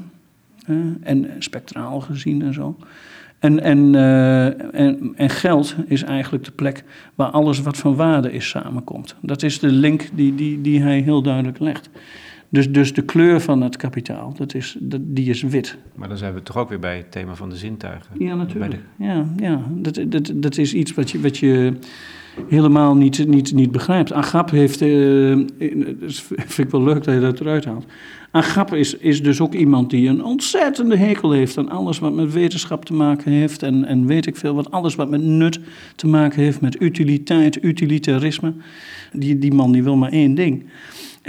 en 1.02 1.30
spectraal 1.40 2.00
gezien 2.00 2.42
en 2.42 2.54
zo. 2.54 2.78
En, 3.40 3.64
en, 3.64 3.94
uh, 3.94 4.46
en, 4.80 5.14
en, 5.16 5.30
geld 5.30 5.76
is 5.86 6.04
eigenlijk 6.04 6.44
de 6.44 6.52
plek 6.52 6.84
waar 7.16 7.30
alles 7.30 7.62
wat 7.62 7.78
van 7.78 7.96
waarde 7.96 8.32
is 8.32 8.50
samenkomt. 8.50 9.16
Dat 9.22 9.44
is 9.44 9.60
de 9.60 9.72
link 9.72 10.10
die, 10.14 10.36
die, 10.36 10.62
die 10.62 10.82
hij 10.82 11.00
heel 11.00 11.22
duidelijk 11.22 11.60
legt. 11.60 11.90
Dus, 12.50 12.72
dus 12.72 12.94
de 12.94 13.02
kleur 13.02 13.42
van 13.42 13.62
het 13.62 13.78
kapitaal, 13.78 14.34
dat 14.38 14.54
is, 14.54 14.78
dat, 14.80 15.02
die 15.04 15.30
is 15.30 15.42
wit. 15.42 15.78
Maar 15.96 16.08
dan 16.08 16.18
zijn 16.18 16.34
we 16.34 16.44
toch 16.44 16.58
ook 16.58 16.70
weer 16.70 16.80
bij 16.80 16.98
het 16.98 17.12
thema 17.12 17.36
van 17.36 17.50
de 17.50 17.56
zintuigen. 17.56 18.16
Ja, 18.20 18.36
natuurlijk. 18.36 18.82
Ja, 18.98 19.26
ja. 19.38 19.62
Dat, 19.70 20.00
dat, 20.08 20.32
dat 20.36 20.58
is 20.58 20.74
iets 20.74 20.94
wat 20.94 21.12
je, 21.12 21.22
wat 21.22 21.38
je 21.38 21.74
helemaal 22.50 22.96
niet, 22.96 23.28
niet, 23.28 23.54
niet 23.54 23.72
begrijpt. 23.72 24.14
Agap 24.14 24.50
heeft, 24.50 24.82
uh, 24.82 24.88
vind 26.28 26.58
ik 26.58 26.70
wel 26.70 26.84
leuk 26.84 27.04
dat 27.04 27.14
je 27.14 27.20
dat 27.20 27.40
eruit 27.40 27.66
haalt. 27.66 27.86
Agap 28.32 28.74
is, 28.74 28.98
is 28.98 29.24
dus 29.24 29.42
ook 29.42 29.54
iemand 29.54 29.90
die 29.90 30.10
een 30.10 30.24
ontzettende 30.24 30.98
hekel 30.98 31.32
heeft 31.32 31.58
aan 31.58 31.70
alles 31.70 32.00
wat 32.00 32.14
met 32.14 32.34
wetenschap 32.34 32.86
te 32.86 32.94
maken 32.94 33.32
heeft. 33.32 33.64
En, 33.64 33.86
en 33.86 34.06
weet 34.06 34.26
ik 34.26 34.36
veel 34.36 34.56
wat, 34.56 34.72
alles 34.72 34.96
wat 34.96 35.10
met 35.10 35.22
nut 35.22 35.60
te 35.96 36.08
maken 36.08 36.42
heeft, 36.42 36.62
met 36.62 36.82
utiliteit, 36.82 37.64
utilitarisme. 37.64 38.54
Die, 39.12 39.38
die 39.38 39.54
man 39.54 39.72
die 39.72 39.84
wil 39.84 39.96
maar 39.96 40.12
één 40.12 40.36
ding. 40.36 40.66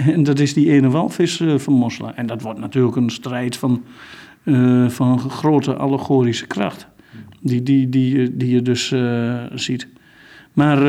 En 0.05 0.23
dat 0.23 0.39
is 0.39 0.53
die 0.53 0.71
ene 0.71 0.89
walvis 0.89 1.39
uh, 1.39 1.57
van 1.57 1.73
Mosla. 1.73 2.15
En 2.15 2.25
dat 2.25 2.41
wordt 2.41 2.59
natuurlijk 2.59 2.95
een 2.95 3.09
strijd 3.09 3.57
van, 3.57 3.83
uh, 4.43 4.89
van 4.89 5.19
grote 5.19 5.75
allegorische 5.75 6.47
kracht. 6.47 6.87
Die, 7.41 7.63
die, 7.63 7.89
die, 7.89 8.37
die 8.37 8.49
je 8.49 8.61
dus 8.61 8.91
uh, 8.91 9.43
ziet. 9.53 9.87
Maar 10.53 10.83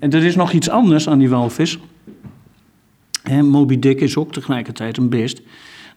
er 0.00 0.24
is 0.24 0.36
nog 0.36 0.52
iets 0.52 0.68
anders 0.68 1.08
aan 1.08 1.18
die 1.18 1.28
walvis. 1.28 1.78
Hè, 3.22 3.42
Moby 3.42 3.78
Dick 3.78 4.00
is 4.00 4.16
ook 4.16 4.32
tegelijkertijd 4.32 4.96
een 4.96 5.08
beest. 5.08 5.42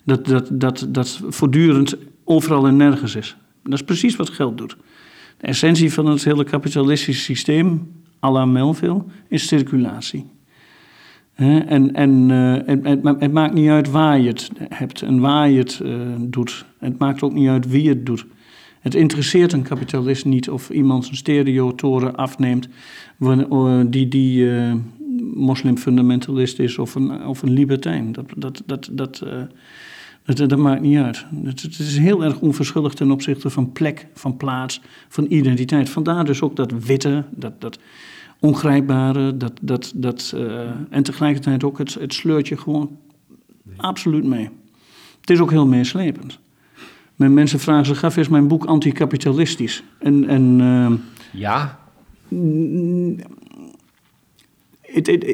Dat, 0.04 0.25
dat, 0.25 0.49
dat, 0.51 0.88
dat 0.89 1.21
voortdurend 1.27 1.97
overal 2.23 2.67
en 2.67 2.77
nergens 2.77 3.15
is. 3.15 3.36
Dat 3.63 3.73
is 3.73 3.84
precies 3.84 4.15
wat 4.15 4.30
geld 4.30 4.58
doet. 4.58 4.77
De 5.38 5.47
essentie 5.47 5.93
van 5.93 6.06
het 6.06 6.23
hele 6.23 6.43
kapitalistische 6.43 7.21
systeem, 7.21 7.91
à 8.23 8.32
la 8.32 8.45
Melville, 8.45 9.04
is 9.27 9.47
circulatie. 9.47 10.25
En, 11.41 11.93
en 11.93 12.30
uh, 12.30 12.56
het, 13.19 13.32
maakt 13.32 13.54
niet 13.54 13.69
uit 13.69 13.91
waar 13.91 14.19
je 14.19 14.27
het 14.27 14.51
hebt 14.69 15.01
en 15.01 15.19
waar 15.19 15.49
je 15.49 15.60
het 15.60 15.80
uh, 15.84 15.95
doet. 16.19 16.65
Het 16.80 16.97
maakt 16.97 17.21
ook 17.21 17.34
niet 17.34 17.47
uit 17.47 17.67
wie 17.67 17.89
het 17.89 18.06
doet. 18.06 18.25
Het 18.80 18.95
interesseert 18.95 19.54
een 19.54 19.62
kapitalist 19.62 20.25
niet 20.25 20.49
of 20.49 20.69
iemand 20.69 21.04
zijn 21.04 21.17
stereotoren 21.17 22.15
afneemt 22.15 22.67
uh, 23.19 23.80
die, 23.88 24.08
die 24.08 24.47
moslimfundamentalist 25.34 26.60
is 26.60 26.77
of 26.77 26.95
een, 26.95 27.25
of 27.25 27.41
een 27.41 27.51
libertijn. 27.51 28.12
Dat, 28.12 28.25
dat, 28.36 28.63
dat, 28.65 28.89
dat, 28.93 29.23
dat, 30.49 30.58
maakt 30.58 30.82
niet 30.82 30.97
uit. 30.97 31.25
Het, 31.43 31.62
het, 31.62 31.80
is 31.80 31.97
heel 31.97 32.23
erg 32.23 32.39
onverschillig 32.39 32.93
ten 32.93 33.12
opzichte 33.12 33.49
van 33.49 33.71
plek, 33.71 34.08
van 34.13 34.38
plaats, 34.38 34.82
van 35.08 35.25
identiteit. 35.30 35.89
Vandaar 35.89 36.25
dus 36.25 36.41
ook 36.41 36.56
dat 36.56 36.71
witte, 36.86 37.23
dat, 37.32 37.62
dat 37.62 37.80
ongrijpbare, 38.41 39.38
dat, 39.38 39.54
dat, 39.62 39.91
dat, 39.95 40.34
uh, 40.36 40.69
en 40.89 41.04
tegelijkertijd 41.04 41.63
ook 41.63 41.77
het, 41.77 41.93
het 41.93 42.13
sleurt 42.13 42.51
gewoon 42.56 42.97
absoluut 43.77 44.23
mee. 44.23 44.49
Het 45.19 45.30
is 45.30 45.39
ook 45.39 45.51
heel 45.51 45.68
meeslepend. 45.68 46.39
Mensen 47.16 47.59
vragen 47.59 47.86
zich 47.86 48.03
af, 48.03 48.18
is 48.18 48.28
mijn 48.28 48.47
boek 48.47 48.66
anticapitalistisch? 48.66 49.84
En, 49.99 50.28
en, 50.28 50.59
uh, 50.59 50.91
ja? 51.41 51.80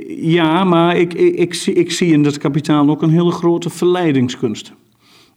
Ja, 0.07 0.63
maar 0.63 0.97
ik, 0.97 1.13
ik, 1.13 1.36
ik, 1.36 1.53
zie, 1.53 1.73
ik 1.73 1.91
zie 1.91 2.11
in 2.11 2.23
dat 2.23 2.38
kapitaal 2.38 2.89
ook 2.89 3.01
een 3.01 3.09
hele 3.09 3.32
grote 3.32 3.69
verleidingskunst. 3.69 4.73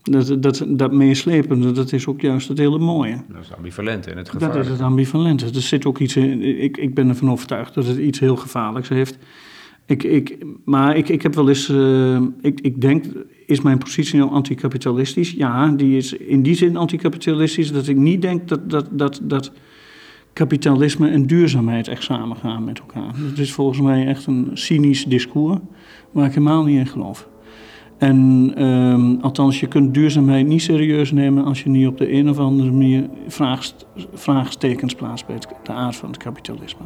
Dat, 0.02 0.42
dat, 0.42 0.64
dat 0.68 0.92
meeslepende, 0.92 1.72
dat 1.72 1.92
is 1.92 2.06
ook 2.06 2.20
juist 2.20 2.48
het 2.48 2.58
hele 2.58 2.78
mooie. 2.78 3.22
Dat 3.28 3.42
is 3.42 3.52
ambivalent 3.56 4.06
in 4.06 4.16
het 4.16 4.28
gevaar. 4.28 4.52
Dat 4.52 4.64
is 4.64 4.70
het 4.70 4.80
ambivalente. 4.80 5.44
Er 5.44 5.60
zit 5.60 5.86
ook 5.86 5.98
iets 5.98 6.16
in, 6.16 6.42
ik, 6.62 6.76
ik 6.76 6.94
ben 6.94 7.08
ervan 7.08 7.30
overtuigd 7.30 7.74
dat 7.74 7.86
het 7.86 7.98
iets 7.98 8.18
heel 8.18 8.36
gevaarlijks 8.36 8.88
heeft. 8.88 9.18
Ik, 9.86 10.02
ik, 10.02 10.44
maar 10.64 10.96
ik, 10.96 11.08
ik 11.08 11.22
heb 11.22 11.34
wel 11.34 11.48
eens, 11.48 11.68
uh, 11.68 12.20
ik, 12.40 12.60
ik 12.60 12.80
denk, 12.80 13.04
is 13.46 13.60
mijn 13.60 13.78
positie 13.78 14.18
nou 14.18 14.30
anticapitalistisch? 14.30 15.30
Ja, 15.30 15.68
die 15.68 15.96
is 15.96 16.12
in 16.12 16.42
die 16.42 16.54
zin 16.54 16.76
anticapitalistisch 16.76 17.72
dat 17.72 17.88
ik 17.88 17.96
niet 17.96 18.22
denk 18.22 18.48
dat, 18.48 18.70
dat, 18.70 18.88
dat, 18.90 19.20
dat 19.22 19.52
kapitalisme 20.32 21.08
en 21.08 21.26
duurzaamheid 21.26 21.88
echt 21.88 22.02
samengaan 22.02 22.64
met 22.64 22.78
elkaar. 22.78 23.14
Dat 23.28 23.38
is 23.38 23.52
volgens 23.52 23.80
mij 23.80 24.06
echt 24.06 24.26
een 24.26 24.50
cynisch 24.54 25.04
discours 25.04 25.58
waar 26.10 26.26
ik 26.26 26.34
helemaal 26.34 26.64
niet 26.64 26.78
in 26.78 26.86
geloof. 26.86 27.28
En 28.00 28.52
um, 28.64 29.18
althans, 29.20 29.60
je 29.60 29.66
kunt 29.66 29.94
duurzaamheid 29.94 30.46
niet 30.46 30.62
serieus 30.62 31.12
nemen 31.12 31.44
als 31.44 31.62
je 31.62 31.68
niet 31.68 31.86
op 31.86 31.98
de 31.98 32.12
een 32.12 32.30
of 32.30 32.38
andere 32.38 32.70
manier 32.70 33.08
vraagstekens 34.14 34.94
plaatst 34.94 35.26
bij 35.26 35.38
de 35.62 35.72
aard 35.72 35.96
van 35.96 36.08
het 36.08 36.18
kapitalisme. 36.18 36.84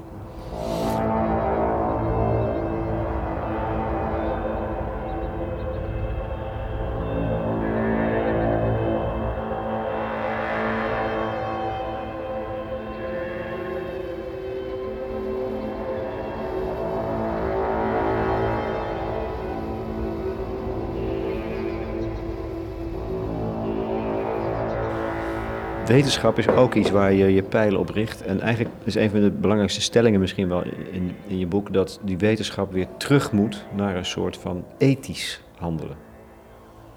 Wetenschap 25.94 26.38
is 26.38 26.48
ook 26.48 26.74
iets 26.74 26.90
waar 26.90 27.12
je 27.12 27.34
je 27.34 27.42
pijlen 27.42 27.80
op 27.80 27.88
richt. 27.88 28.22
En 28.22 28.40
eigenlijk 28.40 28.74
is 28.84 28.94
een 28.94 29.10
van 29.10 29.20
de 29.20 29.30
belangrijkste 29.30 29.80
stellingen 29.80 30.20
misschien 30.20 30.48
wel 30.48 30.62
in, 30.92 31.16
in 31.26 31.38
je 31.38 31.46
boek... 31.46 31.72
dat 31.72 32.00
die 32.02 32.18
wetenschap 32.18 32.72
weer 32.72 32.86
terug 32.96 33.32
moet 33.32 33.64
naar 33.76 33.96
een 33.96 34.04
soort 34.04 34.36
van 34.36 34.64
ethisch 34.78 35.40
handelen. 35.56 35.96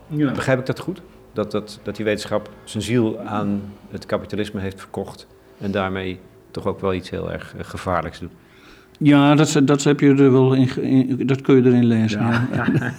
Ja. 0.08 0.32
Begrijp 0.32 0.60
ik 0.60 0.66
dat 0.66 0.80
goed? 0.80 1.02
Dat, 1.34 1.52
dat, 1.52 1.80
dat 1.84 1.96
die 1.96 2.06
wetenschap 2.06 2.50
zijn 2.64 2.84
ziel 2.84 3.20
aan 3.20 3.74
het 3.90 4.06
kapitalisme 4.06 4.62
heeft 4.62 4.80
verkocht... 4.80 5.28
en 5.58 5.72
daarmee 5.72 6.20
toch 6.52 6.66
ook 6.66 6.80
wel 6.80 6.94
iets 6.94 7.10
heel 7.10 7.32
erg 7.32 7.56
eh, 7.58 7.64
gevaarlijks 7.64 8.20
doet. 8.20 8.32
Ja, 8.98 9.36
dat, 9.36 9.62
dat 9.64 9.84
heb 9.84 10.00
je 10.00 10.10
er 10.10 10.32
wel 10.32 10.54
in, 10.54 11.22
dat 11.26 11.42
kun 11.42 11.56
je 11.56 11.64
erin 11.64 11.86
lezen. 11.86 12.20
Ja. 12.54 12.94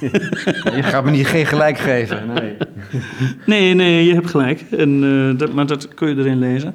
je 0.77 0.83
gaat 0.83 1.05
me 1.05 1.11
niet 1.11 1.27
geen 1.27 1.47
gelijk 1.47 1.79
geven. 1.79 2.27
Nee, 2.35 2.57
nee, 3.47 3.75
nee 3.75 4.05
je 4.05 4.15
hebt 4.15 4.31
gelijk. 4.31 4.61
En, 4.61 5.03
uh, 5.03 5.39
dat, 5.39 5.53
maar 5.53 5.67
dat 5.67 5.95
kun 5.95 6.09
je 6.09 6.17
erin 6.17 6.39
lezen. 6.39 6.75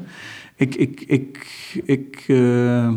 Ik, 0.56 0.76
ik, 0.76 1.04
ik, 1.08 1.48
ik, 1.86 2.24
uh, 2.28 2.92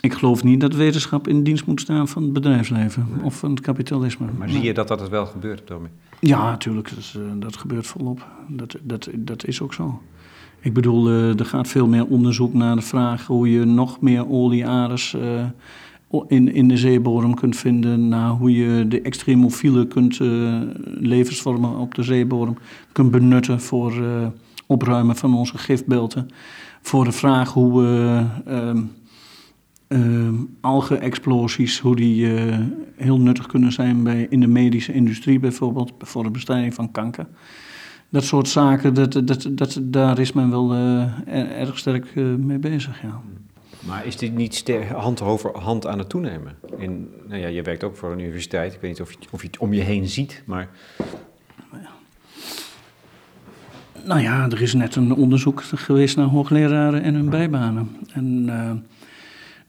ik 0.00 0.14
geloof 0.14 0.44
niet 0.44 0.60
dat 0.60 0.74
wetenschap 0.74 1.28
in 1.28 1.42
dienst 1.42 1.66
moet 1.66 1.80
staan 1.80 2.08
van 2.08 2.22
het 2.22 2.32
bedrijfsleven 2.32 3.06
of 3.22 3.38
van 3.38 3.50
het 3.50 3.60
kapitalisme. 3.60 4.26
Maar 4.38 4.48
zie 4.48 4.62
je 4.62 4.74
dat 4.74 4.88
dat 4.88 5.00
het 5.00 5.08
wel 5.08 5.26
gebeurt, 5.26 5.66
Tommy? 5.66 5.88
Ja, 6.20 6.50
natuurlijk. 6.50 6.94
Dat, 6.94 7.14
uh, 7.16 7.22
dat 7.36 7.56
gebeurt 7.56 7.86
volop. 7.86 8.26
Dat, 8.48 8.76
dat, 8.82 9.08
dat 9.14 9.46
is 9.46 9.60
ook 9.60 9.74
zo. 9.74 10.02
Ik 10.66 10.72
bedoel, 10.72 11.10
uh, 11.10 11.38
er 11.38 11.44
gaat 11.44 11.68
veel 11.68 11.86
meer 11.86 12.06
onderzoek 12.06 12.54
naar 12.54 12.76
de 12.76 12.82
vraag 12.82 13.26
hoe 13.26 13.50
je 13.50 13.64
nog 13.64 14.00
meer 14.00 14.28
olieares 14.28 15.14
uh, 15.14 15.44
in, 16.28 16.54
in 16.54 16.68
de 16.68 16.76
zeebodem 16.76 17.34
kunt 17.34 17.56
vinden. 17.56 18.08
Naar 18.08 18.30
hoe 18.30 18.52
je 18.52 18.88
de 18.88 19.00
extremofielen 19.00 19.88
kunt, 19.88 20.18
uh, 20.18 20.60
levensvormen 20.84 21.76
op 21.76 21.94
de 21.94 22.02
zeebodem 22.02 22.56
kunt 22.92 23.10
benutten 23.10 23.60
voor 23.60 23.92
opruimen 24.66 25.16
van 25.16 25.34
onze 25.34 25.58
gifbelten. 25.58 26.28
Voor 26.82 27.04
de 27.04 27.12
vraag 27.12 27.52
hoe 27.52 27.82
we 27.82 28.24
ehm, 29.88 30.34
algen-explosies, 30.60 31.78
hoe 31.78 31.96
die 31.96 32.26
heel 32.96 33.20
nuttig 33.20 33.46
kunnen 33.46 33.72
zijn 33.72 34.02
bij, 34.02 34.26
in 34.30 34.40
de 34.40 34.46
medische 34.46 34.92
industrie 34.92 35.38
bijvoorbeeld, 35.38 35.92
voor 35.98 36.22
de 36.22 36.30
bestrijding 36.30 36.74
van 36.74 36.90
kanker 36.90 37.26
dat 38.08 38.24
soort 38.24 38.48
zaken, 38.48 38.94
dat, 38.94 39.12
dat, 39.12 39.48
dat, 39.50 39.78
daar 39.82 40.18
is 40.18 40.32
men 40.32 40.50
wel 40.50 40.74
uh, 40.74 41.60
erg 41.60 41.78
sterk 41.78 42.14
uh, 42.14 42.34
mee 42.34 42.58
bezig, 42.58 43.02
ja. 43.02 43.20
Maar 43.86 44.06
is 44.06 44.16
dit 44.16 44.34
niet 44.34 44.64
hand 44.94 45.22
over 45.22 45.58
hand 45.58 45.86
aan 45.86 45.98
het 45.98 46.08
toenemen? 46.08 46.56
In, 46.78 47.08
nou 47.28 47.40
ja, 47.40 47.46
je 47.46 47.62
werkt 47.62 47.84
ook 47.84 47.96
voor 47.96 48.12
een 48.12 48.18
universiteit. 48.18 48.74
Ik 48.74 48.80
weet 48.80 48.90
niet 48.90 49.00
of 49.00 49.12
je, 49.12 49.18
of 49.30 49.40
je 49.40 49.46
het 49.46 49.58
om 49.58 49.72
je 49.72 49.80
heen 49.80 50.08
ziet, 50.08 50.42
maar... 50.46 50.68
Nou 54.04 54.20
ja, 54.20 54.50
er 54.50 54.62
is 54.62 54.74
net 54.74 54.96
een 54.96 55.14
onderzoek 55.14 55.62
geweest 55.62 56.16
naar 56.16 56.26
hoogleraren 56.26 57.02
en 57.02 57.14
hun 57.14 57.30
bijbanen. 57.30 57.96
En 58.12 58.42
uh, 58.46 58.70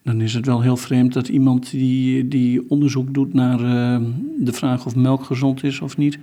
dan 0.04 0.22
is 0.22 0.34
het 0.34 0.46
wel 0.46 0.62
heel 0.62 0.78
vreemd 0.78 1.14
dat 1.14 1.28
iemand 1.28 1.72
die, 1.72 2.28
die 2.28 2.70
onderzoek 2.70 3.14
doet 3.14 3.34
naar 3.34 3.58
de 4.38 4.54
vraag 4.54 4.86
of 4.86 4.96
melk 4.96 5.24
gezond 5.24 5.64
is 5.64 5.82
of 5.82 5.98
niet 5.98 6.20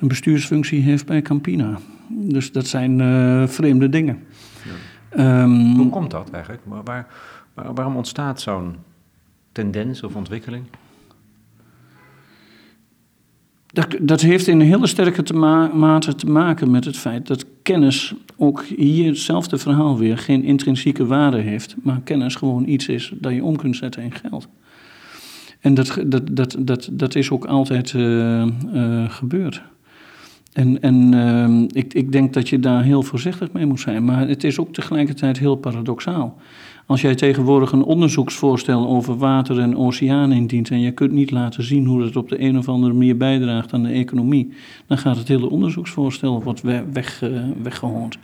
een 0.00 0.08
bestuursfunctie 0.08 0.82
heeft 0.82 1.06
bij 1.06 1.22
Campina. 1.22 1.78
Dus 2.08 2.52
dat 2.52 2.66
zijn 2.66 2.98
uh, 2.98 3.46
vreemde 3.46 3.88
dingen. 3.88 4.18
Ja. 5.16 5.42
Um, 5.42 5.76
Hoe 5.76 5.90
komt 5.90 6.10
dat 6.10 6.30
eigenlijk? 6.30 6.62
Waar, 6.64 6.82
waar, 7.54 7.74
waarom 7.74 7.96
ontstaat 7.96 8.40
zo'n 8.40 8.76
tendens 9.52 10.02
of 10.02 10.14
ontwikkeling? 10.14 10.64
Dat, 13.66 13.96
dat, 14.00 14.20
heeft 14.20 14.46
in 14.46 14.60
een 14.60 14.66
hele 14.66 14.86
sterke 14.86 15.22
te 15.22 15.34
ma 15.34 15.66
mate 15.66 16.14
te 16.14 16.26
maken 16.26 16.70
met 16.70 16.84
het 16.84 16.96
feit 16.96 17.26
dat 17.26 17.46
kennis 17.62 18.14
ook 18.36 18.64
hier 18.64 19.06
hetzelfde 19.06 19.58
verhaal 19.58 19.98
weer 19.98 20.18
geen 20.18 20.44
intrinsieke 20.44 21.06
waarde 21.06 21.38
heeft, 21.38 21.76
maar 21.82 22.00
kennis 22.04 22.34
gewoon 22.34 22.68
iets 22.68 22.88
is 22.88 23.12
dat 23.14 23.32
je 23.32 23.44
om 23.44 23.56
kunt 23.56 23.76
zetten 23.76 24.02
in 24.02 24.12
geld. 24.12 24.48
En 25.60 25.74
dat, 25.74 25.98
dat, 26.06 26.36
dat, 26.36 26.56
dat, 26.58 26.88
dat 26.92 27.14
is 27.14 27.30
ook 27.30 27.44
altijd 27.44 27.92
uh, 27.92 28.46
uh, 28.74 29.10
gebeurd. 29.10 29.62
En, 30.56 30.82
en 30.82 31.12
uh, 31.14 31.68
ik, 31.72 31.94
ik 31.94 32.12
denk 32.12 32.32
dat 32.34 32.48
je 32.48 32.58
daar 32.58 32.82
heel 32.82 33.02
voorzichtig 33.02 33.52
mee 33.52 33.66
moet 33.66 33.80
zijn. 33.80 34.04
Maar 34.04 34.28
het 34.28 34.44
is 34.44 34.58
ook 34.58 34.72
tegelijkertijd 34.72 35.38
heel 35.38 35.56
paradoxaal. 35.56 36.36
Als 36.86 37.00
jij 37.00 37.14
tegenwoordig 37.14 37.72
een 37.72 37.82
onderzoeksvoorstel 37.82 38.88
over 38.88 39.16
water 39.16 39.58
en 39.58 39.76
oceaan 39.76 40.32
indient 40.32 40.70
en 40.70 40.80
je 40.80 40.90
kunt 40.90 41.12
niet 41.12 41.30
laten 41.30 41.62
zien 41.62 41.86
hoe 41.86 42.02
dat 42.02 42.16
op 42.16 42.28
de 42.28 42.40
een 42.40 42.58
of 42.58 42.68
andere 42.68 42.92
manier 42.92 43.16
bijdraagt 43.16 43.72
aan 43.72 43.82
de 43.82 43.88
economie, 43.88 44.52
dan 44.86 44.98
gaat 44.98 45.16
het 45.16 45.28
hele 45.28 45.50
onderzoeksvoorstel 45.50 46.42
wordt 46.42 46.62
weg, 46.92 47.22
uh, 47.22 47.42
weggehoond. 47.62 48.18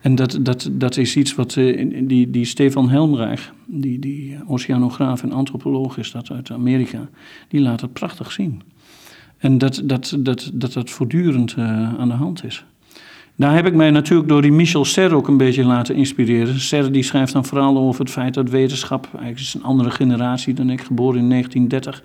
En 0.00 0.14
dat, 0.14 0.38
dat, 0.42 0.70
dat 0.72 0.96
is 0.96 1.16
iets 1.16 1.34
wat 1.34 1.56
uh, 1.56 1.90
die, 2.08 2.30
die 2.30 2.44
Stefan 2.44 2.88
Helmreich, 2.88 3.52
die, 3.66 3.98
die 3.98 4.36
oceanograaf 4.46 5.22
en 5.22 5.32
antropoloog 5.32 5.98
is 5.98 6.10
dat 6.10 6.30
uit 6.30 6.50
Amerika, 6.50 7.08
die 7.48 7.60
laat 7.60 7.80
het 7.80 7.92
prachtig 7.92 8.32
zien. 8.32 8.62
En 9.40 9.58
dat 9.58 9.82
dat, 9.84 10.16
dat, 10.18 10.50
dat, 10.54 10.72
dat 10.72 10.90
voortdurend 10.90 11.54
uh, 11.58 11.94
aan 11.98 12.08
de 12.08 12.14
hand 12.14 12.44
is. 12.44 12.64
Daar 13.36 13.54
heb 13.54 13.66
ik 13.66 13.74
mij 13.74 13.90
natuurlijk 13.90 14.28
door 14.28 14.42
die 14.42 14.52
Michel 14.52 14.84
Serre 14.84 15.14
ook 15.14 15.28
een 15.28 15.36
beetje 15.36 15.64
laten 15.64 15.94
inspireren. 15.94 16.60
Serre 16.60 16.90
die 16.90 17.02
schrijft 17.02 17.32
dan 17.32 17.44
vooral 17.44 17.78
over 17.78 18.00
het 18.00 18.10
feit 18.10 18.34
dat 18.34 18.50
wetenschap, 18.50 19.08
eigenlijk 19.12 19.38
is 19.38 19.54
een 19.54 19.62
andere 19.62 19.90
generatie 19.90 20.54
dan 20.54 20.70
ik, 20.70 20.80
geboren 20.80 21.18
in 21.20 21.28
1930. 21.28 22.02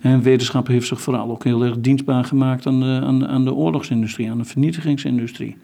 En 0.00 0.22
wetenschap 0.22 0.66
heeft 0.66 0.86
zich 0.86 1.00
vooral 1.00 1.30
ook 1.30 1.44
heel 1.44 1.64
erg 1.64 1.80
dienstbaar 1.80 2.24
gemaakt 2.24 2.66
aan 2.66 2.80
de, 2.80 3.26
aan 3.28 3.44
de, 3.44 3.54
oorlogsindustrie, 3.54 4.30
aan 4.30 4.38
de 4.38 4.44
vernietigingsindustrie. 4.44 5.56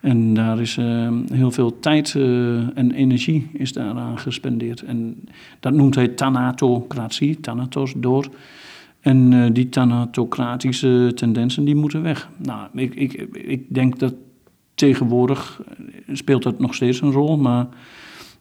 En 0.00 0.34
daar 0.34 0.60
is 0.60 0.76
uh, 0.76 1.08
heel 1.32 1.50
veel 1.50 1.78
tijd 1.80 2.14
uh, 2.14 2.78
en 2.78 2.92
energie 2.92 3.50
is 3.52 3.72
daaraan 3.72 4.18
gespendeerd. 4.18 4.82
En 4.82 5.24
dat 5.60 5.72
noemt 5.72 5.94
hij 5.94 6.08
thanatocratie, 6.08 7.40
thanatos, 7.40 7.92
door. 7.96 8.28
En 9.00 9.32
uh, 9.32 9.46
die 9.52 9.68
thanatocratische 9.68 11.12
tendensen 11.14 11.64
die 11.64 11.74
moeten 11.74 12.02
weg. 12.02 12.28
Nou, 12.36 12.68
ik, 12.74 12.94
ik, 12.94 13.12
ik 13.32 13.74
denk 13.74 13.98
dat 13.98 14.14
tegenwoordig 14.74 15.62
eh, 15.68 16.14
speelt 16.14 16.42
dat 16.42 16.58
nog 16.58 16.74
steeds 16.74 17.00
een 17.00 17.12
rol, 17.12 17.36
maar, 17.36 17.66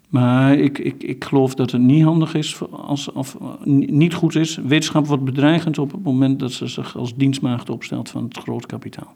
maar 0.09 0.57
ik, 0.57 0.77
ik, 0.77 1.03
ik 1.03 1.23
geloof 1.23 1.55
dat 1.55 1.71
het 1.71 1.81
niet 1.81 2.03
handig 2.03 2.33
is, 2.33 2.59
als, 2.71 3.11
of 3.11 3.37
niet 3.65 4.13
goed 4.13 4.35
is. 4.35 4.55
Wetenschap 4.55 5.07
wordt 5.07 5.23
bedreigend 5.23 5.77
op 5.77 5.91
het 5.91 6.03
moment 6.03 6.39
dat 6.39 6.51
ze 6.51 6.67
zich 6.67 6.97
als 6.97 7.15
dienstmaagd 7.15 7.69
opstelt 7.69 8.09
van 8.09 8.23
het 8.23 8.37
groot 8.37 8.65
kapitaal. 8.65 9.15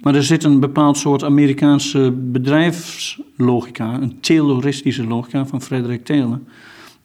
Maar 0.00 0.14
er 0.14 0.22
zit 0.22 0.44
een 0.44 0.60
bepaald 0.60 0.96
soort 0.96 1.24
Amerikaanse 1.24 2.10
bedrijfslogica, 2.10 3.94
een 3.94 4.20
terroristische 4.20 5.06
logica 5.06 5.46
van 5.46 5.62
Frederik 5.62 6.04
Taylor 6.04 6.40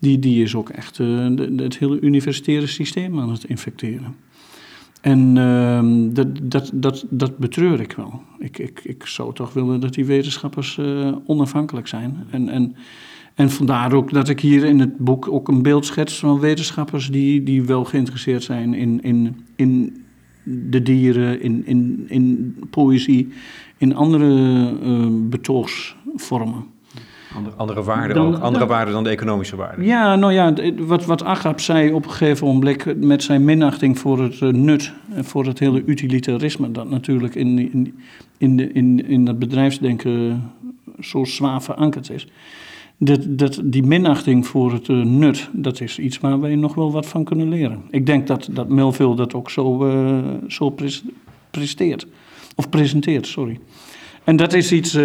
die, 0.04 0.20
die 0.20 0.44
is 0.44 0.56
ook 0.56 0.70
echt 0.70 1.00
uh, 1.00 1.38
het 1.56 1.78
hele 1.78 2.00
universitaire 2.00 2.68
systeem 2.68 3.20
aan 3.20 3.32
het 3.32 3.44
infecteren. 3.44 4.16
En 5.02 5.36
uh, 5.36 6.14
dat, 6.14 6.28
dat, 6.44 6.72
dat, 6.74 7.06
dat 7.10 7.38
betreur 7.38 7.80
ik 7.80 7.92
wel. 7.92 8.22
Ik, 8.40 8.58
ik, 8.58 8.82
ik 8.84 9.06
zou 9.06 9.34
toch 9.34 9.54
willen 9.54 9.80
dat 9.80 9.94
die 9.94 10.06
wetenschappers 10.06 10.78
uh, 10.78 11.16
onafhankelijk 11.26 11.88
zijn. 11.88 12.18
En, 12.30 12.50
en, 12.50 12.76
en 13.36 13.50
vandaar 13.50 13.94
ook 13.94 14.12
dat 14.12 14.30
ik 14.30 14.40
hier 14.40 14.64
in 14.64 14.80
het 14.80 14.98
boek 14.98 15.28
ook 15.32 15.48
een 15.48 15.62
beeld 15.62 15.86
schets 15.86 16.20
van 16.20 16.40
wetenschappers 16.40 17.12
die, 17.12 17.44
die 17.44 17.64
wel 17.64 17.86
geïnteresseerd 17.86 18.44
zijn 18.44 18.74
in, 18.74 19.02
in, 19.02 19.36
in 19.56 20.04
de 20.44 20.82
dieren, 20.82 21.42
in, 21.42 21.66
in, 21.66 22.06
in 22.08 22.56
poëzie, 22.70 23.30
in 23.78 23.96
andere 23.96 24.72
uh. 26.18 26.42
Andere, 27.36 27.56
andere 27.56 27.84
waarden 27.84 28.16
dan, 28.16 28.36
ook, 28.36 28.42
andere 28.42 28.66
waarden 28.66 28.94
dan 28.94 29.04
de 29.04 29.10
economische 29.10 29.56
waarden. 29.56 29.86
Ja, 29.86 30.16
nou 30.16 30.34
ja, 30.34 30.54
wat, 30.78 31.06
wat 31.06 31.24
Agap 31.24 31.60
zei 31.60 31.94
op 31.94 32.06
een 32.06 32.12
gegeven 32.12 32.48
moment 32.48 33.04
met 33.04 33.24
zijn 33.24 33.46
minachting 33.46 34.00
voor 34.00 34.22
het 34.22 34.40
uh, 34.40 34.50
nut 34.50 34.94
en 35.14 35.26
voor 35.26 35.46
het 35.46 35.60
hele 35.60 35.84
utilitarisme, 35.86 36.72
dat 36.72 36.90
natuurlijk 36.90 37.36
in, 37.36 37.60
in, 37.60 38.00
in, 38.38 38.58
de, 38.58 38.72
in, 38.72 39.08
in 39.08 39.26
dat 39.26 39.40
bedrijfsdenken 39.40 40.44
zo 41.00 41.24
zwaar 41.24 41.62
verankerd 41.62 42.10
is. 42.10 42.28
Dat, 42.98 43.20
dat, 43.28 43.62
die 43.64 43.84
minachting 43.84 44.48
voor 44.48 44.74
het 44.74 44.88
uh, 44.88 45.04
nut, 45.06 45.50
dat 45.52 45.82
is 45.82 46.00
iets 46.00 46.20
waar 46.20 46.40
wij 46.40 46.56
nog 46.56 46.76
wel 46.76 46.92
wat 46.92 47.06
van 47.06 47.24
kunnen 47.24 47.50
leren. 47.50 47.82
Ik 47.90 48.06
denk 48.06 48.28
dat, 48.28 48.50
dat 48.52 48.70
Melville 48.70 49.16
dat 49.16 49.34
ook 49.34 49.50
zo, 49.50 49.88
uh, 49.88 50.18
zo 50.48 50.76
presteert. 51.52 52.08
Of 52.56 52.70
presenteert, 52.70 53.28
sorry. 53.28 53.60
En 54.24 54.36
dat 54.36 54.54
is 54.54 54.72
iets 54.72 54.98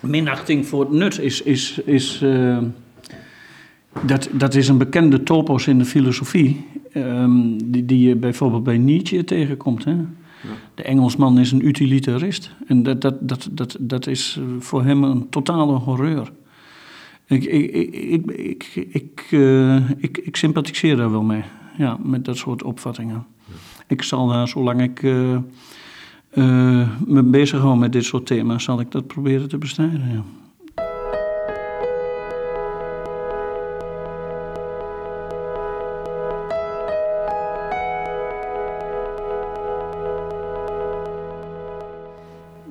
minachting 0.00 0.66
voor 0.66 0.80
het 0.80 0.90
nut 0.90 1.18
is, 1.18 1.42
is, 1.42 1.78
is 1.78 2.20
uh, 2.22 2.58
dat, 4.02 4.28
dat 4.32 4.54
is 4.54 4.68
een 4.68 4.78
bekende 4.78 5.22
topos 5.22 5.66
in 5.66 5.78
de 5.78 5.84
filosofie, 5.84 6.66
um, 6.94 7.70
die, 7.70 7.84
die 7.84 8.08
je 8.08 8.16
bijvoorbeeld 8.16 8.64
bij 8.64 8.78
Nietzsche 8.78 9.24
tegenkomt. 9.24 9.84
Hè? 9.84 9.90
Ja. 9.90 10.06
De 10.74 10.82
Engelsman 10.82 11.38
is 11.38 11.52
een 11.52 11.66
utilitarist 11.66 12.54
en 12.66 12.82
dat, 12.82 13.00
dat, 13.00 13.16
dat, 13.20 13.48
dat, 13.52 13.76
dat 13.80 14.06
is 14.06 14.40
voor 14.58 14.84
hem 14.84 15.04
een 15.04 15.28
totale 15.28 15.72
horreur. 15.72 16.32
Ik, 17.26 17.44
ik, 17.44 17.70
ik, 17.94 18.30
ik, 18.30 18.72
ik, 18.74 19.26
uh, 19.30 19.90
ik, 19.96 20.18
ik 20.18 20.36
sympathiseer 20.36 20.96
daar 20.96 21.10
wel 21.10 21.22
mee, 21.22 21.42
ja, 21.76 21.98
met 22.02 22.24
dat 22.24 22.36
soort 22.36 22.62
opvattingen. 22.62 23.26
Ja. 23.44 23.54
Ik 23.86 24.02
zal 24.02 24.26
daar, 24.26 24.48
zolang 24.48 24.82
ik... 24.82 25.02
Uh, 25.02 25.38
eh, 26.30 26.88
me 27.06 27.22
bezighoud 27.22 27.78
met 27.78 27.92
dit 27.92 28.04
soort 28.04 28.26
thema's, 28.26 28.64
zal 28.64 28.80
ik 28.80 28.90
dat 28.90 29.06
proberen 29.06 29.48
te 29.48 29.58
bestrijden. 29.58 30.12
Ja. 30.12 30.24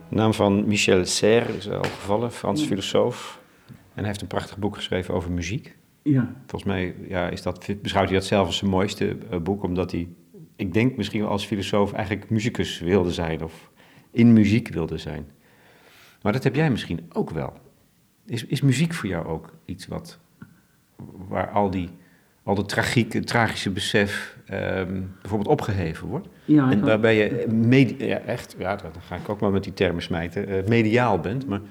De 0.10 0.16
naam 0.16 0.34
van 0.34 0.68
Michel 0.68 1.06
Serre 1.06 1.58
is 1.58 1.70
al 1.70 1.84
gevallen, 1.84 2.32
Frans 2.32 2.64
filosoof. 2.64 3.40
En 3.68 3.76
hij 3.94 4.06
heeft 4.06 4.22
een 4.22 4.28
prachtig 4.28 4.58
boek 4.58 4.76
geschreven 4.76 5.14
over 5.14 5.32
muziek. 5.32 5.78
ja. 6.04 6.34
Volgens 6.46 6.72
mij 6.72 6.96
ja, 7.08 7.30
is 7.30 7.42
dat, 7.42 7.68
beschouwt 7.82 8.10
hij 8.10 8.18
dat 8.18 8.28
zelf 8.28 8.46
als 8.46 8.58
zijn 8.58 8.72
mooiste 8.72 9.18
eh, 9.30 9.40
boek, 9.40 9.64
omdat 9.64 9.92
hij, 9.92 10.08
ik 10.60 10.74
denk 10.74 10.98
misschien 10.98 11.26
als 11.26 11.46
filosoof, 11.46 11.94
eigenlijk 11.94 12.30
muzikus 12.30 12.80
wilde 12.80 13.12
zijn 13.12 13.44
of 13.44 13.72
in 14.12 14.34
muziek 14.34 14.68
wilde 14.68 14.98
zijn. 14.98 15.28
Maar 16.22 16.34
dat 16.34 16.44
heb 16.44 16.56
jij 16.56 16.70
misschien 16.70 17.10
ook 17.14 17.30
wel. 17.30 17.54
Is, 18.26 18.46
is 18.46 18.62
muziek 18.62 18.94
voor 18.94 19.10
jou 19.10 19.26
ook 19.26 19.54
iets 19.66 19.88
wat, 19.88 20.20
waar 21.28 21.50
al 21.50 21.70
die, 21.70 21.90
al 22.44 22.56
de 22.56 22.66
tragiek, 22.66 23.14
het 23.14 23.28
tragische 23.28 23.70
besef 23.70 24.38
ehm, 24.46 25.02
bijvoorbeeld 25.22 25.50
opgeheven 25.50 26.08
wordt? 26.08 26.28
Ja, 26.46 26.72
en 26.72 26.86
waarbij 26.86 27.16
je 27.16 27.96
ja, 27.98 28.18
echt, 28.18 28.56
ja, 28.58 28.76
dan 28.76 28.92
ga 29.02 29.16
ik 29.16 29.30
ook 29.30 29.40
maar 29.40 29.52
met 29.52 29.64
die 29.64 29.74
termen 29.74 30.02
smijten, 30.02 30.48
eh, 30.48 30.68
mediaal 30.68 31.20
bent, 31.20 31.48
maar 31.48 31.62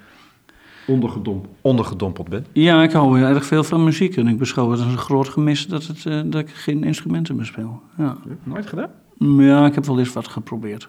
Ondergedompeld. 0.89 1.55
ondergedompeld 1.61 2.29
bent. 2.29 2.47
Ja, 2.53 2.83
ik 2.83 2.93
hou 2.93 3.19
heel 3.19 3.27
erg 3.27 3.47
veel 3.47 3.65
van 3.65 3.85
muziek 3.85 4.17
en 4.17 4.29
ik 4.29 4.39
beschouw 4.39 4.71
het 4.71 4.81
als 4.81 4.93
een 4.93 4.99
groot 4.99 5.29
gemis 5.29 5.67
dat, 5.67 5.87
het, 5.87 6.07
eh, 6.07 6.21
dat 6.25 6.41
ik 6.41 6.49
geen 6.49 6.85
instrumenten 6.85 7.37
bespeel. 7.37 7.81
Ja. 7.97 8.17
Nooit 8.43 8.67
gedaan? 8.67 8.91
ja, 9.39 9.67
ik 9.67 9.75
heb 9.75 9.87
wel 9.87 9.99
eens 9.99 10.13
wat 10.13 10.29
geprobeerd. 10.29 10.89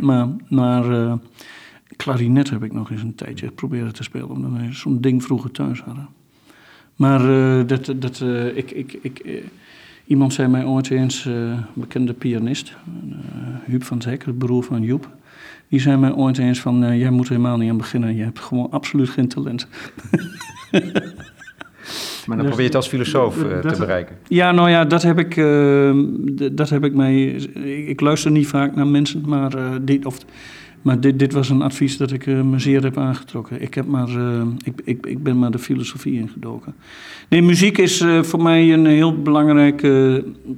Maar, 0.00 0.28
maar 0.48 0.90
eh, 0.90 1.14
klarinet 1.96 2.50
heb 2.50 2.62
ik 2.62 2.72
nog 2.72 2.90
eens 2.90 3.02
een 3.02 3.14
tijdje 3.14 3.50
proberen 3.50 3.92
te 3.92 4.02
spelen, 4.02 4.28
omdat 4.28 4.50
wij 4.50 4.72
zo'n 4.72 5.00
ding 5.00 5.22
vroeger 5.22 5.50
thuis 5.50 5.80
hadden. 5.80 6.08
Maar 6.96 7.20
eh, 7.20 7.66
dat, 7.66 7.94
dat, 7.96 8.20
ik, 8.54 8.70
ik, 8.70 8.98
ik, 9.02 9.44
iemand 10.04 10.32
zei 10.32 10.48
mij 10.48 10.64
ooit 10.64 10.90
eens, 10.90 11.24
een 11.24 11.64
bekende 11.74 12.12
pianist, 12.12 12.76
Huub 13.64 13.84
van 13.84 14.02
Zek, 14.02 14.24
de 14.24 14.32
broer 14.32 14.62
van 14.62 14.82
Joep, 14.82 15.08
die 15.72 15.80
zei 15.80 15.96
mij 15.96 16.12
ooit 16.14 16.38
eens 16.38 16.60
van, 16.60 16.84
eh, 16.84 16.98
jij 17.00 17.10
moet 17.10 17.24
er 17.26 17.30
helemaal 17.32 17.56
niet 17.56 17.70
aan 17.70 17.76
beginnen, 17.76 18.16
je 18.16 18.22
hebt 18.22 18.38
gewoon 18.40 18.70
absoluut 18.70 19.08
geen 19.08 19.28
talent. 19.28 19.66
Maar 22.26 22.36
dan 22.36 22.46
Dus- 22.46 22.46
probeer 22.46 22.58
je 22.58 22.62
het 22.62 22.74
als 22.74 22.88
filosoof 22.88 23.44
eh, 23.44 23.58
te 23.58 23.78
bereiken. 23.78 24.16
Ja, 24.28 24.52
nou 24.52 24.70
ja, 24.70 24.84
dat 24.84 25.02
heb 25.02 25.18
ik, 25.18 25.36
eh, 25.36 25.92
dat 26.52 26.68
heb 26.70 26.84
ik 26.84 26.94
mij. 26.94 27.24
Ik, 27.24 27.88
ik 27.88 28.00
luister 28.00 28.30
niet 28.30 28.46
vaak 28.46 28.74
naar 28.74 28.86
mensen, 28.86 29.22
maar, 29.26 29.54
eh, 29.54 29.70
dit, 29.82 30.06
of, 30.06 30.18
maar 30.82 31.00
dit, 31.00 31.18
dit 31.18 31.32
was 31.32 31.50
een 31.50 31.62
advies 31.62 31.96
dat 31.96 32.12
ik 32.12 32.26
eh, 32.26 32.40
me 32.40 32.58
zeer 32.58 32.82
heb 32.82 32.98
aangetrokken. 32.98 33.62
Ik, 33.62 33.74
heb 33.74 33.86
maar, 33.86 34.08
eh, 34.08 34.42
ik, 34.64 34.80
ik, 34.84 35.06
ik 35.06 35.22
ben 35.22 35.38
maar 35.38 35.50
de 35.50 35.58
filosofie 35.58 36.18
ingedoken. 36.20 36.74
Nee, 37.28 37.42
muziek 37.42 37.78
is 37.78 38.00
eh, 38.00 38.22
voor 38.22 38.42
mij 38.42 38.72
een 38.72 38.86
heel 38.86 39.22
belangrijk 39.22 39.86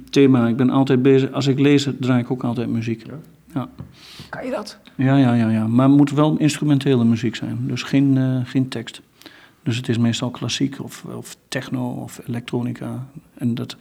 thema. 0.09 0.47
Ik 0.47 0.55
ben 0.55 0.69
altijd 0.69 1.01
bezig. 1.01 1.31
Als 1.31 1.47
ik 1.47 1.59
lees, 1.59 1.87
draai 1.99 2.21
ik 2.21 2.31
ook 2.31 2.43
altijd 2.43 2.69
muziek. 2.69 3.03
Ja, 3.53 3.69
Kan 4.29 4.45
je 4.45 4.51
dat? 4.51 4.79
ja, 4.95 5.17
ja, 5.17 5.33
ja. 5.33 5.49
ja. 5.49 5.67
Maar 5.67 5.87
het 5.87 5.97
moet 5.97 6.11
wel 6.11 6.37
instrumentele 6.37 7.03
muziek 7.05 7.35
zijn, 7.35 7.57
dus 7.61 7.83
geen, 7.83 8.17
eh, 8.17 8.37
geen 8.43 8.67
tekst. 8.67 9.01
Dus 9.65 9.77
het 9.77 9.89
is 9.89 9.97
meestal 9.97 10.29
klassiek 10.29 10.83
of, 10.83 11.05
of 11.15 11.37
techno 11.47 11.89
of 11.89 12.21
elektronica. 12.27 13.07
En 13.33 13.55
dat, 13.55 13.77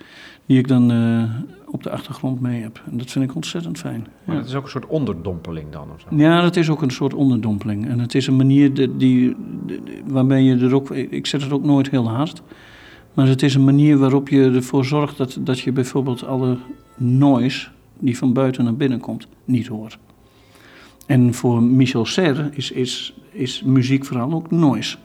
die 0.47 0.59
ik 0.59 0.69
dan 0.69 0.91
eh, 0.91 1.31
op 1.67 1.83
de 1.83 1.91
achtergrond 1.91 2.41
mee 2.41 2.63
heb. 2.63 2.83
En 2.91 2.97
dat 2.99 3.11
vind 3.11 3.25
ik 3.25 3.35
ontzettend 3.35 3.79
fijn. 3.79 4.07
Maar 4.25 4.35
Ja. 4.37 4.41
het 4.41 4.51
is 4.51 4.55
ook 4.57 4.65
een 4.65 4.71
soort 4.71 4.87
onderdompeling 4.87 5.71
dan 5.71 5.89
of 5.95 6.01
zo. 6.01 6.17
Ja, 6.17 6.41
dat 6.41 6.57
is 6.57 6.71
ook 6.71 6.83
een 6.83 6.91
soort 6.91 7.15
onderdompeling. 7.15 7.89
En 7.89 7.99
het 7.99 8.15
is 8.15 8.27
een 8.27 8.37
manier 8.37 8.75
die, 8.75 8.97
die, 8.97 9.37
die- 9.67 9.81
waarbij 10.07 10.43
je 10.43 10.57
er 10.57 10.75
ook... 10.75 10.91
Ik 10.91 11.27
zet 11.27 11.43
het 11.43 11.53
ook 11.53 11.65
nooit 11.65 11.91
heel 11.91 12.09
hard. 12.09 12.43
Maar 13.15 13.27
het 13.27 13.43
is 13.43 13.55
een 13.55 13.65
manier 13.65 13.99
waarop 13.99 14.29
je 14.29 14.51
ervoor 14.51 14.85
zorgt 14.85 15.17
dat, 15.17 15.39
dat 15.41 15.61
je 15.61 15.73
bijvoorbeeld 15.73 16.25
alle 16.27 16.59
noise 16.97 17.69
die 17.99 18.19
van 18.19 18.33
buiten 18.33 18.65
naar 18.65 18.77
binnen 18.77 19.01
komt, 19.01 19.27
niet 19.45 19.67
hoort. 19.67 19.99
En 21.07 21.35
voor 21.35 21.63
Michel 21.63 22.05
Serre 22.07 22.51
is, 22.53 22.71
is, 22.71 23.15
is 23.33 23.63
muziek 23.63 24.05
vooral 24.05 24.33
ook 24.33 24.51
noise. 24.51 24.97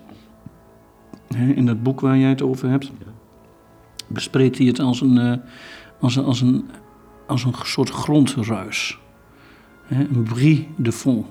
Hè, 1.35 1.51
In 1.53 1.65
dat 1.65 1.83
boek 1.83 1.99
waar 1.99 2.17
jij 2.17 2.29
het 2.29 2.41
over 2.41 2.69
hebt, 2.69 2.91
bespreekt 4.07 4.57
hij 4.57 4.67
het 4.67 4.79
als 4.79 5.01
een, 5.01 5.17
eh, 5.17 5.33
als 5.99 6.15
een, 6.15 6.23
als 6.23 6.41
een, 6.41 6.65
als 7.27 7.43
een 7.43 7.53
soort 7.63 7.89
grondruis. 7.89 8.99
Hè, 9.85 10.03
Een 10.03 10.23
brie 10.23 10.67
de 10.77 10.91
fond. 10.91 11.25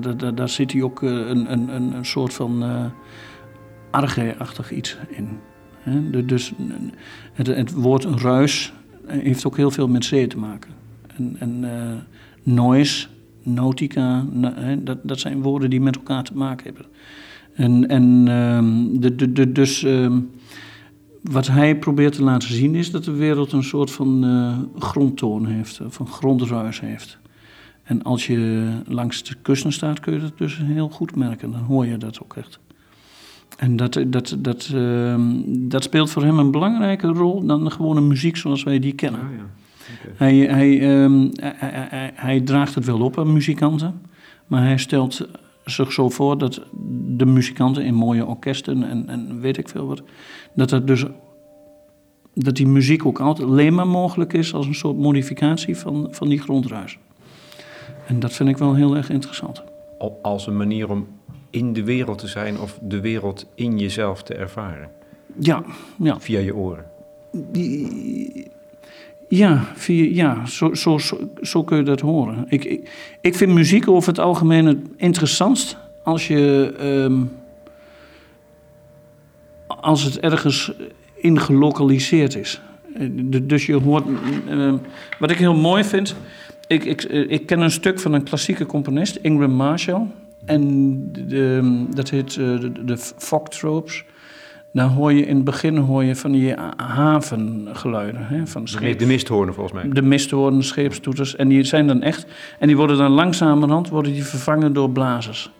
Da- 0.00 0.12
da- 0.12 0.30
Daar 0.30 0.48
zit 0.48 0.72
hij 0.72 0.82
ook 0.82 1.02
eh, 1.02 1.10
een, 1.10 1.52
een, 1.52 1.68
een, 1.74 1.94
een 1.96 2.04
soort 2.06 2.34
van 2.34 2.62
eh 2.62 2.84
arge-achtig 3.90 4.72
iets 4.72 4.96
in. 5.08 5.28
Hè, 5.78 6.24
Dus 6.26 6.52
het, 7.32 7.46
het 7.46 7.72
woord 7.72 8.04
ruis 8.04 8.72
heeft 9.06 9.46
ook 9.46 9.56
heel 9.56 9.70
veel 9.70 9.88
met 9.88 10.04
zee 10.04 10.26
te 10.26 10.38
maken. 10.38 10.70
En, 11.16 11.36
en 11.38 11.64
noise, 12.42 13.06
nautica, 13.42 14.22
na- 14.22 14.54
hè, 14.54 14.82
dat, 14.82 14.98
dat 15.02 15.20
zijn 15.20 15.42
woorden 15.42 15.70
die 15.70 15.80
met 15.80 15.96
elkaar 15.96 16.22
te 16.24 16.36
maken 16.36 16.64
hebben. 16.66 16.86
En, 17.58 17.88
en 17.88 18.24
ehm, 18.28 19.00
de, 19.00 19.14
de, 19.14 19.32
de, 19.32 19.52
dus 19.52 19.82
ehm, 19.84 20.18
wat 21.22 21.46
hij 21.46 21.78
probeert 21.78 22.12
te 22.12 22.22
laten 22.22 22.48
zien 22.54 22.74
is 22.74 22.90
dat 22.90 23.04
de 23.04 23.12
wereld 23.12 23.52
een 23.52 23.62
soort 23.64 23.90
van 23.90 24.24
eh, 24.24 24.58
grondtoon 24.82 25.46
heeft, 25.46 25.80
of 25.86 25.98
een 25.98 26.06
grondruis 26.06 26.80
heeft. 26.80 27.18
En 27.82 28.02
als 28.02 28.26
je 28.26 28.68
langs 28.86 29.22
de 29.22 29.34
kusten 29.42 29.72
staat, 29.72 30.00
kun 30.00 30.12
je 30.12 30.20
dat 30.20 30.38
dus 30.38 30.58
heel 30.62 30.88
goed 30.88 31.16
merken. 31.16 31.50
Dan 31.50 31.60
hoor 31.60 31.86
je 31.86 31.96
dat 31.96 32.22
ook 32.22 32.36
echt. 32.36 32.58
En 33.58 33.76
dat, 33.76 33.98
dat, 34.06 34.36
dat, 34.38 34.70
ehm, 34.74 35.22
dat 35.46 35.82
speelt 35.82 36.10
voor 36.10 36.24
hem 36.24 36.38
een 36.38 36.50
belangrijke 36.50 37.06
rol 37.06 37.46
dan 37.46 37.64
de 37.64 37.70
gewone 37.70 38.00
muziek 38.00 38.36
zoals 38.36 38.62
wij 38.62 38.78
die 38.78 38.92
kennen. 38.92 39.20
Ah, 39.20 39.26
ja. 39.36 39.46
Hij, 40.16 40.36
hij, 40.36 40.68
hij, 40.76 41.30
hij, 41.40 41.86
hij- 41.90 42.12
hij 42.14 42.40
draagt 42.40 42.74
het 42.74 42.84
wel 42.84 43.00
op 43.00 43.18
aan 43.18 43.32
muzikanten, 43.32 44.00
maar 44.46 44.62
hij 44.62 44.78
stelt 44.78 45.28
zich 45.70 45.92
zo 45.92 46.08
voor 46.08 46.38
dat 46.38 46.62
de 47.06 47.26
muzikanten 47.26 47.84
in 47.84 47.94
mooie 47.94 48.26
orkesten 48.26 48.82
en, 48.82 49.08
en 49.08 49.40
weet 49.40 49.56
ik 49.58 49.68
veel 49.68 49.86
wat, 49.86 50.02
dat, 50.54 50.68
dat, 50.68 50.86
dus, 50.86 51.04
dat 52.34 52.56
die 52.56 52.66
muziek 52.66 53.06
ook 53.06 53.20
altijd 53.20 53.48
alleen 53.48 53.74
maar 53.74 53.88
mogelijk 53.88 54.32
is 54.32 54.54
als 54.54 54.66
een 54.66 54.74
soort 54.74 54.96
modificatie 54.96 55.76
van, 55.76 56.08
van 56.10 56.28
die 56.28 56.40
grondruis. 56.40 56.98
En 58.06 58.20
dat 58.20 58.32
vind 58.32 58.48
ik 58.48 58.58
wel 58.58 58.74
heel 58.74 58.96
erg 58.96 59.10
interessant. 59.10 59.62
Al- 59.98 60.18
Als 60.22 60.46
een 60.46 60.56
manier 60.56 60.90
om 60.90 61.06
in 61.50 61.72
de 61.72 61.84
wereld 61.84 62.18
te 62.18 62.26
zijn 62.26 62.60
of 62.60 62.78
de 62.82 63.00
wereld 63.00 63.46
in 63.54 63.78
jezelf 63.78 64.22
te 64.22 64.34
ervaren. 64.34 64.90
Ja, 65.38 65.62
ja. 65.98 66.20
Via 66.20 66.38
je 66.38 66.54
oren. 66.56 66.84
Die- 67.32 68.46
Ja, 69.28 69.64
ja 69.86 70.46
zo, 70.46 70.74
zo, 70.74 70.98
zo, 70.98 71.18
zo 71.42 71.64
kun 71.64 71.76
je 71.76 71.82
dat 71.82 72.00
horen. 72.00 72.44
Ik, 72.48 72.80
ik, 73.20 73.34
vind 73.34 73.52
muziek 73.52 73.88
over 73.88 74.08
het 74.08 74.18
algemeen 74.18 74.66
het 74.66 74.78
interessantst 74.96 75.76
als 76.02 76.28
je. 76.28 76.74
ehm, 76.78 77.22
als 79.66 80.02
het 80.02 80.18
ergens 80.18 80.72
in 81.16 81.40
gelokaliseerd 81.40 82.34
is. 82.36 82.60
Eh, 82.94 83.08
Dus 83.42 83.66
je 83.66 83.74
hoort. 83.74 84.04
ehm, 84.48 84.76
wat 85.18 85.30
ik 85.30 85.38
heel 85.38 85.56
mooi 85.56 85.84
vind. 85.84 86.16
Ik, 86.66 86.84
ik, 86.84 87.02
eh, 87.02 87.30
ik 87.30 87.46
ken 87.46 87.60
een 87.60 87.70
stuk 87.70 88.00
van 88.00 88.12
een 88.12 88.22
klassieke 88.22 88.66
componist, 88.66 89.16
Ingram 89.16 89.50
Marshall. 89.52 90.06
En 90.44 90.94
de, 91.12 91.84
dat 91.94 92.10
heet 92.10 92.28
eh, 92.30 92.60
de, 92.60 92.84
de 92.84 92.96
Fogtropes. 93.16 94.04
Daar 94.72 94.88
hoor 94.88 95.12
je 95.12 95.26
in 95.26 95.34
het 95.36 95.44
begin 95.44 95.76
hoor 95.76 96.04
je 96.04 96.16
van 96.16 96.32
die 96.32 96.54
havengeluiden. 96.76 98.26
Hè, 98.26 98.46
van 98.46 98.64
de 98.64 99.06
misthoornen 99.06 99.54
volgens 99.54 99.82
mij. 99.82 99.92
de 99.92 100.02
misthoornen, 100.02 100.64
scheepstoeters. 100.64 101.36
En 101.36 101.48
die 101.48 101.64
zijn 101.64 101.86
dan 101.86 102.02
echt. 102.02 102.26
En 102.58 102.66
die 102.66 102.76
worden 102.76 102.96
dan 102.96 103.10
langzamerhand 103.10 103.88
worden 103.88 104.12
die 104.12 104.24
vervangen 104.24 104.72
door 104.72 104.90
blazers. 104.90 105.50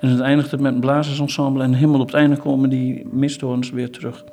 En 0.00 0.08
het 0.08 0.20
eindigt 0.20 0.50
het 0.50 0.60
met 0.60 0.74
een 0.74 0.80
blazersensemble. 0.80 1.62
En 1.62 1.72
helemaal 1.74 2.00
op 2.00 2.06
het 2.06 2.16
einde 2.16 2.36
komen 2.36 2.70
die 2.70 3.06
misthoorns 3.10 3.70
weer 3.70 3.90
terug. 3.90 4.24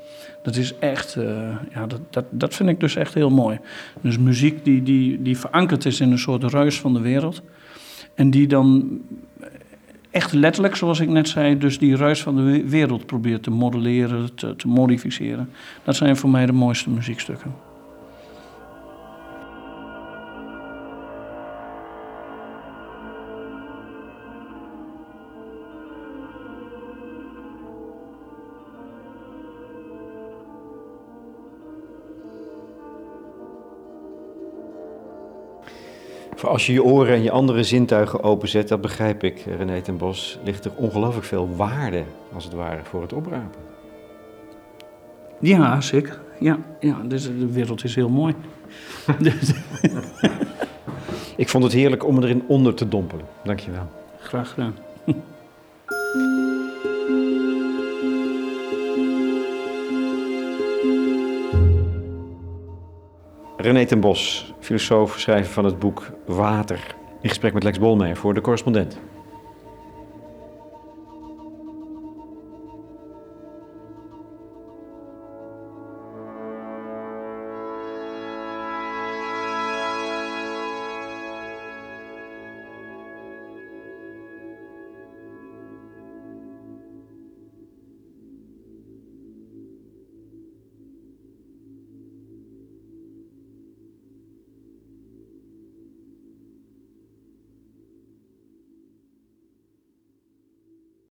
Dat 0.41 0.55
is 0.55 0.73
echt. 0.79 1.15
eh, 1.15 1.25
ja, 1.73 1.87
dat, 1.87 1.99
dat, 2.09 2.25
dat 2.29 2.55
vind 2.55 2.69
ik 2.69 2.79
dus 2.79 2.95
echt 2.95 3.13
heel 3.13 3.29
mooi. 3.29 3.59
Dus 4.01 4.17
muziek 4.17 4.65
die, 4.65 4.83
die, 4.83 5.21
die 5.21 5.37
verankerd 5.37 5.85
is 5.85 5.99
in 5.99 6.11
een 6.11 6.19
soort 6.19 6.43
ruis 6.43 6.79
van 6.79 6.93
de 6.93 6.99
wereld. 7.01 7.41
En 8.15 8.29
die 8.29 8.47
dan 8.47 8.99
echt 10.13 10.33
letterlijk, 10.33 10.75
zoals 10.75 10.99
ik 10.99 11.09
net 11.09 11.29
zei, 11.29 11.57
dus 11.57 11.77
die 11.79 11.95
ruis 11.95 12.21
van 12.23 12.35
de 12.35 12.41
we- 12.41 12.69
wereld 12.69 13.05
probeert 13.05 13.43
te 13.43 13.51
modelleren, 13.51 14.35
te, 14.35 14.55
te 14.55 14.67
modificeren. 14.67 15.49
Dat 15.83 15.95
zijn 15.95 16.17
voor 16.17 16.29
mij 16.29 16.45
de 16.45 16.51
mooiste 16.51 16.89
muziekstukken. 16.89 17.53
Als 36.45 36.65
je 36.65 36.73
je 36.73 36.83
oren 36.83 37.13
en 37.13 37.23
je 37.23 37.31
andere 37.31 37.63
zintuigen 37.63 38.23
openzet, 38.23 38.67
dat 38.67 38.81
begrijp 38.81 39.23
ik, 39.23 39.45
René 39.57 39.81
ten 39.81 39.97
Bos, 39.97 40.39
ligt 40.43 40.65
er 40.65 40.71
ongelooflijk 40.75 41.25
veel 41.25 41.49
waarde, 41.55 42.03
als 42.33 42.43
het 42.43 42.53
ware, 42.53 42.83
voor 42.83 43.01
het 43.01 43.13
oprapen. 43.13 43.61
Ja, 45.39 45.81
zeker. 45.81 46.21
Ja, 46.39 46.57
ja 46.79 47.01
dus 47.05 47.23
de 47.23 47.51
wereld 47.51 47.83
is 47.83 47.95
heel 47.95 48.09
mooi. 48.09 48.35
Dus, 49.19 49.53
Ik 51.35 51.49
vond 51.49 51.63
het 51.63 51.73
heerlijk 51.73 52.05
om 52.05 52.23
erin 52.23 52.43
onder 52.47 52.73
te 52.73 52.87
dompelen. 52.87 53.25
Dankjewel. 53.43 53.87
graag 54.19 54.49
gedaan. 54.49 54.75
René 63.57 63.85
ten 63.85 63.99
Bos, 63.99 64.52
filosoof, 64.63 65.19
schrijver 65.19 65.53
van 65.53 65.65
het 65.65 65.79
boek 65.79 66.11
Water. 66.25 66.95
In 67.21 67.29
gesprek 67.29 67.53
met 67.53 67.63
Lex 67.63 67.79
Bolmeijer 67.79 68.17
voor 68.17 68.33
de 68.33 68.41
correspondent. 68.41 68.99